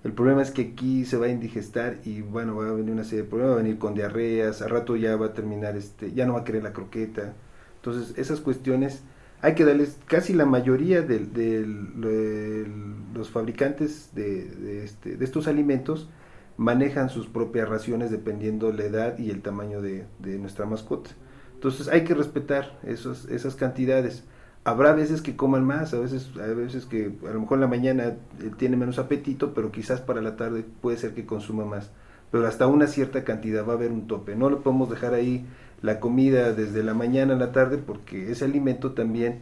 El 0.05 0.13
problema 0.13 0.43
es 0.43 0.51
que 0.51 0.63
aquí 0.63 1.07
se 1.07 1.17
va 1.17 1.27
a 1.27 1.31
indigestar 1.31 1.97
y 2.05 2.21
bueno, 2.21 2.57
va 2.57 2.69
a 2.69 2.73
venir 2.73 2.93
una 2.93 3.05
serie 3.05 3.23
de 3.23 3.29
problemas, 3.29 3.57
va 3.57 3.61
a 3.61 3.63
venir 3.63 3.79
con 3.79 3.95
diarreas, 3.95 4.61
a 4.61 4.69
rato 4.69 4.97
ya 4.97 5.17
va 5.17 5.27
a 5.27 5.33
terminar, 5.33 5.77
este, 5.77 6.13
ya 6.13 6.27
no 6.27 6.35
va 6.35 6.41
a 6.41 6.45
querer 6.45 6.63
la 6.63 6.75
croqueta. 6.75 7.33
Entonces, 7.77 8.17
esas 8.19 8.41
cuestiones 8.41 9.03
hay 9.41 9.55
que 9.55 9.65
darles 9.65 9.99
casi 10.07 10.35
la 10.35 10.47
mayoría 10.47 11.03
de, 11.03 11.67
los 13.15 13.31
fabricantes 13.31 14.11
de, 14.15 14.85
este, 14.85 15.17
de, 15.17 15.25
estos 15.25 15.49
alimentos 15.49 16.09
manejan 16.57 17.09
sus 17.09 17.27
propias 17.27 17.69
raciones 17.69 18.11
dependiendo 18.11 18.73
la 18.73 18.85
edad 18.85 19.19
y 19.19 19.31
el 19.31 19.43
tamaño 19.43 19.81
de, 19.83 20.07
de 20.19 20.39
nuestra 20.39 20.67
mascota. 20.67 21.11
Entonces 21.55 21.89
hay 21.89 22.05
que 22.05 22.15
respetar 22.15 22.79
esos, 22.85 23.25
esas 23.27 23.55
cantidades. 23.55 24.25
Habrá 24.65 24.95
veces 24.95 25.21
que 25.21 25.37
coman 25.37 25.63
más, 25.63 25.93
a 25.93 25.99
veces, 25.99 26.31
a 26.39 26.47
veces 26.47 26.87
que 26.87 27.13
a 27.29 27.33
lo 27.33 27.41
mejor 27.41 27.59
en 27.59 27.61
la 27.61 27.69
mañana 27.69 28.05
eh, 28.07 28.51
tiene 28.57 28.79
menos 28.79 28.99
apetito, 28.99 29.53
pero 29.53 29.71
quizás 29.71 30.01
para 30.01 30.23
la 30.23 30.37
tarde 30.37 30.65
puede 30.81 30.97
ser 30.97 31.13
que 31.13 31.27
consuma 31.27 31.67
más. 31.67 31.91
Pero 32.31 32.47
hasta 32.47 32.67
una 32.67 32.87
cierta 32.87 33.25
cantidad 33.25 33.67
va 33.67 33.75
a 33.75 33.77
haber 33.77 33.93
un 33.93 34.07
tope. 34.07 34.35
No 34.37 34.49
lo 34.49 34.63
podemos 34.63 34.89
dejar 34.89 35.13
ahí 35.13 35.45
la 35.83 36.01
comida 36.01 36.55
desde 36.55 36.83
la 36.83 36.95
mañana 36.95 37.35
a 37.35 37.37
la 37.37 37.53
tarde 37.53 37.77
porque 37.77 38.33
ese 38.33 38.47
alimento 38.47 38.93
también 38.93 39.41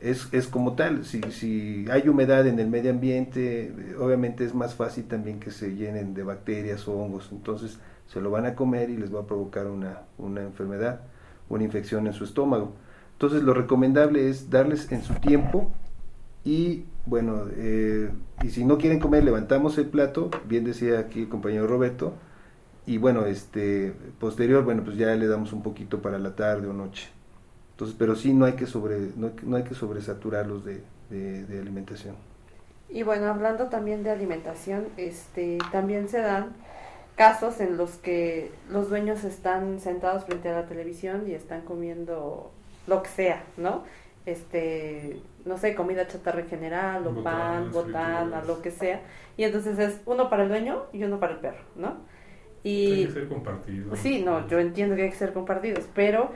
es, 0.00 0.28
es 0.32 0.48
como 0.48 0.74
tal. 0.74 1.04
Si, 1.04 1.22
si 1.30 1.86
hay 1.88 2.08
humedad 2.08 2.44
en 2.46 2.58
el 2.58 2.66
medio 2.66 2.90
ambiente, 2.90 3.72
obviamente 4.00 4.44
es 4.44 4.52
más 4.52 4.74
fácil 4.74 5.04
también 5.04 5.38
que 5.38 5.52
se 5.52 5.76
llenen 5.76 6.12
de 6.12 6.24
bacterias 6.24 6.88
o 6.88 6.98
hongos. 6.98 7.28
Entonces 7.30 7.78
se 8.08 8.20
lo 8.20 8.32
van 8.32 8.46
a 8.46 8.56
comer 8.56 8.90
y 8.90 8.96
les 8.96 9.14
va 9.14 9.20
a 9.20 9.26
provocar 9.26 9.68
una, 9.68 10.00
una 10.18 10.42
enfermedad, 10.42 11.02
una 11.48 11.62
infección 11.62 12.08
en 12.08 12.12
su 12.12 12.24
estómago. 12.24 12.74
Entonces 13.16 13.42
lo 13.42 13.54
recomendable 13.54 14.28
es 14.28 14.50
darles 14.50 14.92
en 14.92 15.02
su 15.02 15.14
tiempo 15.14 15.70
y 16.44 16.84
bueno, 17.06 17.44
eh, 17.56 18.10
y 18.42 18.50
si 18.50 18.64
no 18.64 18.78
quieren 18.78 19.00
comer, 19.00 19.24
levantamos 19.24 19.78
el 19.78 19.86
plato, 19.86 20.30
bien 20.46 20.64
decía 20.64 20.98
aquí 20.98 21.22
el 21.22 21.28
compañero 21.28 21.66
Roberto, 21.66 22.12
y 22.84 22.98
bueno, 22.98 23.26
este 23.26 23.94
posterior, 24.20 24.64
bueno, 24.64 24.84
pues 24.84 24.96
ya 24.96 25.14
le 25.14 25.26
damos 25.26 25.52
un 25.52 25.62
poquito 25.62 26.02
para 26.02 26.18
la 26.18 26.36
tarde 26.36 26.68
o 26.68 26.72
noche. 26.72 27.08
Entonces, 27.72 27.96
pero 27.98 28.16
sí 28.16 28.34
no 28.34 28.44
hay 28.44 28.52
que 28.52 28.66
sobre, 28.66 29.10
no, 29.16 29.30
no 29.42 29.56
hay 29.56 29.64
que 29.64 29.74
sobresaturarlos 29.74 30.64
de, 30.64 30.82
de, 31.10 31.44
de, 31.44 31.60
alimentación. 31.60 32.16
Y 32.88 33.02
bueno, 33.02 33.26
hablando 33.26 33.66
también 33.66 34.02
de 34.02 34.10
alimentación, 34.10 34.86
este 34.96 35.58
también 35.72 36.08
se 36.08 36.20
dan 36.20 36.54
casos 37.16 37.60
en 37.60 37.76
los 37.76 37.92
que 37.96 38.52
los 38.70 38.88
dueños 38.88 39.24
están 39.24 39.80
sentados 39.80 40.24
frente 40.24 40.48
a 40.48 40.52
la 40.52 40.66
televisión 40.66 41.24
y 41.28 41.32
están 41.32 41.62
comiendo 41.62 42.52
lo 42.86 43.02
que 43.02 43.08
sea, 43.08 43.44
¿no? 43.56 43.84
Este, 44.24 45.20
no 45.44 45.56
sé, 45.56 45.74
comida 45.74 46.06
chatarra 46.06 46.40
en 46.40 46.48
general, 46.48 47.06
o 47.06 47.22
pan, 47.22 47.70
botana, 47.70 48.42
lo 48.44 48.60
que 48.60 48.70
sea. 48.70 49.00
Y 49.36 49.44
entonces 49.44 49.78
es 49.78 50.00
uno 50.06 50.28
para 50.28 50.44
el 50.44 50.48
dueño 50.48 50.84
y 50.92 51.04
uno 51.04 51.20
para 51.20 51.34
el 51.34 51.38
perro, 51.38 51.62
¿no? 51.76 51.96
Y 52.62 52.86
Tiene 52.86 53.06
que 53.06 53.12
ser 53.12 53.28
compartido. 53.28 53.96
Sí, 53.96 54.22
no, 54.24 54.48
yo 54.48 54.58
entiendo 54.58 54.96
que 54.96 55.02
hay 55.02 55.10
que 55.10 55.16
ser 55.16 55.32
compartidos, 55.32 55.88
pero 55.94 56.30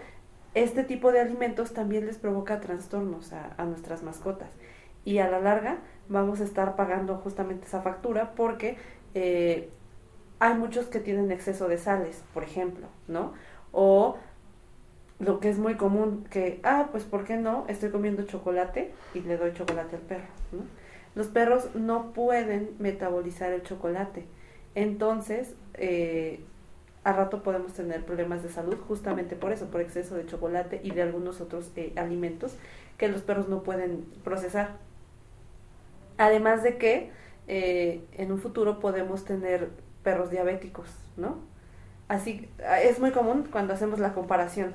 este 0.55 0.85
tipo 0.85 1.11
de 1.11 1.21
alimentos 1.21 1.73
también 1.73 2.07
les 2.07 2.19
provoca 2.19 2.61
trastornos 2.61 3.33
a, 3.33 3.55
a, 3.57 3.65
nuestras 3.65 4.03
mascotas. 4.03 4.51
Y 5.05 5.19
a 5.19 5.29
la 5.29 5.41
larga 5.41 5.79
vamos 6.09 6.41
a 6.41 6.45
estar 6.45 6.77
pagando 6.77 7.17
justamente 7.17 7.67
esa 7.67 7.81
factura 7.81 8.35
porque 8.35 8.77
eh, 9.15 9.71
hay 10.39 10.55
muchos 10.55 10.87
que 10.87 11.01
tienen 11.01 11.31
exceso 11.31 11.69
de 11.69 11.79
sales, 11.79 12.25
por 12.33 12.43
ejemplo, 12.43 12.87
¿no? 13.09 13.33
O 13.73 14.17
lo 15.21 15.39
que 15.39 15.51
es 15.51 15.59
muy 15.59 15.75
común, 15.75 16.25
que, 16.31 16.61
ah, 16.65 16.89
pues 16.91 17.05
¿por 17.05 17.25
qué 17.25 17.37
no? 17.37 17.67
Estoy 17.69 17.91
comiendo 17.91 18.23
chocolate 18.23 18.91
y 19.15 19.21
le 19.21 19.37
doy 19.37 19.53
chocolate 19.53 19.97
al 19.97 20.03
perro. 20.03 20.25
Los 21.15 21.27
perros 21.29 21.75
no 21.75 22.13
pueden 22.13 22.71
metabolizar 22.79 23.53
el 23.53 23.63
chocolate. 23.63 24.25
Entonces, 24.75 25.55
eh, 25.75 26.41
a 27.05 27.13
rato 27.13 27.43
podemos 27.43 27.75
tener 27.75 28.05
problemas 28.05 28.43
de 28.43 28.49
salud 28.49 28.77
justamente 28.89 29.37
por 29.37 29.53
eso, 29.53 29.67
por 29.67 29.83
exceso 29.83 30.15
de 30.15 30.25
chocolate 30.25 30.81
y 30.83 30.93
de 30.93 31.03
algunos 31.03 31.41
otros 31.43 31.71
eh, 31.77 31.93
alimentos 31.97 32.57
que 32.97 33.09
los 33.09 33.21
perros 33.21 33.49
no 33.49 33.63
pueden 33.63 34.07
procesar. 34.25 34.77
Además 36.17 36.63
de 36.63 36.79
que 36.79 37.11
eh, 37.47 38.03
en 38.17 38.33
un 38.33 38.39
futuro 38.39 38.81
podemos 38.81 39.25
tener 39.27 39.69
perros 40.03 40.31
diabéticos, 40.31 40.89
¿no? 41.19 41.39
Así 42.09 42.49
es 42.83 42.99
muy 43.01 43.11
común 43.11 43.49
cuando 43.51 43.75
hacemos 43.75 43.99
la 43.99 44.15
comparación. 44.15 44.75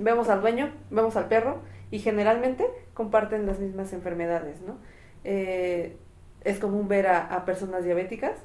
Vemos 0.00 0.28
al 0.28 0.40
dueño, 0.40 0.72
vemos 0.90 1.16
al 1.16 1.28
perro 1.28 1.58
y 1.90 1.98
generalmente 1.98 2.66
comparten 2.94 3.46
las 3.46 3.58
mismas 3.58 3.92
enfermedades, 3.92 4.60
¿no? 4.62 4.78
Eh, 5.24 5.96
es 6.42 6.58
común 6.58 6.88
ver 6.88 7.06
a, 7.06 7.34
a 7.34 7.44
personas 7.44 7.84
diabéticas 7.84 8.36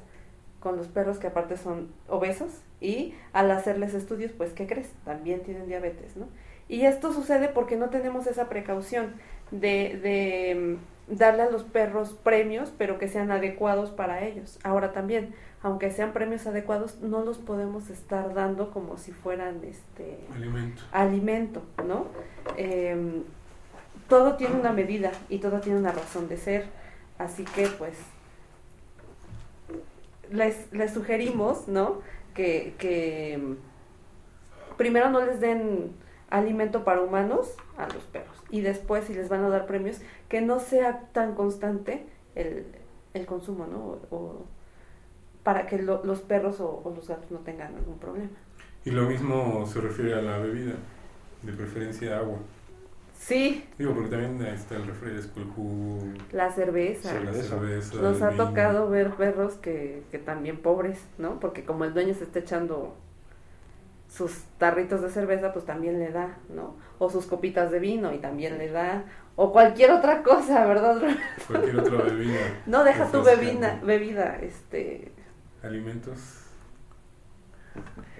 con 0.60 0.76
los 0.76 0.88
perros 0.88 1.18
que 1.18 1.28
aparte 1.28 1.56
son 1.56 1.92
obesos 2.08 2.62
y 2.80 3.14
al 3.32 3.50
hacerles 3.50 3.94
estudios, 3.94 4.32
pues, 4.32 4.52
¿qué 4.52 4.66
crees? 4.66 4.92
También 5.04 5.42
tienen 5.42 5.66
diabetes, 5.66 6.16
¿no? 6.16 6.26
Y 6.68 6.86
esto 6.86 7.12
sucede 7.12 7.48
porque 7.48 7.76
no 7.76 7.90
tenemos 7.90 8.26
esa 8.26 8.48
precaución 8.48 9.14
de, 9.50 9.98
de 10.02 10.78
darle 11.08 11.42
a 11.42 11.50
los 11.50 11.62
perros 11.62 12.14
premios, 12.22 12.72
pero 12.76 12.98
que 12.98 13.08
sean 13.08 13.30
adecuados 13.30 13.90
para 13.90 14.24
ellos. 14.24 14.58
Ahora 14.64 14.92
también, 14.92 15.34
aunque 15.62 15.90
sean 15.90 16.12
premios 16.12 16.46
adecuados, 16.46 17.00
no 17.00 17.24
los 17.24 17.38
podemos 17.38 17.90
estar 17.90 18.34
dando 18.34 18.70
como 18.70 18.98
si 18.98 19.12
fueran 19.12 19.62
este 19.64 20.18
alimento, 20.34 20.82
alimento 20.92 21.62
¿no? 21.86 22.06
Eh, 22.56 23.22
todo 24.08 24.36
tiene 24.36 24.54
una 24.54 24.72
medida 24.72 25.12
y 25.28 25.38
todo 25.38 25.60
tiene 25.60 25.78
una 25.78 25.92
razón 25.92 26.28
de 26.28 26.36
ser. 26.36 26.66
Así 27.18 27.44
que, 27.44 27.66
pues, 27.68 27.94
les, 30.30 30.72
les 30.72 30.92
sugerimos, 30.92 31.66
¿no? 31.68 32.00
Que, 32.34 32.74
que 32.78 33.56
primero 34.76 35.08
no 35.10 35.24
les 35.24 35.40
den 35.40 35.92
alimento 36.28 36.84
para 36.84 37.00
humanos 37.00 37.56
a 37.76 37.88
los 37.88 38.04
perros 38.04 38.42
y 38.50 38.60
después 38.60 39.04
si 39.04 39.14
les 39.14 39.28
van 39.28 39.44
a 39.44 39.48
dar 39.48 39.66
premios 39.66 40.00
que 40.28 40.40
no 40.40 40.60
sea 40.60 41.00
tan 41.12 41.34
constante 41.34 42.06
el, 42.34 42.66
el 43.14 43.26
consumo, 43.26 43.66
¿no? 43.66 43.78
O, 43.78 44.16
o 44.16 44.46
para 45.42 45.66
que 45.66 45.78
lo, 45.80 46.04
los 46.04 46.20
perros 46.20 46.60
o, 46.60 46.82
o, 46.84 46.92
los 46.94 47.06
gatos 47.06 47.30
no 47.30 47.38
tengan 47.38 47.74
algún 47.74 47.98
problema. 47.98 48.30
Y 48.84 48.90
lo 48.90 49.02
mismo 49.02 49.64
se 49.66 49.80
refiere 49.80 50.14
a 50.14 50.22
la 50.22 50.38
bebida, 50.38 50.74
de 51.42 51.52
preferencia 51.52 52.18
agua. 52.18 52.38
Sí. 53.18 53.64
Digo, 53.78 53.94
porque 53.94 54.10
también 54.10 54.42
está 54.46 54.76
el 54.76 54.86
refresco, 54.86 55.40
el 55.40 55.46
jugo. 55.46 55.98
La 56.32 56.50
cerveza. 56.50 57.10
Sí, 57.10 57.24
la 57.24 57.32
cerveza 57.32 57.96
Nos 57.96 58.22
ha 58.22 58.30
tocado 58.30 58.90
ver 58.90 59.10
perros 59.14 59.54
que, 59.54 60.02
que 60.10 60.18
también 60.18 60.58
pobres, 60.58 60.98
¿no? 61.18 61.40
Porque 61.40 61.64
como 61.64 61.84
el 61.84 61.94
dueño 61.94 62.14
se 62.14 62.24
está 62.24 62.40
echando 62.40 62.94
sus 64.08 64.44
tarritos 64.58 65.02
de 65.02 65.10
cerveza, 65.10 65.52
pues 65.52 65.64
también 65.64 65.98
le 65.98 66.10
da, 66.10 66.38
¿no? 66.48 66.74
O 66.98 67.10
sus 67.10 67.26
copitas 67.26 67.70
de 67.70 67.78
vino 67.78 68.12
y 68.14 68.18
también 68.18 68.58
le 68.58 68.70
da. 68.70 69.04
O 69.36 69.52
cualquier 69.52 69.90
otra 69.90 70.22
cosa, 70.22 70.64
¿verdad? 70.66 71.00
Cualquier 71.46 71.78
otra 71.80 72.02
bebida. 72.04 72.38
no, 72.66 72.84
deja 72.84 73.06
tu 73.10 73.22
bebida, 73.22 73.78
bebida, 73.84 74.38
este... 74.40 75.12
Alimentos. 75.62 76.46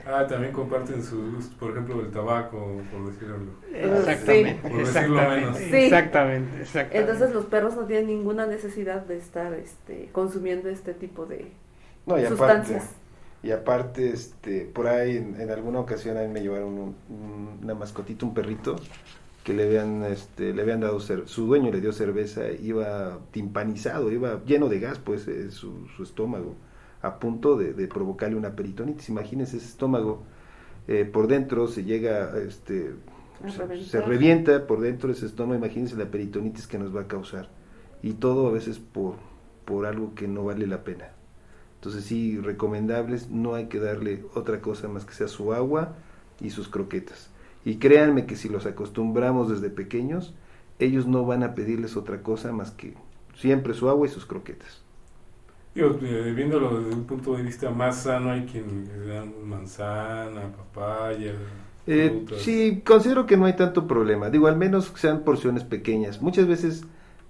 Ah, 0.07 0.25
también 0.29 0.53
comparten 0.53 1.03
sus 1.03 1.35
gustos, 1.35 1.55
por 1.59 1.73
ejemplo, 1.73 2.01
el 2.01 2.13
tabaco, 2.13 2.81
por 2.93 3.11
decirlo. 3.11 3.39
Exactamente, 3.75 4.69
Por 4.69 4.79
decirlo 4.79 4.81
exactamente, 4.81 5.41
menos. 5.41 5.59
Sí. 5.59 5.77
exactamente, 5.77 6.61
exactamente. 6.61 6.99
Entonces 6.99 7.35
los 7.35 7.45
perros 7.47 7.75
no 7.75 7.87
tienen 7.87 8.07
ninguna 8.07 8.47
necesidad 8.47 9.03
de 9.03 9.17
estar 9.17 9.53
este, 9.55 10.09
consumiendo 10.13 10.69
este 10.69 10.95
tipo 10.95 11.27
de 11.27 11.51
No, 12.07 12.19
y 12.19 12.25
aparte, 12.25 12.29
sustancias. 12.29 12.91
Y 13.43 13.51
aparte, 13.53 14.11
este, 14.11 14.63
por 14.67 14.87
ahí 14.89 15.17
en, 15.17 15.41
en 15.41 15.51
alguna 15.51 15.81
ocasión 15.81 16.17
a 16.17 16.23
mí 16.23 16.29
me 16.29 16.41
llevaron 16.41 16.69
un- 16.75 16.97
un- 17.11 17.59
una 17.63 17.75
mascotita, 17.75 18.27
un 18.27 18.35
perrito, 18.35 18.77
que 19.45 19.55
le 19.55 19.65
habían, 19.65 20.03
este, 20.05 20.53
le 20.53 20.63
habían 20.63 20.81
dado, 20.81 20.99
su 21.01 21.47
dueño 21.47 21.71
le 21.71 21.81
dio 21.81 21.93
cerveza, 21.93 22.51
iba 22.51 23.21
timpanizado, 23.31 24.11
iba 24.11 24.43
lleno 24.45 24.69
de 24.69 24.81
gas, 24.81 24.99
pues, 24.99 25.29
eh, 25.29 25.51
su, 25.53 25.87
su 25.97 26.03
estómago, 26.03 26.55
a 27.03 27.21
punto 27.21 27.57
de, 27.57 27.73
de 27.73 27.87
provocarle 27.87 28.37
una 28.37 28.57
peritonitis. 28.57 29.09
Imagínense 29.09 29.59
ese 29.59 29.67
estómago, 29.67 30.23
eh, 30.89 31.05
por 31.05 31.29
dentro 31.29 31.69
se 31.69 31.85
llega, 31.85 32.37
este, 32.39 32.93
se 33.85 33.99
revienta 34.09 34.67
por 34.67 34.81
dentro 34.81 35.13
ese 35.13 35.27
estómago, 35.27 35.59
imagínense 35.59 35.95
la 35.97 36.07
peritonitis 36.11 36.67
que 36.67 36.79
nos 36.79 36.95
va 36.95 37.03
a 37.03 37.07
causar. 37.09 37.49
Y 38.03 38.15
todo 38.15 38.49
a 38.49 38.51
veces 38.51 38.79
por, 38.81 39.15
por 39.65 39.87
algo 39.87 40.15
que 40.15 40.27
no 40.27 40.45
vale 40.45 40.67
la 40.67 40.83
pena. 40.85 41.11
Entonces 41.87 42.09
sí, 42.09 42.39
recomendables, 42.41 43.31
no 43.31 43.55
hay 43.55 43.67
que 43.69 43.79
darle 43.79 44.25
otra 44.35 44.61
cosa 44.61 44.89
más 44.89 45.05
que 45.05 45.15
sea 45.15 45.29
su 45.29 45.53
agua 45.55 45.95
y 46.41 46.51
sus 46.51 46.69
croquetas. 46.69 47.31
Y 47.65 47.77
créanme 47.79 48.27
que 48.27 48.35
si 48.35 48.49
los 48.49 48.67
acostumbramos 48.67 49.49
desde 49.49 49.71
pequeños, 49.71 50.35
ellos 50.81 51.07
no 51.07 51.25
van 51.25 51.45
a 51.45 51.55
pedirles 51.55 51.97
otra 51.97 52.23
cosa 52.25 52.51
más 52.53 52.73
que 52.73 52.95
siempre 53.37 53.73
su 53.73 53.89
agua 53.89 54.09
y 54.09 54.11
sus 54.11 54.27
croquetas. 54.27 54.83
Digo, 55.75 55.99
eh, 56.03 56.33
viéndolo 56.35 56.81
desde 56.81 56.95
un 56.97 57.07
punto 57.07 57.37
de 57.37 57.43
vista 57.43 57.71
más 57.71 58.03
sano, 58.03 58.31
hay 58.33 58.47
quien 58.47 58.89
le 58.89 59.15
dan 59.15 59.47
manzana, 59.47 60.51
papaya, 60.57 61.35
Eh, 61.87 62.27
sí, 62.35 62.83
considero 62.85 63.27
que 63.27 63.37
no 63.37 63.47
hay 63.47 63.55
tanto 63.57 63.87
problema. 63.87 64.29
Digo, 64.31 64.49
al 64.49 64.57
menos 64.57 64.91
que 64.91 64.99
sean 65.01 65.23
porciones 65.25 65.63
pequeñas. 65.65 66.21
Muchas 66.21 66.47
veces, 66.49 66.85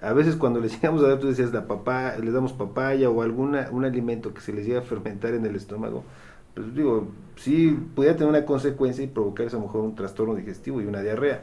a 0.06 0.12
veces 0.12 0.36
cuando 0.36 0.60
les 0.60 0.72
llegamos 0.80 1.02
a 1.02 1.08
dar, 1.08 1.18
tú 1.18 1.26
decías, 1.26 1.52
la 1.52 1.66
papaya, 1.66 2.18
les 2.18 2.32
damos 2.32 2.52
papaya 2.52 3.10
o 3.10 3.22
alguna 3.22 3.68
un 3.72 3.84
alimento 3.84 4.32
que 4.32 4.40
se 4.40 4.52
les 4.52 4.66
llega 4.66 4.80
a 4.80 4.82
fermentar 4.82 5.34
en 5.34 5.44
el 5.44 5.56
estómago, 5.56 6.04
pues 6.54 6.74
digo, 6.74 7.08
sí, 7.36 7.78
pudiera 7.94 8.16
tener 8.16 8.30
una 8.30 8.46
consecuencia 8.46 9.04
y 9.04 9.08
provocarles 9.08 9.52
a 9.54 9.58
lo 9.58 9.64
mejor 9.64 9.82
un 9.82 9.94
trastorno 9.94 10.34
digestivo 10.34 10.80
y 10.80 10.86
una 10.86 11.02
diarrea. 11.02 11.42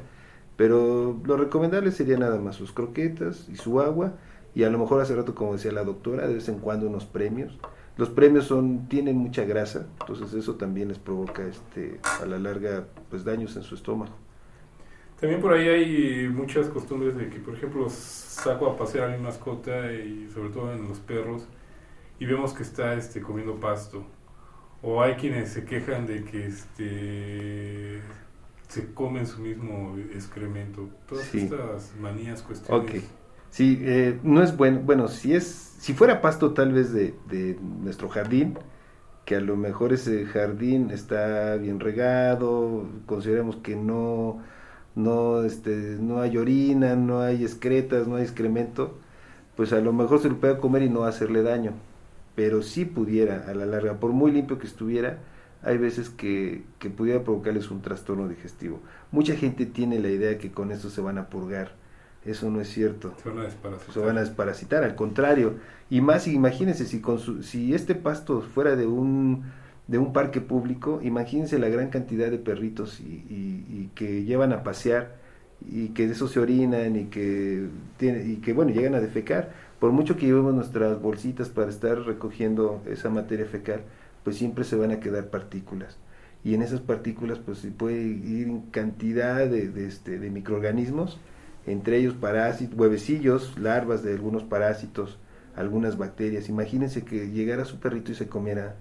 Pero 0.55 1.19
lo 1.25 1.37
recomendable 1.37 1.91
sería 1.91 2.17
nada 2.17 2.39
más 2.39 2.55
sus 2.55 2.71
croquetas 2.71 3.47
y 3.49 3.55
su 3.57 3.79
agua 3.81 4.13
y 4.55 4.63
a 4.63 4.69
lo 4.69 4.77
mejor 4.77 5.01
hace 5.01 5.15
rato, 5.15 5.35
como 5.35 5.53
decía 5.53 5.71
la 5.71 5.83
doctora, 5.83 6.27
de 6.27 6.35
vez 6.35 6.47
en 6.49 6.59
cuando 6.59 6.87
unos 6.87 7.05
premios. 7.05 7.57
Los 7.97 8.09
premios 8.09 8.45
son 8.45 8.87
tienen 8.87 9.17
mucha 9.17 9.43
grasa, 9.43 9.85
entonces 10.01 10.33
eso 10.33 10.55
también 10.55 10.87
les 10.87 10.97
provoca 10.97 11.43
este 11.43 11.99
a 12.21 12.25
la 12.25 12.39
larga 12.39 12.85
pues 13.09 13.23
daños 13.23 13.55
en 13.55 13.63
su 13.63 13.75
estómago. 13.75 14.13
También 15.23 15.41
por 15.41 15.53
ahí 15.53 15.69
hay 15.69 16.27
muchas 16.27 16.67
costumbres 16.67 17.15
de 17.15 17.29
que, 17.29 17.39
por 17.39 17.53
ejemplo, 17.55 17.89
saco 17.89 18.67
a 18.67 18.75
pasear 18.75 19.09
a 19.09 19.15
mi 19.15 19.23
mascota 19.23 19.89
y 19.93 20.29
sobre 20.33 20.49
todo 20.49 20.73
en 20.73 20.85
los 20.85 20.99
perros 20.99 21.47
y 22.19 22.25
vemos 22.25 22.51
que 22.51 22.63
está 22.63 22.93
este, 22.95 23.21
comiendo 23.21 23.57
pasto. 23.57 24.03
O 24.81 25.01
hay 25.01 25.13
quienes 25.13 25.47
se 25.47 25.63
quejan 25.63 26.05
de 26.07 26.25
que 26.25 26.47
este, 26.47 28.01
se 28.67 28.93
comen 28.93 29.25
su 29.25 29.39
mismo 29.39 29.95
excremento. 30.13 30.89
Todas 31.07 31.23
Sí. 31.23 31.37
estas 31.37 31.93
manías, 32.01 32.41
cuestiones. 32.41 32.83
Ok. 32.97 33.01
Sí, 33.49 33.79
eh, 33.81 34.19
no 34.23 34.43
es 34.43 34.57
bueno. 34.57 34.81
Bueno, 34.83 35.07
si 35.07 35.33
es, 35.33 35.45
si 35.79 35.93
fuera 35.93 36.19
pasto 36.19 36.53
tal 36.53 36.73
vez 36.73 36.91
de, 36.91 37.15
de 37.29 37.57
nuestro 37.61 38.09
jardín, 38.09 38.59
que 39.23 39.37
a 39.37 39.39
lo 39.39 39.55
mejor 39.55 39.93
ese 39.93 40.25
jardín 40.25 40.91
está 40.91 41.55
bien 41.55 41.79
regado, 41.79 42.89
consideramos 43.05 43.55
que 43.55 43.77
no, 43.77 44.41
no, 44.95 45.43
este, 45.43 45.97
no 45.99 46.21
hay 46.21 46.37
orina, 46.37 46.95
no 46.95 47.21
hay 47.21 47.43
excretas, 47.43 48.07
no 48.07 48.15
hay 48.17 48.23
excremento, 48.23 48.97
pues 49.55 49.73
a 49.73 49.79
lo 49.81 49.93
mejor 49.93 50.21
se 50.21 50.29
lo 50.29 50.39
puede 50.39 50.57
comer 50.59 50.83
y 50.83 50.89
no 50.89 51.03
hacerle 51.05 51.43
daño. 51.43 51.73
Pero 52.35 52.61
si 52.63 52.85
pudiera, 52.85 53.45
a 53.47 53.53
la 53.53 53.65
larga, 53.65 53.99
por 53.99 54.11
muy 54.11 54.31
limpio 54.31 54.57
que 54.59 54.67
estuviera, 54.67 55.19
hay 55.61 55.77
veces 55.77 56.09
que, 56.09 56.63
que 56.79 56.89
pudiera 56.89 57.23
provocarles 57.23 57.69
un 57.71 57.81
trastorno 57.81 58.27
digestivo. 58.27 58.79
Mucha 59.11 59.35
gente 59.35 59.65
tiene 59.65 59.99
la 59.99 60.09
idea 60.09 60.37
que 60.39 60.51
con 60.51 60.71
eso 60.71 60.89
se 60.89 61.01
van 61.01 61.17
a 61.17 61.29
purgar. 61.29 61.71
Eso 62.25 62.49
no 62.49 62.61
es 62.61 62.69
cierto 62.69 63.13
Se 63.15 63.29
van 63.29 63.39
a 63.39 63.43
desparasitar. 63.43 63.93
se 63.93 63.99
van 63.99 64.17
a 64.17 64.21
desparasitar, 64.21 64.83
al 64.83 64.95
contrario. 64.95 65.55
Y 65.89 66.01
más, 66.01 66.27
imagínense, 66.27 66.85
si, 66.85 67.01
con 67.01 67.19
su- 67.19 67.43
si 67.43 67.73
este 67.73 67.95
pasto 67.95 68.41
fuera 68.41 68.75
de 68.75 68.87
un, 68.87 69.45
de 69.87 69.97
un 69.97 70.13
parque 70.13 70.41
público, 70.41 70.99
imagínense 71.03 71.59
la 71.59 71.69
gran 71.69 71.89
cantidad 71.89 72.31
de 72.31 72.37
perritos 72.37 72.99
y, 73.01 73.25
y- 73.29 73.89
que 73.95 74.23
llevan 74.23 74.53
a 74.53 74.63
pasear 74.63 75.15
y 75.69 75.89
que 75.89 76.07
de 76.07 76.13
eso 76.13 76.27
se 76.27 76.39
orinan 76.39 76.95
y 76.95 77.05
que, 77.05 77.67
tiene, 77.97 78.23
y 78.25 78.37
que, 78.37 78.53
bueno, 78.53 78.71
llegan 78.71 78.95
a 78.95 78.99
defecar. 79.01 79.51
Por 79.79 79.91
mucho 79.91 80.15
que 80.17 80.25
llevemos 80.25 80.53
nuestras 80.53 81.01
bolsitas 81.01 81.49
para 81.49 81.69
estar 81.69 81.99
recogiendo 82.01 82.81
esa 82.87 83.09
materia 83.09 83.45
fecal, 83.45 83.81
pues 84.23 84.37
siempre 84.37 84.63
se 84.63 84.75
van 84.75 84.91
a 84.91 84.99
quedar 84.99 85.29
partículas. 85.29 85.97
Y 86.43 86.53
en 86.55 86.61
esas 86.61 86.81
partículas, 86.81 87.39
pues 87.39 87.65
puede 87.77 88.01
ir 88.03 88.49
cantidad 88.71 89.37
de, 89.47 89.69
de, 89.69 89.87
este, 89.87 90.19
de 90.19 90.29
microorganismos 90.29 91.19
entre 91.65 91.97
ellos 91.97 92.13
parásitos, 92.15 92.77
huevecillos, 92.77 93.57
larvas 93.57 94.03
de 94.03 94.11
algunos 94.13 94.43
parásitos, 94.43 95.17
algunas 95.55 95.97
bacterias. 95.97 96.49
Imagínense 96.49 97.03
que 97.05 97.29
llegara 97.31 97.63
su 97.65 97.79
perrito 97.79 98.11
y 98.11 98.15
se 98.15 98.27
comiera 98.27 98.75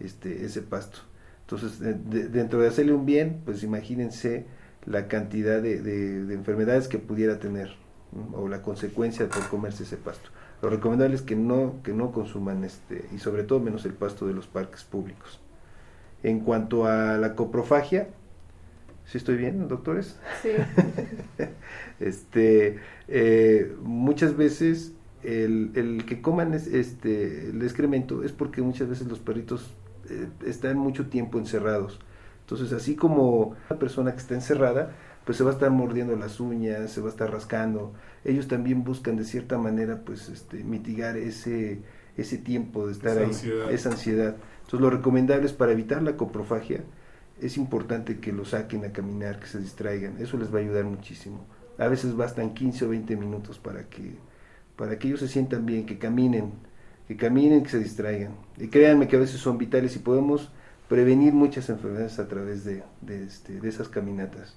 este, 0.00 0.44
ese 0.44 0.62
pasto. 0.62 0.98
Entonces, 1.42 1.78
de- 1.80 1.94
de- 1.94 2.28
dentro 2.28 2.60
de 2.60 2.68
hacerle 2.68 2.92
un 2.92 3.06
bien, 3.06 3.40
pues 3.44 3.62
imagínense 3.62 4.46
la 4.86 5.08
cantidad 5.08 5.60
de, 5.62 5.80
de- 5.80 6.24
de 6.24 6.34
enfermedades 6.34 6.88
que 6.88 6.98
pudiera 6.98 7.38
tener 7.38 7.70
¿no? 8.12 8.36
o 8.38 8.48
la 8.48 8.62
consecuencia 8.62 9.28
por 9.28 9.48
comerse 9.48 9.84
ese 9.84 9.96
pasto. 9.96 10.30
Lo 10.62 10.70
recomendable 10.70 11.14
es 11.16 11.22
que 11.22 11.36
no, 11.36 11.74
que 11.82 11.92
no 11.92 12.12
consuman 12.12 12.64
este, 12.64 13.04
y 13.14 13.18
sobre 13.18 13.42
todo 13.44 13.60
menos 13.60 13.84
el 13.84 13.92
pasto 13.94 14.26
de 14.26 14.32
los 14.34 14.46
parques 14.46 14.84
públicos. 14.84 15.40
En 16.22 16.40
cuanto 16.40 16.86
a 16.86 17.18
la 17.18 17.34
coprofagia, 17.34 18.08
¿sí 19.06 19.18
estoy 19.18 19.36
bien, 19.36 19.66
doctores? 19.68 20.16
Sí. 20.42 20.50
este 22.00 22.78
eh, 23.08 23.74
muchas 23.82 24.36
veces 24.36 24.92
el, 25.22 25.70
el 25.74 26.04
que 26.06 26.20
coman 26.20 26.54
es- 26.54 26.66
este 26.66 27.50
el 27.50 27.62
excremento 27.62 28.22
es 28.24 28.32
porque 28.32 28.62
muchas 28.62 28.88
veces 28.88 29.06
los 29.06 29.18
perritos 29.20 29.70
están 30.46 30.78
mucho 30.78 31.06
tiempo 31.06 31.38
encerrados. 31.38 32.00
Entonces 32.40 32.72
así 32.72 32.96
como 32.96 33.56
una 33.70 33.78
persona 33.78 34.12
que 34.12 34.18
está 34.18 34.34
encerrada 34.34 34.92
pues 35.24 35.38
se 35.38 35.44
va 35.44 35.50
a 35.50 35.52
estar 35.52 35.70
mordiendo 35.70 36.16
las 36.16 36.40
uñas 36.40 36.90
se 36.90 37.00
va 37.00 37.08
a 37.08 37.10
estar 37.10 37.30
rascando. 37.30 37.92
Ellos 38.24 38.48
también 38.48 38.84
buscan 38.84 39.16
de 39.16 39.24
cierta 39.24 39.58
manera 39.58 40.00
pues 40.04 40.28
este 40.28 40.64
mitigar 40.64 41.16
ese 41.16 41.80
ese 42.16 42.38
tiempo 42.38 42.86
de 42.86 42.92
estar 42.92 43.12
Esa 43.12 43.20
ahí 43.20 43.26
ansiedad. 43.26 43.72
esa 43.72 43.90
ansiedad. 43.90 44.36
Entonces 44.62 44.80
lo 44.80 44.90
recomendable 44.90 45.46
es 45.46 45.52
para 45.52 45.72
evitar 45.72 46.02
la 46.02 46.16
coprofagia 46.16 46.82
es 47.42 47.56
importante 47.56 48.20
que 48.20 48.32
lo 48.32 48.44
saquen 48.44 48.84
a 48.84 48.92
caminar, 48.92 49.40
que 49.40 49.46
se 49.46 49.58
distraigan, 49.58 50.16
eso 50.18 50.36
les 50.38 50.52
va 50.54 50.58
a 50.58 50.62
ayudar 50.62 50.84
muchísimo. 50.84 51.44
A 51.78 51.88
veces 51.88 52.16
bastan 52.16 52.54
15 52.54 52.84
o 52.84 52.88
20 52.90 53.16
minutos 53.16 53.58
para 53.58 53.88
que, 53.88 54.14
para 54.76 54.98
que 54.98 55.08
ellos 55.08 55.20
se 55.20 55.28
sientan 55.28 55.66
bien, 55.66 55.84
que 55.84 55.98
caminen, 55.98 56.52
que 57.08 57.16
caminen, 57.16 57.62
que 57.62 57.70
se 57.70 57.78
distraigan. 57.78 58.32
Y 58.58 58.68
créanme 58.68 59.08
que 59.08 59.16
a 59.16 59.20
veces 59.20 59.40
son 59.40 59.58
vitales 59.58 59.96
y 59.96 60.00
podemos 60.00 60.52
prevenir 60.88 61.32
muchas 61.32 61.68
enfermedades 61.70 62.18
a 62.18 62.28
través 62.28 62.64
de, 62.64 62.82
de, 63.00 63.24
este, 63.24 63.60
de 63.60 63.68
esas 63.68 63.88
caminatas. 63.88 64.56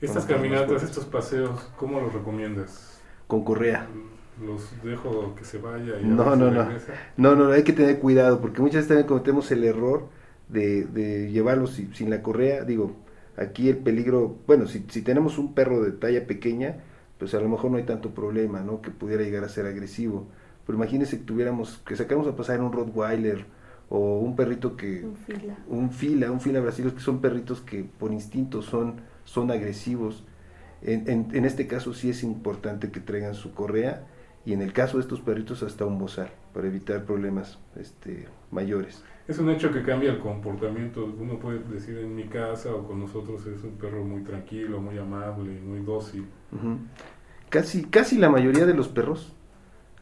Estas 0.00 0.24
caminatas, 0.26 0.82
estos 0.84 1.04
paseos, 1.06 1.60
¿cómo 1.76 2.00
los 2.00 2.12
recomiendas? 2.12 3.00
Con 3.26 3.44
correa. 3.44 3.86
¿Los 4.40 4.82
dejo 4.82 5.34
que 5.36 5.44
se 5.44 5.58
vaya 5.58 6.00
y 6.00 6.04
No, 6.04 6.36
no, 6.36 6.50
no. 6.50 6.68
No, 7.16 7.34
no, 7.36 7.50
hay 7.52 7.62
que 7.64 7.72
tener 7.72 7.98
cuidado 8.00 8.40
porque 8.40 8.60
muchas 8.60 8.76
veces 8.76 8.88
también 8.88 9.06
cometemos 9.06 9.50
el 9.52 9.64
error 9.64 10.08
de, 10.48 10.84
de 10.86 11.30
llevarlos 11.30 11.72
si- 11.74 11.88
sin 11.94 12.10
la 12.10 12.22
correa. 12.22 12.64
Digo, 12.64 12.96
aquí 13.36 13.68
el 13.68 13.78
peligro, 13.78 14.36
bueno, 14.46 14.66
si, 14.66 14.84
si 14.88 15.02
tenemos 15.02 15.38
un 15.38 15.54
perro 15.54 15.82
de 15.82 15.92
talla 15.92 16.26
pequeña, 16.26 16.78
pues 17.18 17.34
a 17.34 17.40
lo 17.40 17.48
mejor 17.48 17.70
no 17.70 17.76
hay 17.78 17.84
tanto 17.84 18.12
problema, 18.14 18.60
¿no? 18.60 18.82
Que 18.82 18.90
pudiera 18.90 19.22
llegar 19.22 19.44
a 19.44 19.48
ser 19.48 19.66
agresivo. 19.66 20.26
Pero 20.66 20.76
imagínense 20.78 21.18
que 21.18 21.24
tuviéramos, 21.24 21.78
que 21.86 21.96
sacamos 21.96 22.26
a 22.26 22.36
pasar 22.36 22.60
un 22.60 22.72
Rottweiler 22.72 23.46
o 23.88 24.18
un 24.18 24.34
perrito 24.34 24.76
que, 24.76 25.04
Un 25.04 25.16
fila. 25.16 25.56
un 25.68 25.90
fila, 25.90 26.30
un 26.30 26.40
fila 26.40 26.60
brasileño, 26.60 26.94
que 26.94 27.00
son 27.00 27.20
perritos 27.20 27.60
que 27.60 27.84
por 27.84 28.12
instinto 28.12 28.62
son, 28.62 29.00
son 29.24 29.50
agresivos. 29.50 30.24
En, 30.82 31.08
en, 31.08 31.28
en 31.34 31.44
este 31.44 31.66
caso 31.66 31.92
sí 31.94 32.10
es 32.10 32.22
importante 32.22 32.90
que 32.90 33.00
traigan 33.00 33.34
su 33.34 33.52
correa 33.52 34.06
y 34.46 34.52
en 34.52 34.60
el 34.62 34.72
caso 34.72 34.98
de 34.98 35.02
estos 35.02 35.20
perritos 35.20 35.62
hasta 35.62 35.86
un 35.86 35.98
bozal 35.98 36.28
para 36.52 36.66
evitar 36.66 37.04
problemas 37.04 37.58
este, 37.76 38.26
mayores. 38.50 39.02
Es 39.26 39.38
un 39.38 39.48
hecho 39.48 39.72
que 39.72 39.82
cambia 39.82 40.10
el 40.12 40.18
comportamiento. 40.18 41.04
Uno 41.18 41.38
puede 41.38 41.60
decir 41.60 41.96
en 41.96 42.14
mi 42.14 42.24
casa 42.24 42.74
o 42.74 42.86
con 42.86 43.00
nosotros 43.00 43.46
es 43.46 43.62
un 43.64 43.72
perro 43.78 44.04
muy 44.04 44.22
tranquilo, 44.22 44.80
muy 44.82 44.98
amable, 44.98 45.58
muy 45.62 45.80
dócil. 45.80 46.26
Casi, 47.48 47.84
casi 47.84 48.18
la 48.18 48.28
mayoría 48.28 48.66
de 48.66 48.74
los 48.74 48.88
perros, 48.88 49.32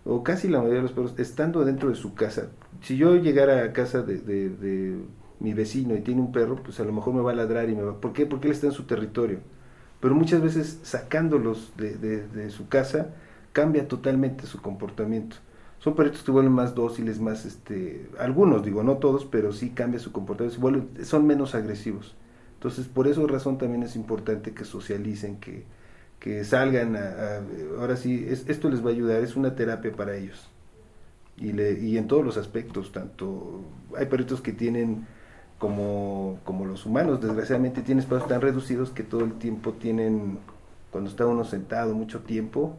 o 0.05 0.23
casi 0.23 0.49
la 0.49 0.59
mayoría 0.59 0.79
de 0.79 0.83
los 0.83 0.93
perros, 0.93 1.15
estando 1.19 1.65
dentro 1.65 1.89
de 1.89 1.95
su 1.95 2.15
casa, 2.15 2.49
si 2.81 2.97
yo 2.97 3.17
llegara 3.17 3.65
a 3.65 3.73
casa 3.73 4.03
de, 4.03 4.19
de- 4.19 4.99
mi 5.41 5.55
vecino 5.55 5.97
y 5.97 6.01
tiene 6.03 6.21
un 6.21 6.31
perro, 6.33 6.57
pues 6.63 6.79
a 6.81 6.85
lo 6.85 6.93
mejor 6.93 7.15
me 7.15 7.21
va 7.21 7.33
a 7.33 7.35
ladrar 7.35 7.69
y 7.69 7.75
me 7.75 7.83
va... 7.83 8.01
¿Por 8.01 8.13
qué? 8.13 8.27
Porque 8.27 8.47
él 8.47 8.53
está 8.55 8.69
en 8.69 8.73
su 8.73 8.85
territorio. 8.85 9.41
Pero 10.01 10.15
muchas 10.15 10.43
veces 10.43 10.81
sacándolos 10.83 11.73
de, 11.77 11.97
de- 11.97 12.51
su 12.51 12.69
casa 12.69 13.15
cambia 13.53 13.87
totalmente 13.89 14.47
su 14.47 14.61
comportamiento. 14.61 15.37
Son 15.79 15.95
perritos 15.97 16.23
que 16.23 16.31
vuelven 16.31 16.53
más 16.53 16.75
dóciles, 16.75 17.21
más, 17.21 17.45
este, 17.45 18.09
algunos 18.19 18.65
digo, 18.65 18.83
no 18.85 18.99
todos, 18.99 19.25
pero 19.25 19.53
sí 19.53 19.71
cambia 19.71 19.99
su 20.01 20.13
comportamiento, 20.13 20.61
vuelven- 20.61 21.05
son 21.05 21.27
menos 21.27 21.55
agresivos. 21.55 22.15
Entonces, 22.55 22.87
por 22.87 23.09
esa 23.09 23.23
razón 23.27 23.59
también 23.59 23.83
es 23.83 23.97
importante 23.97 24.55
que 24.55 24.65
socialicen, 24.65 25.39
que, 25.41 25.65
que 26.23 26.45
salgan 26.45 26.97
a, 26.97 27.01
a- 27.01 27.81
ahora 27.81 27.97
sí, 27.97 28.27
es- 28.29 28.49
esto 28.49 28.71
les 28.71 28.81
va 28.85 28.91
a 28.91 28.93
ayudar, 28.93 29.23
es 29.23 29.37
una 29.37 29.57
terapia 29.57 29.93
para 29.93 30.17
ellos. 30.17 30.49
Y, 31.37 31.53
le, 31.53 31.73
y 31.81 31.99
en 31.99 32.07
todos 32.09 32.25
los 32.25 32.37
aspectos, 32.37 32.93
tanto 32.93 33.63
hay 33.99 34.07
perritos 34.07 34.41
que 34.41 34.53
tienen 34.53 35.07
como, 35.59 36.39
como 36.45 36.65
los 36.67 36.87
humanos, 36.87 37.21
desgraciadamente 37.21 37.83
tienen 37.83 38.03
espacios 38.05 38.29
tan 38.29 38.41
reducidos 38.41 38.91
que 38.91 39.03
todo 39.03 39.25
el 39.25 39.35
tiempo 39.35 39.73
tienen, 39.75 40.39
cuando 40.93 41.11
está 41.11 41.27
uno 41.27 41.45
sentado 41.45 41.95
mucho 41.95 42.21
tiempo, 42.21 42.77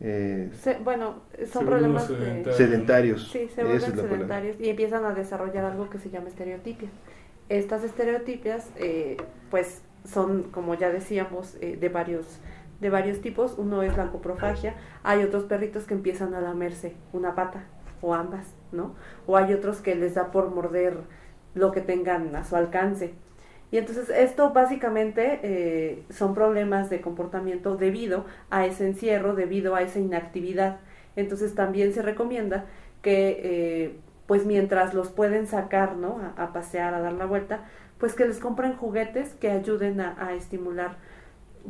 eh, 0.00 0.50
Se- 0.54 0.78
bueno, 0.78 1.16
son 1.52 1.62
Se 1.62 1.66
problemas 1.66 2.08
de... 2.08 2.52
sedentarios. 2.54 3.28
Sí, 3.30 3.48
se 3.54 3.62
vuelven 3.64 3.80
palabra. 3.92 4.08
sedentarios 4.10 4.56
y 4.60 4.68
empiezan 4.70 5.04
a 5.04 5.12
desarrollar 5.14 5.64
algo 5.66 5.90
que 5.90 5.98
se 5.98 6.10
llama 6.10 6.28
estereotipia. 6.28 6.88
Estas 7.50 7.84
estereotipias, 7.84 8.68
eh, 8.76 9.16
pues, 9.50 9.82
son, 10.04 10.44
como 10.44 10.74
ya 10.74 10.90
decíamos, 10.90 11.56
eh, 11.60 11.76
de 11.80 11.88
varios 11.88 12.40
de 12.80 12.90
varios 12.90 13.20
tipos. 13.20 13.54
Uno 13.58 13.82
es 13.82 13.96
la 13.96 14.10
coprofagia. 14.10 14.74
Hay 15.02 15.22
otros 15.22 15.44
perritos 15.44 15.84
que 15.84 15.94
empiezan 15.94 16.34
a 16.34 16.40
lamerse 16.40 16.94
una 17.12 17.34
pata 17.34 17.64
o 18.00 18.14
ambas, 18.14 18.54
¿no? 18.72 18.94
O 19.26 19.36
hay 19.36 19.52
otros 19.52 19.80
que 19.80 19.94
les 19.94 20.14
da 20.14 20.30
por 20.30 20.50
morder 20.50 20.96
lo 21.54 21.72
que 21.72 21.80
tengan 21.80 22.34
a 22.34 22.44
su 22.44 22.56
alcance. 22.56 23.12
Y 23.70 23.78
entonces 23.78 24.10
esto 24.10 24.52
básicamente 24.52 25.40
eh, 25.42 26.02
son 26.10 26.34
problemas 26.34 26.90
de 26.90 27.00
comportamiento 27.00 27.76
debido 27.76 28.24
a 28.50 28.66
ese 28.66 28.86
encierro, 28.86 29.34
debido 29.34 29.74
a 29.76 29.82
esa 29.82 30.00
inactividad. 30.00 30.80
Entonces 31.16 31.54
también 31.54 31.92
se 31.92 32.02
recomienda 32.02 32.64
que 33.02 33.40
eh, 33.42 33.96
pues 34.26 34.46
mientras 34.46 34.94
los 34.94 35.08
pueden 35.10 35.46
sacar, 35.46 35.96
¿no? 35.96 36.20
A, 36.36 36.44
a 36.44 36.52
pasear, 36.52 36.94
a 36.94 37.00
dar 37.00 37.12
la 37.12 37.26
vuelta, 37.26 37.64
pues 38.00 38.14
que 38.14 38.26
les 38.26 38.38
compren 38.38 38.74
juguetes 38.74 39.34
que 39.34 39.50
ayuden 39.50 40.00
a, 40.00 40.16
a 40.18 40.34
estimular 40.34 40.96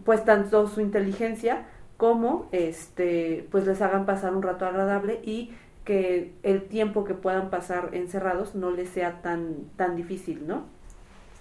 pues 0.05 0.25
tanto 0.25 0.69
su 0.69 0.81
inteligencia 0.81 1.67
como 1.97 2.49
este 2.53 3.47
pues 3.51 3.67
les 3.67 3.83
hagan 3.83 4.07
pasar 4.07 4.35
un 4.35 4.43
rato 4.43 4.65
agradable 4.65 5.21
y 5.23 5.53
que 5.85 6.33
el 6.43 6.63
tiempo 6.63 7.05
que 7.05 7.15
puedan 7.15 7.51
pasar 7.51 7.91
encerrados 7.93 8.55
no 8.55 8.71
les 8.71 8.89
sea 8.89 9.23
tan 9.23 9.57
tan 9.77 9.97
difícil, 9.97 10.47
¿no? 10.47 10.65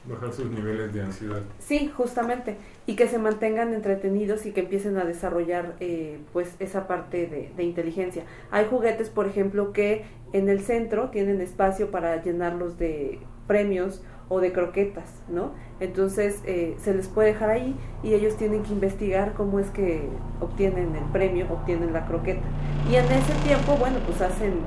Bajar 0.05 0.31
sus 0.31 0.49
niveles 0.49 0.93
de 0.93 1.01
ansiedad. 1.01 1.41
Sí, 1.59 1.91
justamente. 1.95 2.55
Y 2.87 2.95
que 2.95 3.07
se 3.07 3.19
mantengan 3.19 3.73
entretenidos 3.73 4.45
y 4.45 4.53
que 4.53 4.61
empiecen 4.61 4.97
a 4.97 5.03
desarrollar 5.03 5.75
eh, 5.81 6.19
pues 6.31 6.55
esa 6.59 6.87
parte 6.87 7.27
de, 7.27 7.51
de 7.55 7.63
inteligencia. 7.63 8.23
Hay 8.49 8.65
juguetes, 8.65 9.09
por 9.09 9.27
ejemplo, 9.27 9.73
que 9.73 10.05
en 10.31 10.47
el 10.47 10.61
centro 10.61 11.09
tienen 11.09 11.41
espacio 11.41 11.91
para 11.91 12.23
llenarlos 12.23 12.79
de 12.79 13.19
premios 13.45 14.01
o 14.29 14.39
de 14.39 14.53
croquetas, 14.53 15.09
¿no? 15.27 15.51
Entonces 15.79 16.39
eh, 16.45 16.77
se 16.79 16.93
les 16.93 17.07
puede 17.07 17.33
dejar 17.33 17.49
ahí 17.49 17.75
y 18.03 18.13
ellos 18.13 18.35
tienen 18.37 18.63
que 18.63 18.71
investigar 18.71 19.33
cómo 19.33 19.59
es 19.59 19.69
que 19.71 20.07
obtienen 20.39 20.95
el 20.95 21.05
premio, 21.05 21.47
obtienen 21.51 21.91
la 21.93 22.05
croqueta. 22.05 22.47
Y 22.89 22.95
en 22.95 23.05
ese 23.05 23.33
tiempo, 23.43 23.75
bueno, 23.77 23.99
pues 24.05 24.21
hacen, 24.21 24.59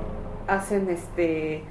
hacen 0.47 0.89
este 0.89 1.63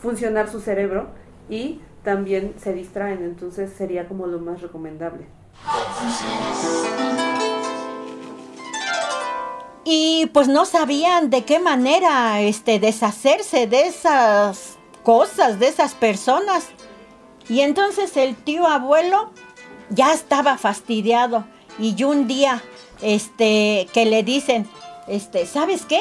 funcionar 0.00 0.48
su 0.48 0.60
cerebro 0.60 1.08
y 1.48 1.80
también 2.02 2.54
se 2.58 2.72
distraen, 2.72 3.22
entonces 3.22 3.72
sería 3.72 4.08
como 4.08 4.26
lo 4.26 4.38
más 4.38 4.60
recomendable. 4.60 5.24
Y 9.84 10.26
pues 10.32 10.48
no 10.48 10.64
sabían 10.64 11.30
de 11.30 11.44
qué 11.44 11.58
manera 11.58 12.40
este 12.40 12.78
deshacerse 12.78 13.66
de 13.66 13.86
esas 13.86 14.73
cosas, 15.04 15.60
de 15.60 15.68
esas 15.68 15.94
personas. 15.94 16.66
Y 17.48 17.60
entonces 17.60 18.16
el 18.16 18.34
tío 18.34 18.66
abuelo 18.66 19.30
ya 19.90 20.12
estaba 20.12 20.58
fastidiado 20.58 21.44
y 21.78 22.02
un 22.04 22.26
día 22.26 22.62
este 23.02 23.86
que 23.92 24.06
le 24.06 24.22
dicen, 24.22 24.68
este, 25.06 25.46
¿sabes 25.46 25.84
qué? 25.84 26.00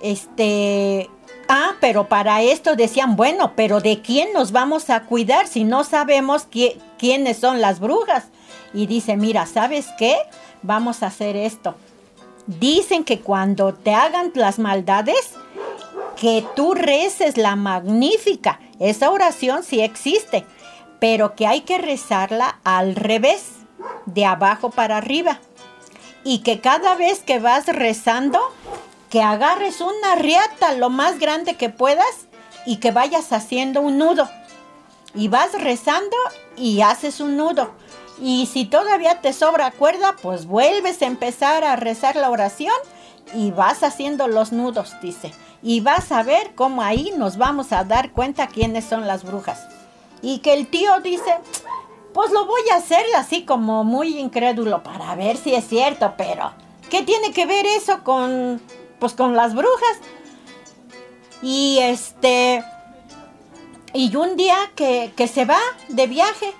Este, 0.00 1.08
ah, 1.48 1.74
pero 1.80 2.08
para 2.08 2.42
esto 2.42 2.76
decían, 2.76 3.16
bueno, 3.16 3.52
pero 3.54 3.80
¿de 3.80 4.02
quién 4.02 4.32
nos 4.32 4.52
vamos 4.52 4.90
a 4.90 5.04
cuidar 5.04 5.46
si 5.46 5.64
no 5.64 5.84
sabemos 5.84 6.50
qui- 6.50 6.76
quiénes 6.98 7.38
son 7.38 7.60
las 7.60 7.80
brujas? 7.80 8.24
Y 8.74 8.86
dice, 8.86 9.16
mira, 9.16 9.46
¿sabes 9.46 9.86
qué? 9.98 10.16
Vamos 10.62 11.02
a 11.02 11.06
hacer 11.06 11.36
esto. 11.36 11.76
Dicen 12.46 13.04
que 13.04 13.20
cuando 13.20 13.72
te 13.72 13.94
hagan 13.94 14.32
las 14.34 14.58
maldades, 14.58 15.34
que 16.16 16.44
tú 16.54 16.74
reces 16.74 17.36
la 17.36 17.56
magnífica. 17.56 18.60
Esa 18.78 19.10
oración 19.10 19.62
sí 19.62 19.80
existe, 19.80 20.44
pero 21.00 21.34
que 21.34 21.46
hay 21.46 21.62
que 21.62 21.78
rezarla 21.78 22.58
al 22.64 22.96
revés, 22.96 23.46
de 24.06 24.24
abajo 24.24 24.70
para 24.70 24.96
arriba. 24.96 25.40
Y 26.24 26.38
que 26.38 26.60
cada 26.60 26.94
vez 26.94 27.22
que 27.22 27.38
vas 27.38 27.66
rezando, 27.66 28.40
que 29.10 29.22
agarres 29.22 29.80
una 29.80 30.14
riata 30.14 30.72
lo 30.74 30.90
más 30.90 31.18
grande 31.18 31.56
que 31.56 31.68
puedas 31.68 32.26
y 32.66 32.76
que 32.76 32.92
vayas 32.92 33.32
haciendo 33.32 33.80
un 33.80 33.98
nudo. 33.98 34.28
Y 35.14 35.28
vas 35.28 35.52
rezando 35.52 36.16
y 36.56 36.80
haces 36.80 37.20
un 37.20 37.36
nudo. 37.36 37.72
Y 38.20 38.46
si 38.46 38.64
todavía 38.64 39.20
te 39.20 39.32
sobra 39.32 39.70
cuerda, 39.70 40.16
pues 40.22 40.46
vuelves 40.46 41.02
a 41.02 41.06
empezar 41.06 41.64
a 41.64 41.76
rezar 41.76 42.16
la 42.16 42.30
oración 42.30 42.74
y 43.34 43.50
vas 43.50 43.82
haciendo 43.82 44.28
los 44.28 44.52
nudos, 44.52 44.94
dice. 45.02 45.32
Y 45.64 45.80
vas 45.80 46.12
a 46.12 46.22
ver 46.22 46.54
cómo 46.54 46.82
ahí 46.82 47.12
nos 47.16 47.38
vamos 47.38 47.72
a 47.72 47.84
dar 47.84 48.12
cuenta 48.12 48.48
quiénes 48.48 48.84
son 48.84 49.06
las 49.06 49.24
brujas. 49.24 49.66
Y 50.20 50.40
que 50.40 50.52
el 50.52 50.68
tío 50.68 51.00
dice, 51.00 51.38
pues 52.12 52.30
lo 52.32 52.44
voy 52.44 52.60
a 52.70 52.76
hacer 52.76 53.04
así 53.16 53.46
como 53.46 53.82
muy 53.82 54.18
incrédulo 54.18 54.82
para 54.82 55.14
ver 55.14 55.38
si 55.38 55.54
es 55.54 55.66
cierto, 55.66 56.12
pero 56.18 56.52
¿qué 56.90 57.02
tiene 57.02 57.32
que 57.32 57.46
ver 57.46 57.64
eso 57.64 58.04
con, 58.04 58.60
pues 58.98 59.14
con 59.14 59.34
las 59.34 59.54
brujas? 59.54 59.98
Y 61.40 61.78
este, 61.80 62.62
y 63.94 64.14
un 64.16 64.36
día 64.36 64.56
que, 64.76 65.14
que 65.16 65.28
se 65.28 65.46
va 65.46 65.58
de 65.88 66.06
viaje 66.06 66.52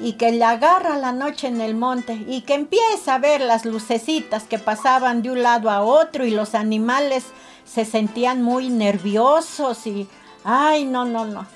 y 0.00 0.14
que 0.14 0.32
le 0.32 0.44
agarra 0.44 0.98
la 0.98 1.12
noche 1.12 1.46
en 1.46 1.60
el 1.60 1.76
monte 1.76 2.14
y 2.26 2.40
que 2.40 2.54
empieza 2.54 3.14
a 3.14 3.18
ver 3.18 3.40
las 3.40 3.64
lucecitas 3.64 4.42
que 4.44 4.58
pasaban 4.58 5.22
de 5.22 5.30
un 5.30 5.44
lado 5.44 5.70
a 5.70 5.82
otro 5.82 6.26
y 6.26 6.32
los 6.32 6.56
animales 6.56 7.24
se 7.72 7.84
sentían 7.86 8.42
muy 8.42 8.68
nerviosos 8.68 9.86
y, 9.86 10.06
ay, 10.44 10.84
no, 10.84 11.04
no, 11.04 11.24
no. 11.24 11.46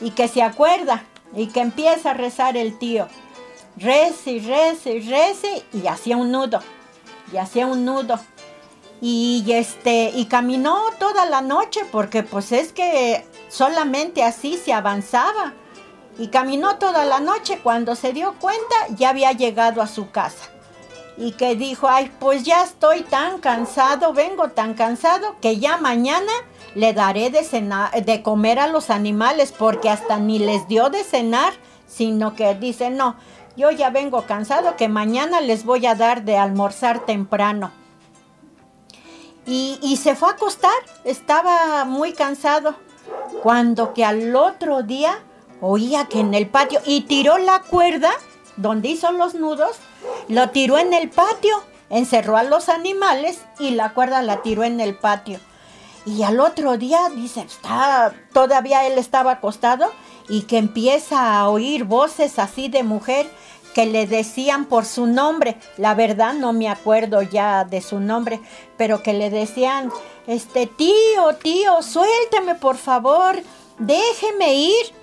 Y 0.00 0.10
que 0.10 0.28
se 0.28 0.42
acuerda 0.42 1.04
y 1.34 1.46
que 1.46 1.60
empieza 1.60 2.10
a 2.10 2.14
rezar 2.14 2.56
el 2.56 2.78
tío. 2.78 3.08
Rece 3.76 4.42
rece 4.46 5.00
rece 5.00 5.64
y 5.72 5.86
hacía 5.86 6.18
un 6.18 6.30
nudo. 6.30 6.60
Y 7.32 7.38
hacía 7.38 7.66
un 7.66 7.86
nudo. 7.86 8.20
Y 9.00 9.44
este, 9.48 10.12
y 10.14 10.26
caminó 10.26 10.78
toda 10.98 11.24
la 11.24 11.40
noche 11.40 11.80
porque 11.90 12.22
pues 12.22 12.52
es 12.52 12.72
que 12.72 13.26
solamente 13.48 14.22
así 14.22 14.58
se 14.58 14.74
avanzaba. 14.74 15.54
Y 16.18 16.28
caminó 16.28 16.76
toda 16.76 17.06
la 17.06 17.20
noche. 17.20 17.60
Cuando 17.62 17.96
se 17.96 18.12
dio 18.12 18.34
cuenta, 18.38 18.76
ya 18.90 19.08
había 19.08 19.32
llegado 19.32 19.80
a 19.80 19.86
su 19.86 20.10
casa. 20.10 20.50
Y 21.16 21.32
que 21.32 21.56
dijo, 21.56 21.88
ay, 21.88 22.10
pues 22.18 22.42
ya 22.42 22.62
estoy 22.62 23.02
tan 23.02 23.38
cansado, 23.38 24.12
vengo 24.12 24.48
tan 24.48 24.74
cansado, 24.74 25.36
que 25.40 25.58
ya 25.58 25.76
mañana 25.76 26.32
le 26.74 26.94
daré 26.94 27.30
de, 27.30 27.44
cenar, 27.44 28.04
de 28.04 28.22
comer 28.22 28.58
a 28.58 28.66
los 28.66 28.90
animales, 28.90 29.52
porque 29.52 29.90
hasta 29.90 30.18
ni 30.18 30.38
les 30.38 30.68
dio 30.68 30.88
de 30.88 31.04
cenar, 31.04 31.52
sino 31.86 32.34
que 32.34 32.54
dice, 32.54 32.90
no, 32.90 33.16
yo 33.56 33.70
ya 33.70 33.90
vengo 33.90 34.22
cansado, 34.22 34.76
que 34.76 34.88
mañana 34.88 35.40
les 35.40 35.64
voy 35.64 35.86
a 35.86 35.94
dar 35.94 36.24
de 36.24 36.38
almorzar 36.38 37.04
temprano. 37.04 37.70
Y, 39.44 39.78
y 39.82 39.96
se 39.96 40.14
fue 40.14 40.30
a 40.30 40.32
acostar, 40.32 40.72
estaba 41.04 41.84
muy 41.84 42.14
cansado, 42.14 42.74
cuando 43.42 43.92
que 43.92 44.04
al 44.04 44.34
otro 44.34 44.82
día 44.82 45.18
oía 45.60 46.06
que 46.06 46.20
en 46.20 46.34
el 46.34 46.48
patio 46.48 46.80
y 46.84 47.02
tiró 47.02 47.38
la 47.38 47.60
cuerda 47.60 48.10
donde 48.56 48.88
hizo 48.88 49.12
los 49.12 49.34
nudos, 49.34 49.78
lo 50.28 50.50
tiró 50.50 50.78
en 50.78 50.92
el 50.92 51.10
patio, 51.10 51.62
encerró 51.90 52.36
a 52.36 52.42
los 52.42 52.68
animales 52.68 53.40
y 53.58 53.70
la 53.70 53.92
cuerda 53.94 54.22
la 54.22 54.42
tiró 54.42 54.64
en 54.64 54.80
el 54.80 54.96
patio. 54.96 55.40
Y 56.04 56.22
al 56.22 56.40
otro 56.40 56.78
día 56.78 57.10
dice, 57.14 57.42
está, 57.42 58.12
todavía 58.32 58.86
él 58.86 58.98
estaba 58.98 59.32
acostado 59.32 59.92
y 60.28 60.42
que 60.42 60.58
empieza 60.58 61.38
a 61.38 61.48
oír 61.48 61.84
voces 61.84 62.38
así 62.38 62.68
de 62.68 62.82
mujer 62.82 63.30
que 63.74 63.86
le 63.86 64.06
decían 64.06 64.66
por 64.66 64.84
su 64.84 65.06
nombre, 65.06 65.56
la 65.78 65.94
verdad 65.94 66.34
no 66.34 66.52
me 66.52 66.68
acuerdo 66.68 67.22
ya 67.22 67.64
de 67.64 67.80
su 67.80 68.00
nombre, 68.00 68.40
pero 68.76 69.02
que 69.02 69.14
le 69.14 69.30
decían, 69.30 69.90
este 70.26 70.66
tío, 70.66 71.36
tío, 71.42 71.82
suélteme 71.82 72.54
por 72.56 72.76
favor, 72.76 73.36
déjeme 73.78 74.54
ir. 74.54 75.01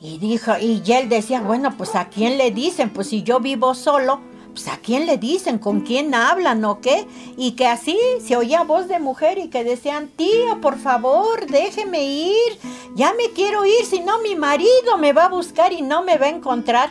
Y 0.00 0.18
dijo, 0.18 0.52
y 0.60 0.82
él 0.92 1.08
decía, 1.08 1.40
bueno, 1.40 1.74
pues 1.76 1.94
a 1.94 2.08
quién 2.08 2.36
le 2.36 2.50
dicen, 2.50 2.90
pues 2.90 3.08
si 3.08 3.22
yo 3.22 3.40
vivo 3.40 3.74
solo, 3.74 4.20
pues 4.52 4.68
a 4.68 4.76
quién 4.78 5.06
le 5.06 5.16
dicen, 5.16 5.58
con 5.58 5.80
quién 5.80 6.14
hablan 6.14 6.64
o 6.66 6.80
qué. 6.80 7.06
Y 7.38 7.52
que 7.52 7.66
así 7.66 7.98
se 8.22 8.36
oía 8.36 8.62
voz 8.62 8.88
de 8.88 8.98
mujer 8.98 9.38
y 9.38 9.48
que 9.48 9.64
decían, 9.64 10.08
tío, 10.08 10.60
por 10.60 10.78
favor, 10.78 11.46
déjeme 11.46 12.04
ir, 12.04 12.58
ya 12.94 13.14
me 13.14 13.32
quiero 13.34 13.64
ir, 13.64 13.86
si 13.88 14.00
no 14.00 14.18
mi 14.20 14.36
marido 14.36 14.98
me 14.98 15.14
va 15.14 15.26
a 15.26 15.30
buscar 15.30 15.72
y 15.72 15.80
no 15.80 16.02
me 16.02 16.18
va 16.18 16.26
a 16.26 16.30
encontrar. 16.30 16.90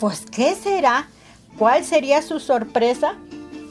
Pues, 0.00 0.24
¿qué 0.30 0.54
será? 0.54 1.08
¿Cuál 1.58 1.84
sería 1.84 2.22
su 2.22 2.40
sorpresa? 2.40 3.16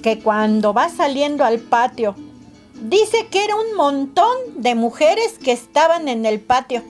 Que 0.04 0.20
cuando 0.20 0.74
va 0.74 0.90
saliendo 0.90 1.44
al 1.44 1.60
patio, 1.60 2.16
dice 2.84 3.28
que 3.32 3.44
era 3.44 3.56
un 3.56 3.76
montón 3.76 4.38
de 4.58 4.76
mujeres 4.76 5.40
que 5.44 5.52
estaban 5.52 6.08
en 6.08 6.26
el 6.28 6.40
patio 6.40 6.84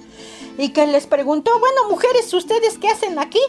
y 0.61 0.69
que 0.69 0.85
les 0.85 1.07
preguntó, 1.07 1.51
bueno, 1.59 1.89
mujeres, 1.89 2.31
¿ustedes 2.35 2.77
qué 2.77 2.87
hacen 2.87 3.17
aquí? 3.17 3.39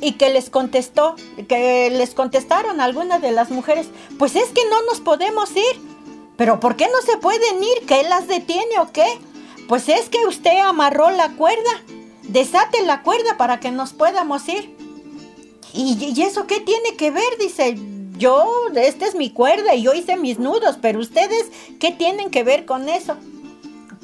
Y 0.00 0.12
que 0.12 0.30
les 0.30 0.48
contestó, 0.48 1.16
que 1.48 1.90
les 1.90 2.14
contestaron 2.14 2.80
algunas 2.80 3.20
de 3.20 3.30
las 3.30 3.50
mujeres, 3.50 3.88
pues 4.18 4.36
es 4.36 4.48
que 4.48 4.62
no 4.70 4.82
nos 4.86 5.00
podemos 5.00 5.54
ir. 5.54 5.80
Pero 6.38 6.60
¿por 6.60 6.76
qué 6.76 6.86
no 6.86 7.02
se 7.02 7.18
pueden 7.18 7.62
ir? 7.62 7.86
¿Qué 7.86 8.04
las 8.04 8.26
detiene 8.26 8.78
o 8.80 8.90
qué? 8.90 9.06
Pues 9.68 9.90
es 9.90 10.08
que 10.08 10.24
usted 10.26 10.58
amarró 10.60 11.10
la 11.10 11.36
cuerda. 11.36 11.82
Desate 12.22 12.82
la 12.82 13.02
cuerda 13.02 13.36
para 13.36 13.60
que 13.60 13.70
nos 13.70 13.92
podamos 13.92 14.48
ir. 14.48 14.74
¿Y, 15.74 16.14
y 16.16 16.22
eso 16.22 16.46
qué 16.46 16.60
tiene 16.60 16.96
que 16.96 17.10
ver? 17.10 17.36
Dice, 17.38 17.78
yo, 18.16 18.50
esta 18.74 19.04
es 19.04 19.14
mi 19.14 19.28
cuerda 19.28 19.74
y 19.74 19.82
yo 19.82 19.92
hice 19.92 20.16
mis 20.16 20.38
nudos, 20.38 20.78
pero 20.80 21.00
ustedes, 21.00 21.50
¿qué 21.78 21.92
tienen 21.92 22.30
que 22.30 22.44
ver 22.44 22.64
con 22.64 22.88
eso? 22.88 23.16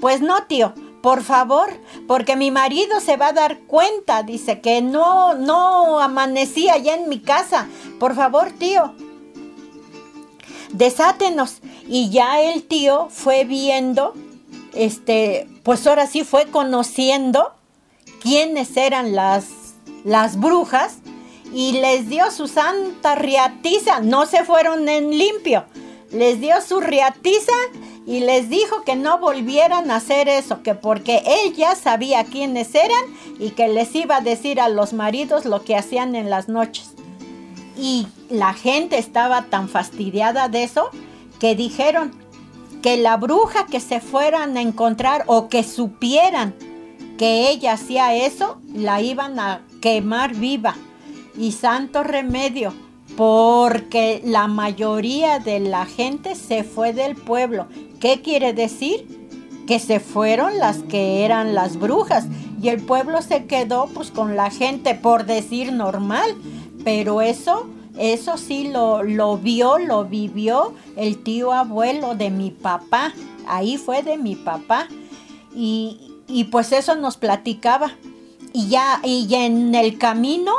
Pues 0.00 0.20
no, 0.20 0.44
tío, 0.44 0.74
por 1.02 1.22
favor, 1.22 1.68
porque 2.06 2.36
mi 2.36 2.50
marido 2.50 3.00
se 3.00 3.16
va 3.16 3.28
a 3.28 3.32
dar 3.32 3.58
cuenta, 3.60 4.22
dice 4.22 4.60
que 4.60 4.80
no, 4.80 5.34
no 5.34 5.98
amanecí 5.98 6.68
allá 6.68 6.94
en 6.94 7.08
mi 7.08 7.20
casa. 7.20 7.66
Por 7.98 8.14
favor, 8.14 8.52
tío, 8.52 8.94
desátenos. 10.72 11.60
Y 11.88 12.10
ya 12.10 12.40
el 12.40 12.62
tío 12.62 13.08
fue 13.10 13.44
viendo, 13.44 14.14
este, 14.74 15.48
pues 15.64 15.84
ahora 15.86 16.06
sí 16.06 16.22
fue 16.22 16.46
conociendo 16.46 17.52
quiénes 18.20 18.76
eran 18.76 19.16
las, 19.16 19.46
las 20.04 20.38
brujas 20.38 20.98
y 21.52 21.72
les 21.72 22.08
dio 22.08 22.30
su 22.30 22.46
santa 22.46 23.16
riatiza. 23.16 24.00
No 24.00 24.26
se 24.26 24.44
fueron 24.44 24.88
en 24.88 25.10
limpio, 25.18 25.64
les 26.12 26.40
dio 26.40 26.60
su 26.60 26.80
riatiza 26.80 27.52
y 28.06 28.20
les 28.20 28.48
dijo 28.48 28.82
que 28.82 28.96
no 28.96 29.18
volvieran 29.18 29.90
a 29.90 29.96
hacer 29.96 30.28
eso, 30.28 30.62
que 30.62 30.74
porque 30.74 31.22
él 31.24 31.54
ya 31.54 31.76
sabía 31.76 32.24
quiénes 32.24 32.74
eran 32.74 33.04
y 33.38 33.50
que 33.50 33.68
les 33.68 33.94
iba 33.94 34.16
a 34.16 34.20
decir 34.20 34.60
a 34.60 34.68
los 34.68 34.92
maridos 34.92 35.44
lo 35.44 35.62
que 35.62 35.76
hacían 35.76 36.16
en 36.16 36.28
las 36.28 36.48
noches. 36.48 36.90
Y 37.76 38.08
la 38.28 38.54
gente 38.54 38.98
estaba 38.98 39.42
tan 39.42 39.68
fastidiada 39.68 40.48
de 40.48 40.64
eso 40.64 40.90
que 41.38 41.54
dijeron 41.54 42.12
que 42.82 42.96
la 42.96 43.16
bruja 43.16 43.66
que 43.66 43.80
se 43.80 44.00
fueran 44.00 44.56
a 44.56 44.60
encontrar 44.60 45.24
o 45.26 45.48
que 45.48 45.62
supieran 45.62 46.54
que 47.16 47.50
ella 47.50 47.74
hacía 47.74 48.14
eso, 48.16 48.60
la 48.74 49.00
iban 49.00 49.38
a 49.38 49.62
quemar 49.80 50.34
viva. 50.34 50.74
Y 51.36 51.52
santo 51.52 52.02
remedio, 52.02 52.74
porque 53.16 54.22
la 54.24 54.46
mayoría 54.46 55.38
de 55.38 55.60
la 55.60 55.86
gente 55.86 56.34
se 56.34 56.64
fue 56.64 56.92
del 56.92 57.16
pueblo. 57.16 57.66
¿Qué 58.00 58.22
quiere 58.22 58.52
decir? 58.52 59.06
Que 59.66 59.78
se 59.78 60.00
fueron 60.00 60.58
las 60.58 60.78
que 60.78 61.24
eran 61.24 61.54
las 61.54 61.78
brujas 61.78 62.26
y 62.60 62.68
el 62.68 62.80
pueblo 62.82 63.22
se 63.22 63.46
quedó 63.46 63.88
pues 63.92 64.10
con 64.10 64.36
la 64.36 64.50
gente 64.50 64.94
por 64.94 65.26
decir 65.26 65.72
normal, 65.72 66.34
pero 66.84 67.22
eso 67.22 67.66
eso 67.98 68.38
sí 68.38 68.70
lo, 68.72 69.02
lo 69.02 69.36
vio, 69.36 69.78
lo 69.78 70.04
vivió 70.04 70.72
el 70.96 71.22
tío 71.22 71.52
abuelo 71.52 72.14
de 72.14 72.30
mi 72.30 72.50
papá. 72.50 73.12
Ahí 73.46 73.76
fue 73.76 74.02
de 74.02 74.16
mi 74.16 74.34
papá. 74.34 74.88
Y, 75.54 76.00
y 76.26 76.44
pues 76.44 76.72
eso 76.72 76.94
nos 76.94 77.16
platicaba. 77.18 77.92
Y 78.54 78.68
ya, 78.68 79.00
y 79.04 79.32
en 79.34 79.74
el 79.74 79.98
camino 79.98 80.52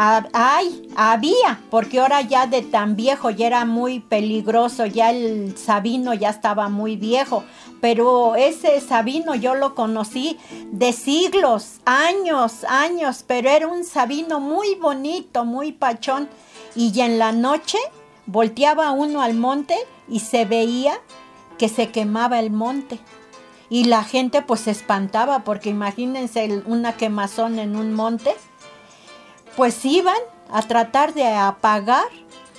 Ay, 0.00 0.88
había, 0.94 1.60
porque 1.70 1.98
ahora 1.98 2.20
ya 2.20 2.46
de 2.46 2.62
tan 2.62 2.94
viejo 2.94 3.30
ya 3.30 3.48
era 3.48 3.64
muy 3.64 3.98
peligroso, 3.98 4.86
ya 4.86 5.10
el 5.10 5.58
Sabino 5.58 6.14
ya 6.14 6.30
estaba 6.30 6.68
muy 6.68 6.94
viejo, 6.94 7.42
pero 7.80 8.36
ese 8.36 8.80
Sabino 8.80 9.34
yo 9.34 9.56
lo 9.56 9.74
conocí 9.74 10.38
de 10.70 10.92
siglos, 10.92 11.80
años, 11.84 12.62
años, 12.68 13.24
pero 13.26 13.50
era 13.50 13.66
un 13.66 13.82
Sabino 13.82 14.38
muy 14.38 14.76
bonito, 14.76 15.44
muy 15.44 15.72
pachón, 15.72 16.28
y 16.76 17.00
en 17.00 17.18
la 17.18 17.32
noche 17.32 17.78
volteaba 18.26 18.92
uno 18.92 19.20
al 19.20 19.34
monte 19.34 19.74
y 20.06 20.20
se 20.20 20.44
veía 20.44 21.00
que 21.58 21.68
se 21.68 21.90
quemaba 21.90 22.38
el 22.38 22.52
monte. 22.52 23.00
Y 23.68 23.84
la 23.84 24.04
gente 24.04 24.42
pues 24.42 24.60
se 24.60 24.70
espantaba 24.70 25.40
porque 25.40 25.70
imagínense 25.70 26.62
una 26.66 26.96
quemazón 26.96 27.58
en 27.58 27.74
un 27.74 27.92
monte 27.94 28.36
pues 29.58 29.84
iban 29.84 30.14
a 30.52 30.62
tratar 30.62 31.14
de 31.14 31.26
apagar 31.26 32.06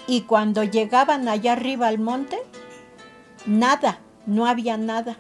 y 0.05 0.23
cuando 0.23 0.65
llegaban 0.65 1.29
allá 1.29 1.53
arriba 1.53 1.87
al 1.87 1.97
monte, 1.97 2.37
nada, 3.45 3.99
no 4.25 4.45
había 4.45 4.75
nada. 4.75 5.15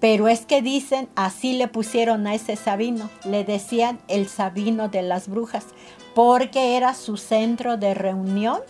Pero 0.00 0.28
es 0.28 0.46
que 0.46 0.62
dicen, 0.62 1.10
así 1.14 1.58
le 1.58 1.68
pusieron 1.68 2.26
a 2.26 2.34
ese 2.34 2.56
Sabino, 2.56 3.10
le 3.26 3.44
decían 3.44 4.00
el 4.08 4.30
Sabino 4.30 4.88
de 4.88 5.02
las 5.02 5.28
brujas, 5.28 5.66
porque 6.14 6.78
era 6.78 6.94
su 6.94 7.18
centro 7.18 7.76
de 7.76 7.92
reunión 7.92 8.60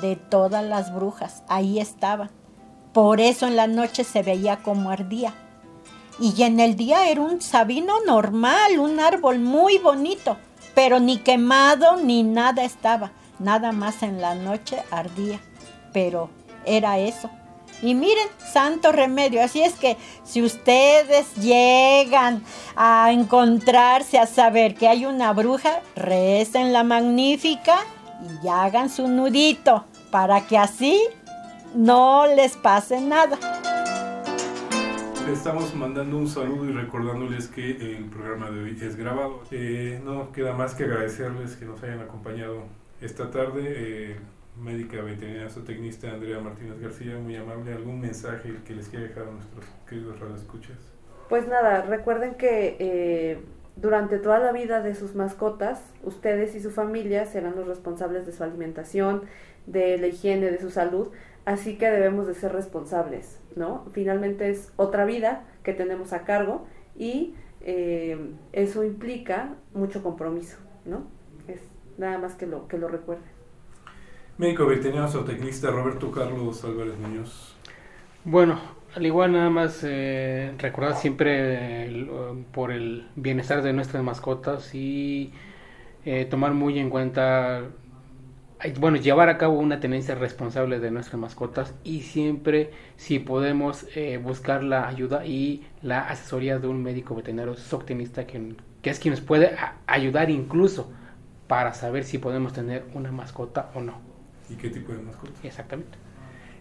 de 0.00 0.16
todas 0.16 0.64
las 0.64 0.90
brujas, 0.90 1.42
ahí 1.48 1.80
estaban. 1.80 2.30
Por 2.94 3.20
eso 3.20 3.46
en 3.46 3.56
la 3.56 3.66
noche 3.66 4.04
se 4.04 4.22
veía 4.22 4.62
como 4.62 4.88
ardía. 4.88 5.34
Y 6.18 6.44
en 6.44 6.60
el 6.60 6.76
día 6.76 7.10
era 7.10 7.20
un 7.20 7.42
Sabino 7.42 8.02
normal, 8.06 8.78
un 8.78 9.00
árbol 9.00 9.38
muy 9.38 9.76
bonito 9.76 10.38
pero 10.74 11.00
ni 11.00 11.18
quemado 11.18 11.96
ni 11.96 12.22
nada 12.22 12.64
estaba, 12.64 13.12
nada 13.38 13.72
más 13.72 14.02
en 14.02 14.20
la 14.20 14.34
noche 14.34 14.82
ardía, 14.90 15.40
pero 15.92 16.30
era 16.64 16.98
eso. 16.98 17.30
Y 17.82 17.94
miren, 17.94 18.28
santo 18.38 18.92
remedio, 18.92 19.42
así 19.42 19.62
es 19.62 19.74
que 19.74 19.96
si 20.24 20.42
ustedes 20.42 21.34
llegan 21.34 22.42
a 22.76 23.10
encontrarse, 23.12 24.18
a 24.18 24.26
saber 24.26 24.74
que 24.74 24.88
hay 24.88 25.06
una 25.06 25.32
bruja, 25.32 25.80
recen 25.96 26.72
la 26.72 26.84
magnífica 26.84 27.78
y 28.42 28.48
hagan 28.48 28.88
su 28.88 29.08
nudito 29.08 29.84
para 30.10 30.46
que 30.46 30.56
así 30.56 31.00
no 31.74 32.26
les 32.26 32.56
pase 32.56 33.00
nada. 33.00 33.38
Estamos 35.30 35.74
mandando 35.74 36.18
un 36.18 36.28
saludo 36.28 36.68
y 36.68 36.72
recordándoles 36.72 37.48
que 37.48 37.70
el 37.70 38.04
programa 38.04 38.50
de 38.50 38.62
hoy 38.62 38.78
es 38.80 38.96
grabado. 38.96 39.40
Eh, 39.50 40.00
no 40.04 40.30
queda 40.32 40.52
más 40.52 40.74
que 40.74 40.84
agradecerles 40.84 41.56
que 41.56 41.64
nos 41.64 41.82
hayan 41.82 42.00
acompañado 42.00 42.64
esta 43.00 43.30
tarde. 43.30 43.62
Eh, 43.64 44.16
médica 44.60 45.02
veterinaria 45.02 45.48
zootecnista 45.48 46.10
Andrea 46.10 46.40
Martínez 46.40 46.78
García, 46.78 47.16
muy 47.16 47.36
amable. 47.36 47.72
¿Algún 47.72 48.00
mensaje 48.00 48.54
que 48.66 48.74
les 48.74 48.88
quiera 48.88 49.06
dejar 49.06 49.24
a 49.24 49.30
nuestros 49.32 49.64
queridos 49.88 50.20
radioescuchas? 50.20 50.76
Pues 51.28 51.48
nada, 51.48 51.82
recuerden 51.82 52.34
que 52.34 52.76
eh, 52.78 53.40
durante 53.76 54.18
toda 54.18 54.38
la 54.38 54.52
vida 54.52 54.82
de 54.82 54.94
sus 54.94 55.14
mascotas, 55.14 55.82
ustedes 56.02 56.54
y 56.54 56.60
su 56.60 56.70
familia 56.70 57.24
serán 57.26 57.56
los 57.56 57.66
responsables 57.66 58.26
de 58.26 58.32
su 58.32 58.44
alimentación, 58.44 59.22
de 59.66 59.96
la 59.98 60.06
higiene, 60.06 60.50
de 60.50 60.60
su 60.60 60.70
salud, 60.70 61.08
así 61.44 61.78
que 61.78 61.90
debemos 61.90 62.26
de 62.26 62.34
ser 62.34 62.52
responsables, 62.52 63.40
¿no? 63.56 63.86
Finalmente 63.92 64.50
es 64.50 64.72
otra 64.76 65.04
vida 65.04 65.44
que 65.62 65.72
tenemos 65.72 66.12
a 66.12 66.24
cargo 66.24 66.66
y 66.96 67.34
eh, 67.60 68.18
eso 68.52 68.84
implica 68.84 69.54
mucho 69.72 70.02
compromiso, 70.02 70.58
¿no? 70.84 71.06
Es 71.48 71.60
nada 71.98 72.18
más 72.18 72.34
que 72.34 72.46
lo, 72.46 72.68
que 72.68 72.78
lo 72.78 72.88
recuerden. 72.88 73.34
Médico 74.36 74.66
veterinario 74.66 75.08
zootecnista 75.08 75.70
Roberto 75.70 76.10
Carlos 76.10 76.64
Álvarez 76.64 76.98
Muñoz. 76.98 77.56
Bueno, 78.24 78.58
al 78.94 79.06
igual 79.06 79.32
nada 79.32 79.50
más 79.50 79.80
eh, 79.82 80.54
recordar 80.58 80.96
siempre 80.96 81.86
el, 81.86 82.08
um, 82.10 82.44
por 82.44 82.72
el 82.72 83.08
bienestar 83.16 83.62
de 83.62 83.72
nuestras 83.72 84.02
mascotas 84.02 84.74
y 84.74 85.32
eh, 86.04 86.26
tomar 86.26 86.52
muy 86.54 86.78
en 86.78 86.90
cuenta, 86.90 87.62
bueno, 88.78 88.96
llevar 88.96 89.28
a 89.28 89.38
cabo 89.38 89.58
una 89.58 89.80
tenencia 89.80 90.14
responsable 90.14 90.80
de 90.80 90.90
nuestras 90.90 91.20
mascotas 91.20 91.74
y 91.84 92.02
siempre 92.02 92.70
si 92.96 93.18
podemos 93.18 93.86
eh, 93.94 94.18
buscar 94.18 94.64
la 94.64 94.88
ayuda 94.88 95.26
y 95.26 95.66
la 95.82 96.08
asesoría 96.08 96.58
de 96.58 96.68
un 96.68 96.82
médico 96.82 97.14
veterinario 97.14 97.54
zootecnista 97.54 98.26
que, 98.26 98.54
que 98.80 98.90
es 98.90 98.98
quien 98.98 99.12
nos 99.12 99.20
puede 99.20 99.56
ayudar 99.86 100.30
incluso 100.30 100.90
para 101.46 101.74
saber 101.74 102.04
si 102.04 102.18
podemos 102.18 102.52
tener 102.52 102.84
una 102.94 103.12
mascota 103.12 103.70
o 103.74 103.80
no. 103.80 104.00
¿Y 104.48 104.54
qué 104.56 104.70
tipo 104.70 104.92
de 104.92 104.98
mascota? 104.98 105.32
Exactamente. 105.42 105.98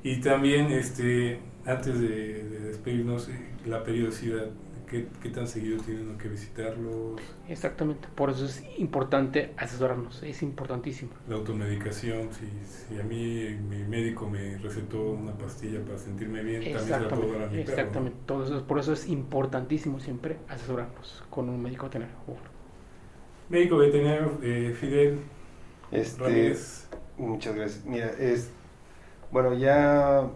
Y 0.04 0.20
también, 0.20 0.72
este, 0.72 1.40
antes 1.66 2.00
de, 2.00 2.44
de 2.44 2.60
despedirnos, 2.60 3.30
eh, 3.30 3.40
la 3.66 3.84
periodicidad. 3.84 4.48
Qué, 4.94 5.08
qué 5.24 5.30
tan 5.30 5.48
seguido 5.48 5.82
tienen 5.82 6.18
que 6.20 6.28
visitarlos. 6.30 7.20
Exactamente, 7.50 8.08
por 8.16 8.30
eso 8.30 8.46
es 8.46 8.64
importante 8.78 9.54
asesorarnos, 9.58 10.22
es 10.22 10.44
importantísimo. 10.44 11.12
La 11.28 11.36
automedicación, 11.36 12.30
si, 12.32 12.48
si 12.64 13.00
a 13.00 13.04
mí 13.04 13.58
mi 13.70 13.84
médico 13.84 14.30
me 14.30 14.58
recetó 14.60 15.02
una 15.12 15.34
pastilla 15.36 15.84
para 15.84 15.98
sentirme 15.98 16.44
bien, 16.44 16.62
también 16.72 16.86
se 16.86 17.00
la 17.00 17.10
puedo 17.10 17.34
dar 17.34 17.44
a 17.44 17.48
mi 17.48 17.64
perro. 17.64 17.72
Exactamente, 17.72 18.18
todo 18.28 18.44
eso, 18.44 18.68
por 18.68 18.80
eso 18.80 18.94
es 18.94 19.08
importantísimo 19.08 20.00
siempre 20.00 20.38
asesorarnos 20.48 21.24
con 21.30 21.50
un 21.50 21.62
médico 21.62 21.86
veterinario. 21.86 22.16
Médico 23.50 23.78
veterinario 23.78 24.40
eh, 24.42 24.76
Fidel 24.80 25.20
Este, 25.92 26.22
Ramírez. 26.24 26.88
muchas 27.18 27.56
gracias. 27.56 27.86
Mira, 27.86 28.10
es 28.20 28.50
bueno, 29.32 29.54
ya 29.56 30.30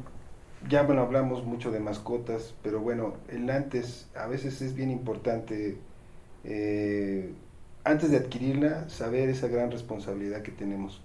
ya 0.70 0.84
bueno, 0.84 1.02
hablamos 1.02 1.46
mucho 1.46 1.72
de 1.72 1.80
mascotas, 1.80 2.54
pero 2.64 2.80
bueno, 2.80 3.14
el 3.30 3.50
antes 3.50 4.08
a 4.16 4.28
veces 4.28 4.62
es 4.62 4.74
bien 4.74 4.92
importante 4.92 5.78
eh, 6.44 7.34
antes 7.84 8.12
de 8.12 8.18
adquirirla 8.18 8.90
saber 8.90 9.30
esa 9.30 9.48
gran 9.48 9.72
responsabilidad 9.72 10.42
que 10.42 10.52
tenemos 10.52 11.02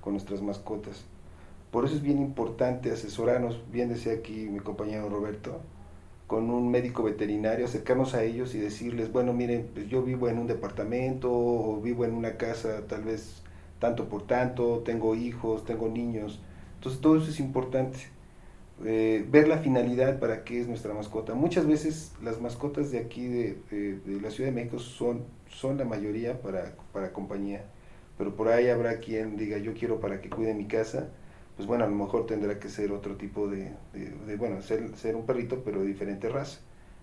con 0.00 0.14
nuestras 0.14 0.42
mascotas. 0.42 1.04
Por 1.70 1.84
eso 1.84 1.94
es 1.94 2.02
bien 2.02 2.18
importante 2.18 2.90
asesorarnos, 2.90 3.62
bien 3.70 3.88
decía 3.88 4.12
aquí 4.12 4.48
mi 4.48 4.60
compañero 4.60 5.08
Roberto, 5.08 5.60
con 6.26 6.50
un 6.50 6.70
médico 6.70 7.02
veterinario, 7.02 7.66
acercarnos 7.66 8.14
a 8.14 8.24
ellos 8.24 8.54
y 8.54 8.58
decirles, 8.58 9.12
bueno, 9.12 9.32
miren, 9.32 9.68
pues 9.72 9.88
yo 9.88 10.02
vivo 10.02 10.28
en 10.28 10.38
un 10.38 10.46
departamento 10.46 11.30
o 11.32 11.80
vivo 11.80 12.04
en 12.04 12.14
una 12.14 12.36
casa 12.36 12.86
tal 12.88 13.04
vez 13.04 13.42
tanto 13.78 14.08
por 14.08 14.26
tanto, 14.26 14.82
tengo 14.84 15.14
hijos, 15.14 15.64
tengo 15.64 15.88
niños. 15.88 16.40
Entonces 16.76 17.00
todo 17.00 17.18
eso 17.18 17.30
es 17.30 17.40
importante. 17.40 17.98
Eh, 18.84 19.24
ver 19.30 19.48
la 19.48 19.58
finalidad 19.58 20.18
para 20.18 20.44
qué 20.44 20.60
es 20.60 20.68
nuestra 20.68 20.92
mascota. 20.92 21.34
Muchas 21.34 21.66
veces 21.66 22.12
las 22.22 22.40
mascotas 22.42 22.90
de 22.90 22.98
aquí 22.98 23.26
de, 23.26 23.98
la 24.20 24.30
Ciudad 24.30 24.50
de 24.50 24.54
México 24.54 24.78
son, 24.78 25.24
son 25.48 25.78
la 25.78 25.84
mayoría 25.86 26.42
para, 26.42 26.74
para 26.92 27.12
compañía, 27.12 27.64
pero 28.18 28.36
por 28.36 28.48
ahí 28.48 28.68
habrá 28.68 28.98
quien 28.98 29.36
diga 29.38 29.56
yo 29.58 29.72
quiero 29.72 29.98
para 29.98 30.20
que 30.20 30.28
cuide 30.28 30.52
mi 30.52 30.66
casa, 30.66 31.08
pues 31.56 31.66
bueno, 31.66 31.84
a 31.84 31.88
lo 31.88 31.96
mejor 31.96 32.26
tendrá 32.26 32.58
que 32.60 32.68
ser 32.68 32.92
otro 32.92 33.16
tipo 33.16 33.48
de, 33.48 33.72
de- 33.94 34.10
de, 34.26 34.36
bueno, 34.36 34.60
ser, 34.60 34.94
ser 34.96 35.16
un 35.16 35.24
perrito 35.24 35.62
pero 35.64 35.80
de 35.80 35.86
diferente 35.86 36.28
raza. 36.28 36.60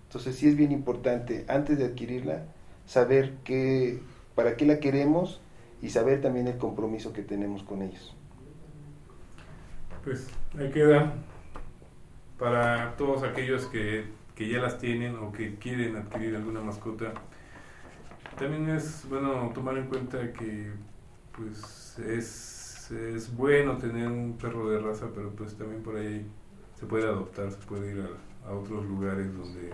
Entonces 0.07 0.35
sí 0.35 0.47
es 0.47 0.55
bien 0.55 0.71
importante 0.71 1.43
antes 1.47 1.79
de 1.79 1.85
adquirirla 1.85 2.43
saber 2.85 3.33
qué, 3.43 3.99
para 4.35 4.57
qué 4.57 4.67
la 4.67 4.79
queremos 4.79 5.41
y 5.81 5.89
saber 5.89 6.21
también 6.21 6.47
el 6.47 6.57
compromiso 6.57 7.13
que 7.13 7.23
tenemos 7.23 7.63
con 7.63 7.81
ellos. 7.81 8.15
Pues 10.03 10.27
ahí 10.55 10.69
queda 10.69 11.13
para 12.43 12.97
todos 12.97 13.23
aquellos 13.23 13.67
que, 13.67 14.03
que 14.35 14.49
ya 14.49 14.59
las 14.59 14.77
tienen 14.77 15.15
o 15.15 15.31
que 15.31 15.55
quieren 15.55 15.95
adquirir 15.95 16.35
alguna 16.35 16.59
mascota. 16.59 17.13
También 18.37 18.69
es 18.69 19.05
bueno 19.07 19.49
tomar 19.53 19.77
en 19.77 19.87
cuenta 19.87 20.33
que 20.33 20.73
pues 21.31 21.97
es, 21.99 22.91
es 22.91 23.33
bueno 23.33 23.77
tener 23.77 24.09
un 24.09 24.37
perro 24.37 24.69
de 24.69 24.77
raza, 24.77 25.07
pero 25.15 25.29
pues 25.29 25.55
también 25.55 25.83
por 25.83 25.95
ahí 25.95 26.29
se 26.77 26.85
puede 26.85 27.05
adoptar, 27.05 27.49
se 27.49 27.59
puede 27.59 27.93
ir 27.93 28.01
a, 28.01 28.49
a 28.49 28.51
otros 28.51 28.85
lugares 28.87 29.33
donde 29.37 29.73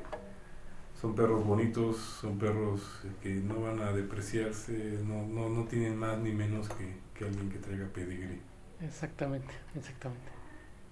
son 0.94 1.16
perros 1.16 1.44
bonitos, 1.44 1.98
son 1.98 2.38
perros 2.38 3.02
que 3.20 3.34
no 3.34 3.62
van 3.62 3.82
a 3.82 3.94
depreciarse, 3.94 5.00
no, 5.04 5.26
no, 5.26 5.50
no 5.50 5.64
tienen 5.64 5.98
más 5.98 6.20
ni 6.20 6.34
menos 6.34 6.70
que, 6.70 6.98
que 7.16 7.26
alguien 7.26 7.50
que 7.50 7.58
traiga 7.58 7.88
pedigrí. 7.88 8.40
Exactamente, 8.80 9.56
exactamente. 9.76 10.39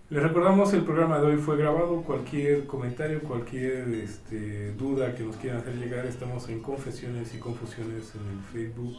Les 0.09 0.23
recordamos 0.23 0.71
el 0.73 0.83
programa 0.85 1.19
de 1.19 1.27
hoy 1.27 1.37
fue 1.37 1.57
grabado. 1.57 2.01
Cualquier 2.01 2.65
comentario, 2.65 3.21
cualquier 3.21 3.89
este, 3.89 4.71
duda 4.71 5.13
que 5.13 5.23
nos 5.23 5.35
quieran 5.35 5.59
hacer 5.59 5.75
llegar, 5.75 6.05
estamos 6.05 6.47
en 6.47 6.61
Confesiones 6.61 7.35
y 7.35 7.39
Confusiones 7.39 8.13
en 8.15 8.21
el 8.31 8.39
Facebook, 8.53 8.95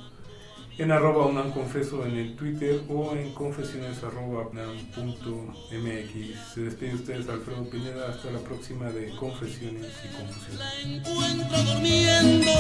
en 0.77 0.93
arroba 0.93 1.27
unam 1.27 1.51
confeso 1.51 2.05
en 2.05 2.17
el 2.17 2.37
Twitter 2.37 2.83
o 2.91 3.15
en 3.15 3.33
confesiones 3.33 4.05
arroba 4.05 4.51
mx. 4.53 4.93
Se 6.55 6.61
despide 6.61 6.95
ustedes 6.95 7.29
Alfredo 7.29 7.69
Pineda. 7.71 8.11
Hasta 8.11 8.31
la 8.31 8.41
próxima 8.41 8.91
de 8.91 9.11
Confesiones 9.17 9.91
y 10.05 10.09
Confusiones. 10.15 10.61
encuentro 10.85 11.59
durmiendo, 11.73 12.53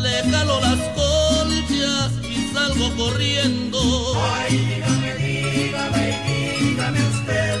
le 0.00 0.22
jalo 0.30 0.60
las 0.60 0.78
colchas 0.94 2.12
y 2.22 2.54
salgo 2.54 2.96
corriendo. 2.96 3.78
Ay, 4.16 4.56
dígame, 4.58 5.14
dígame, 5.16 6.04
dígame 6.60 7.00
usted, 7.08 7.60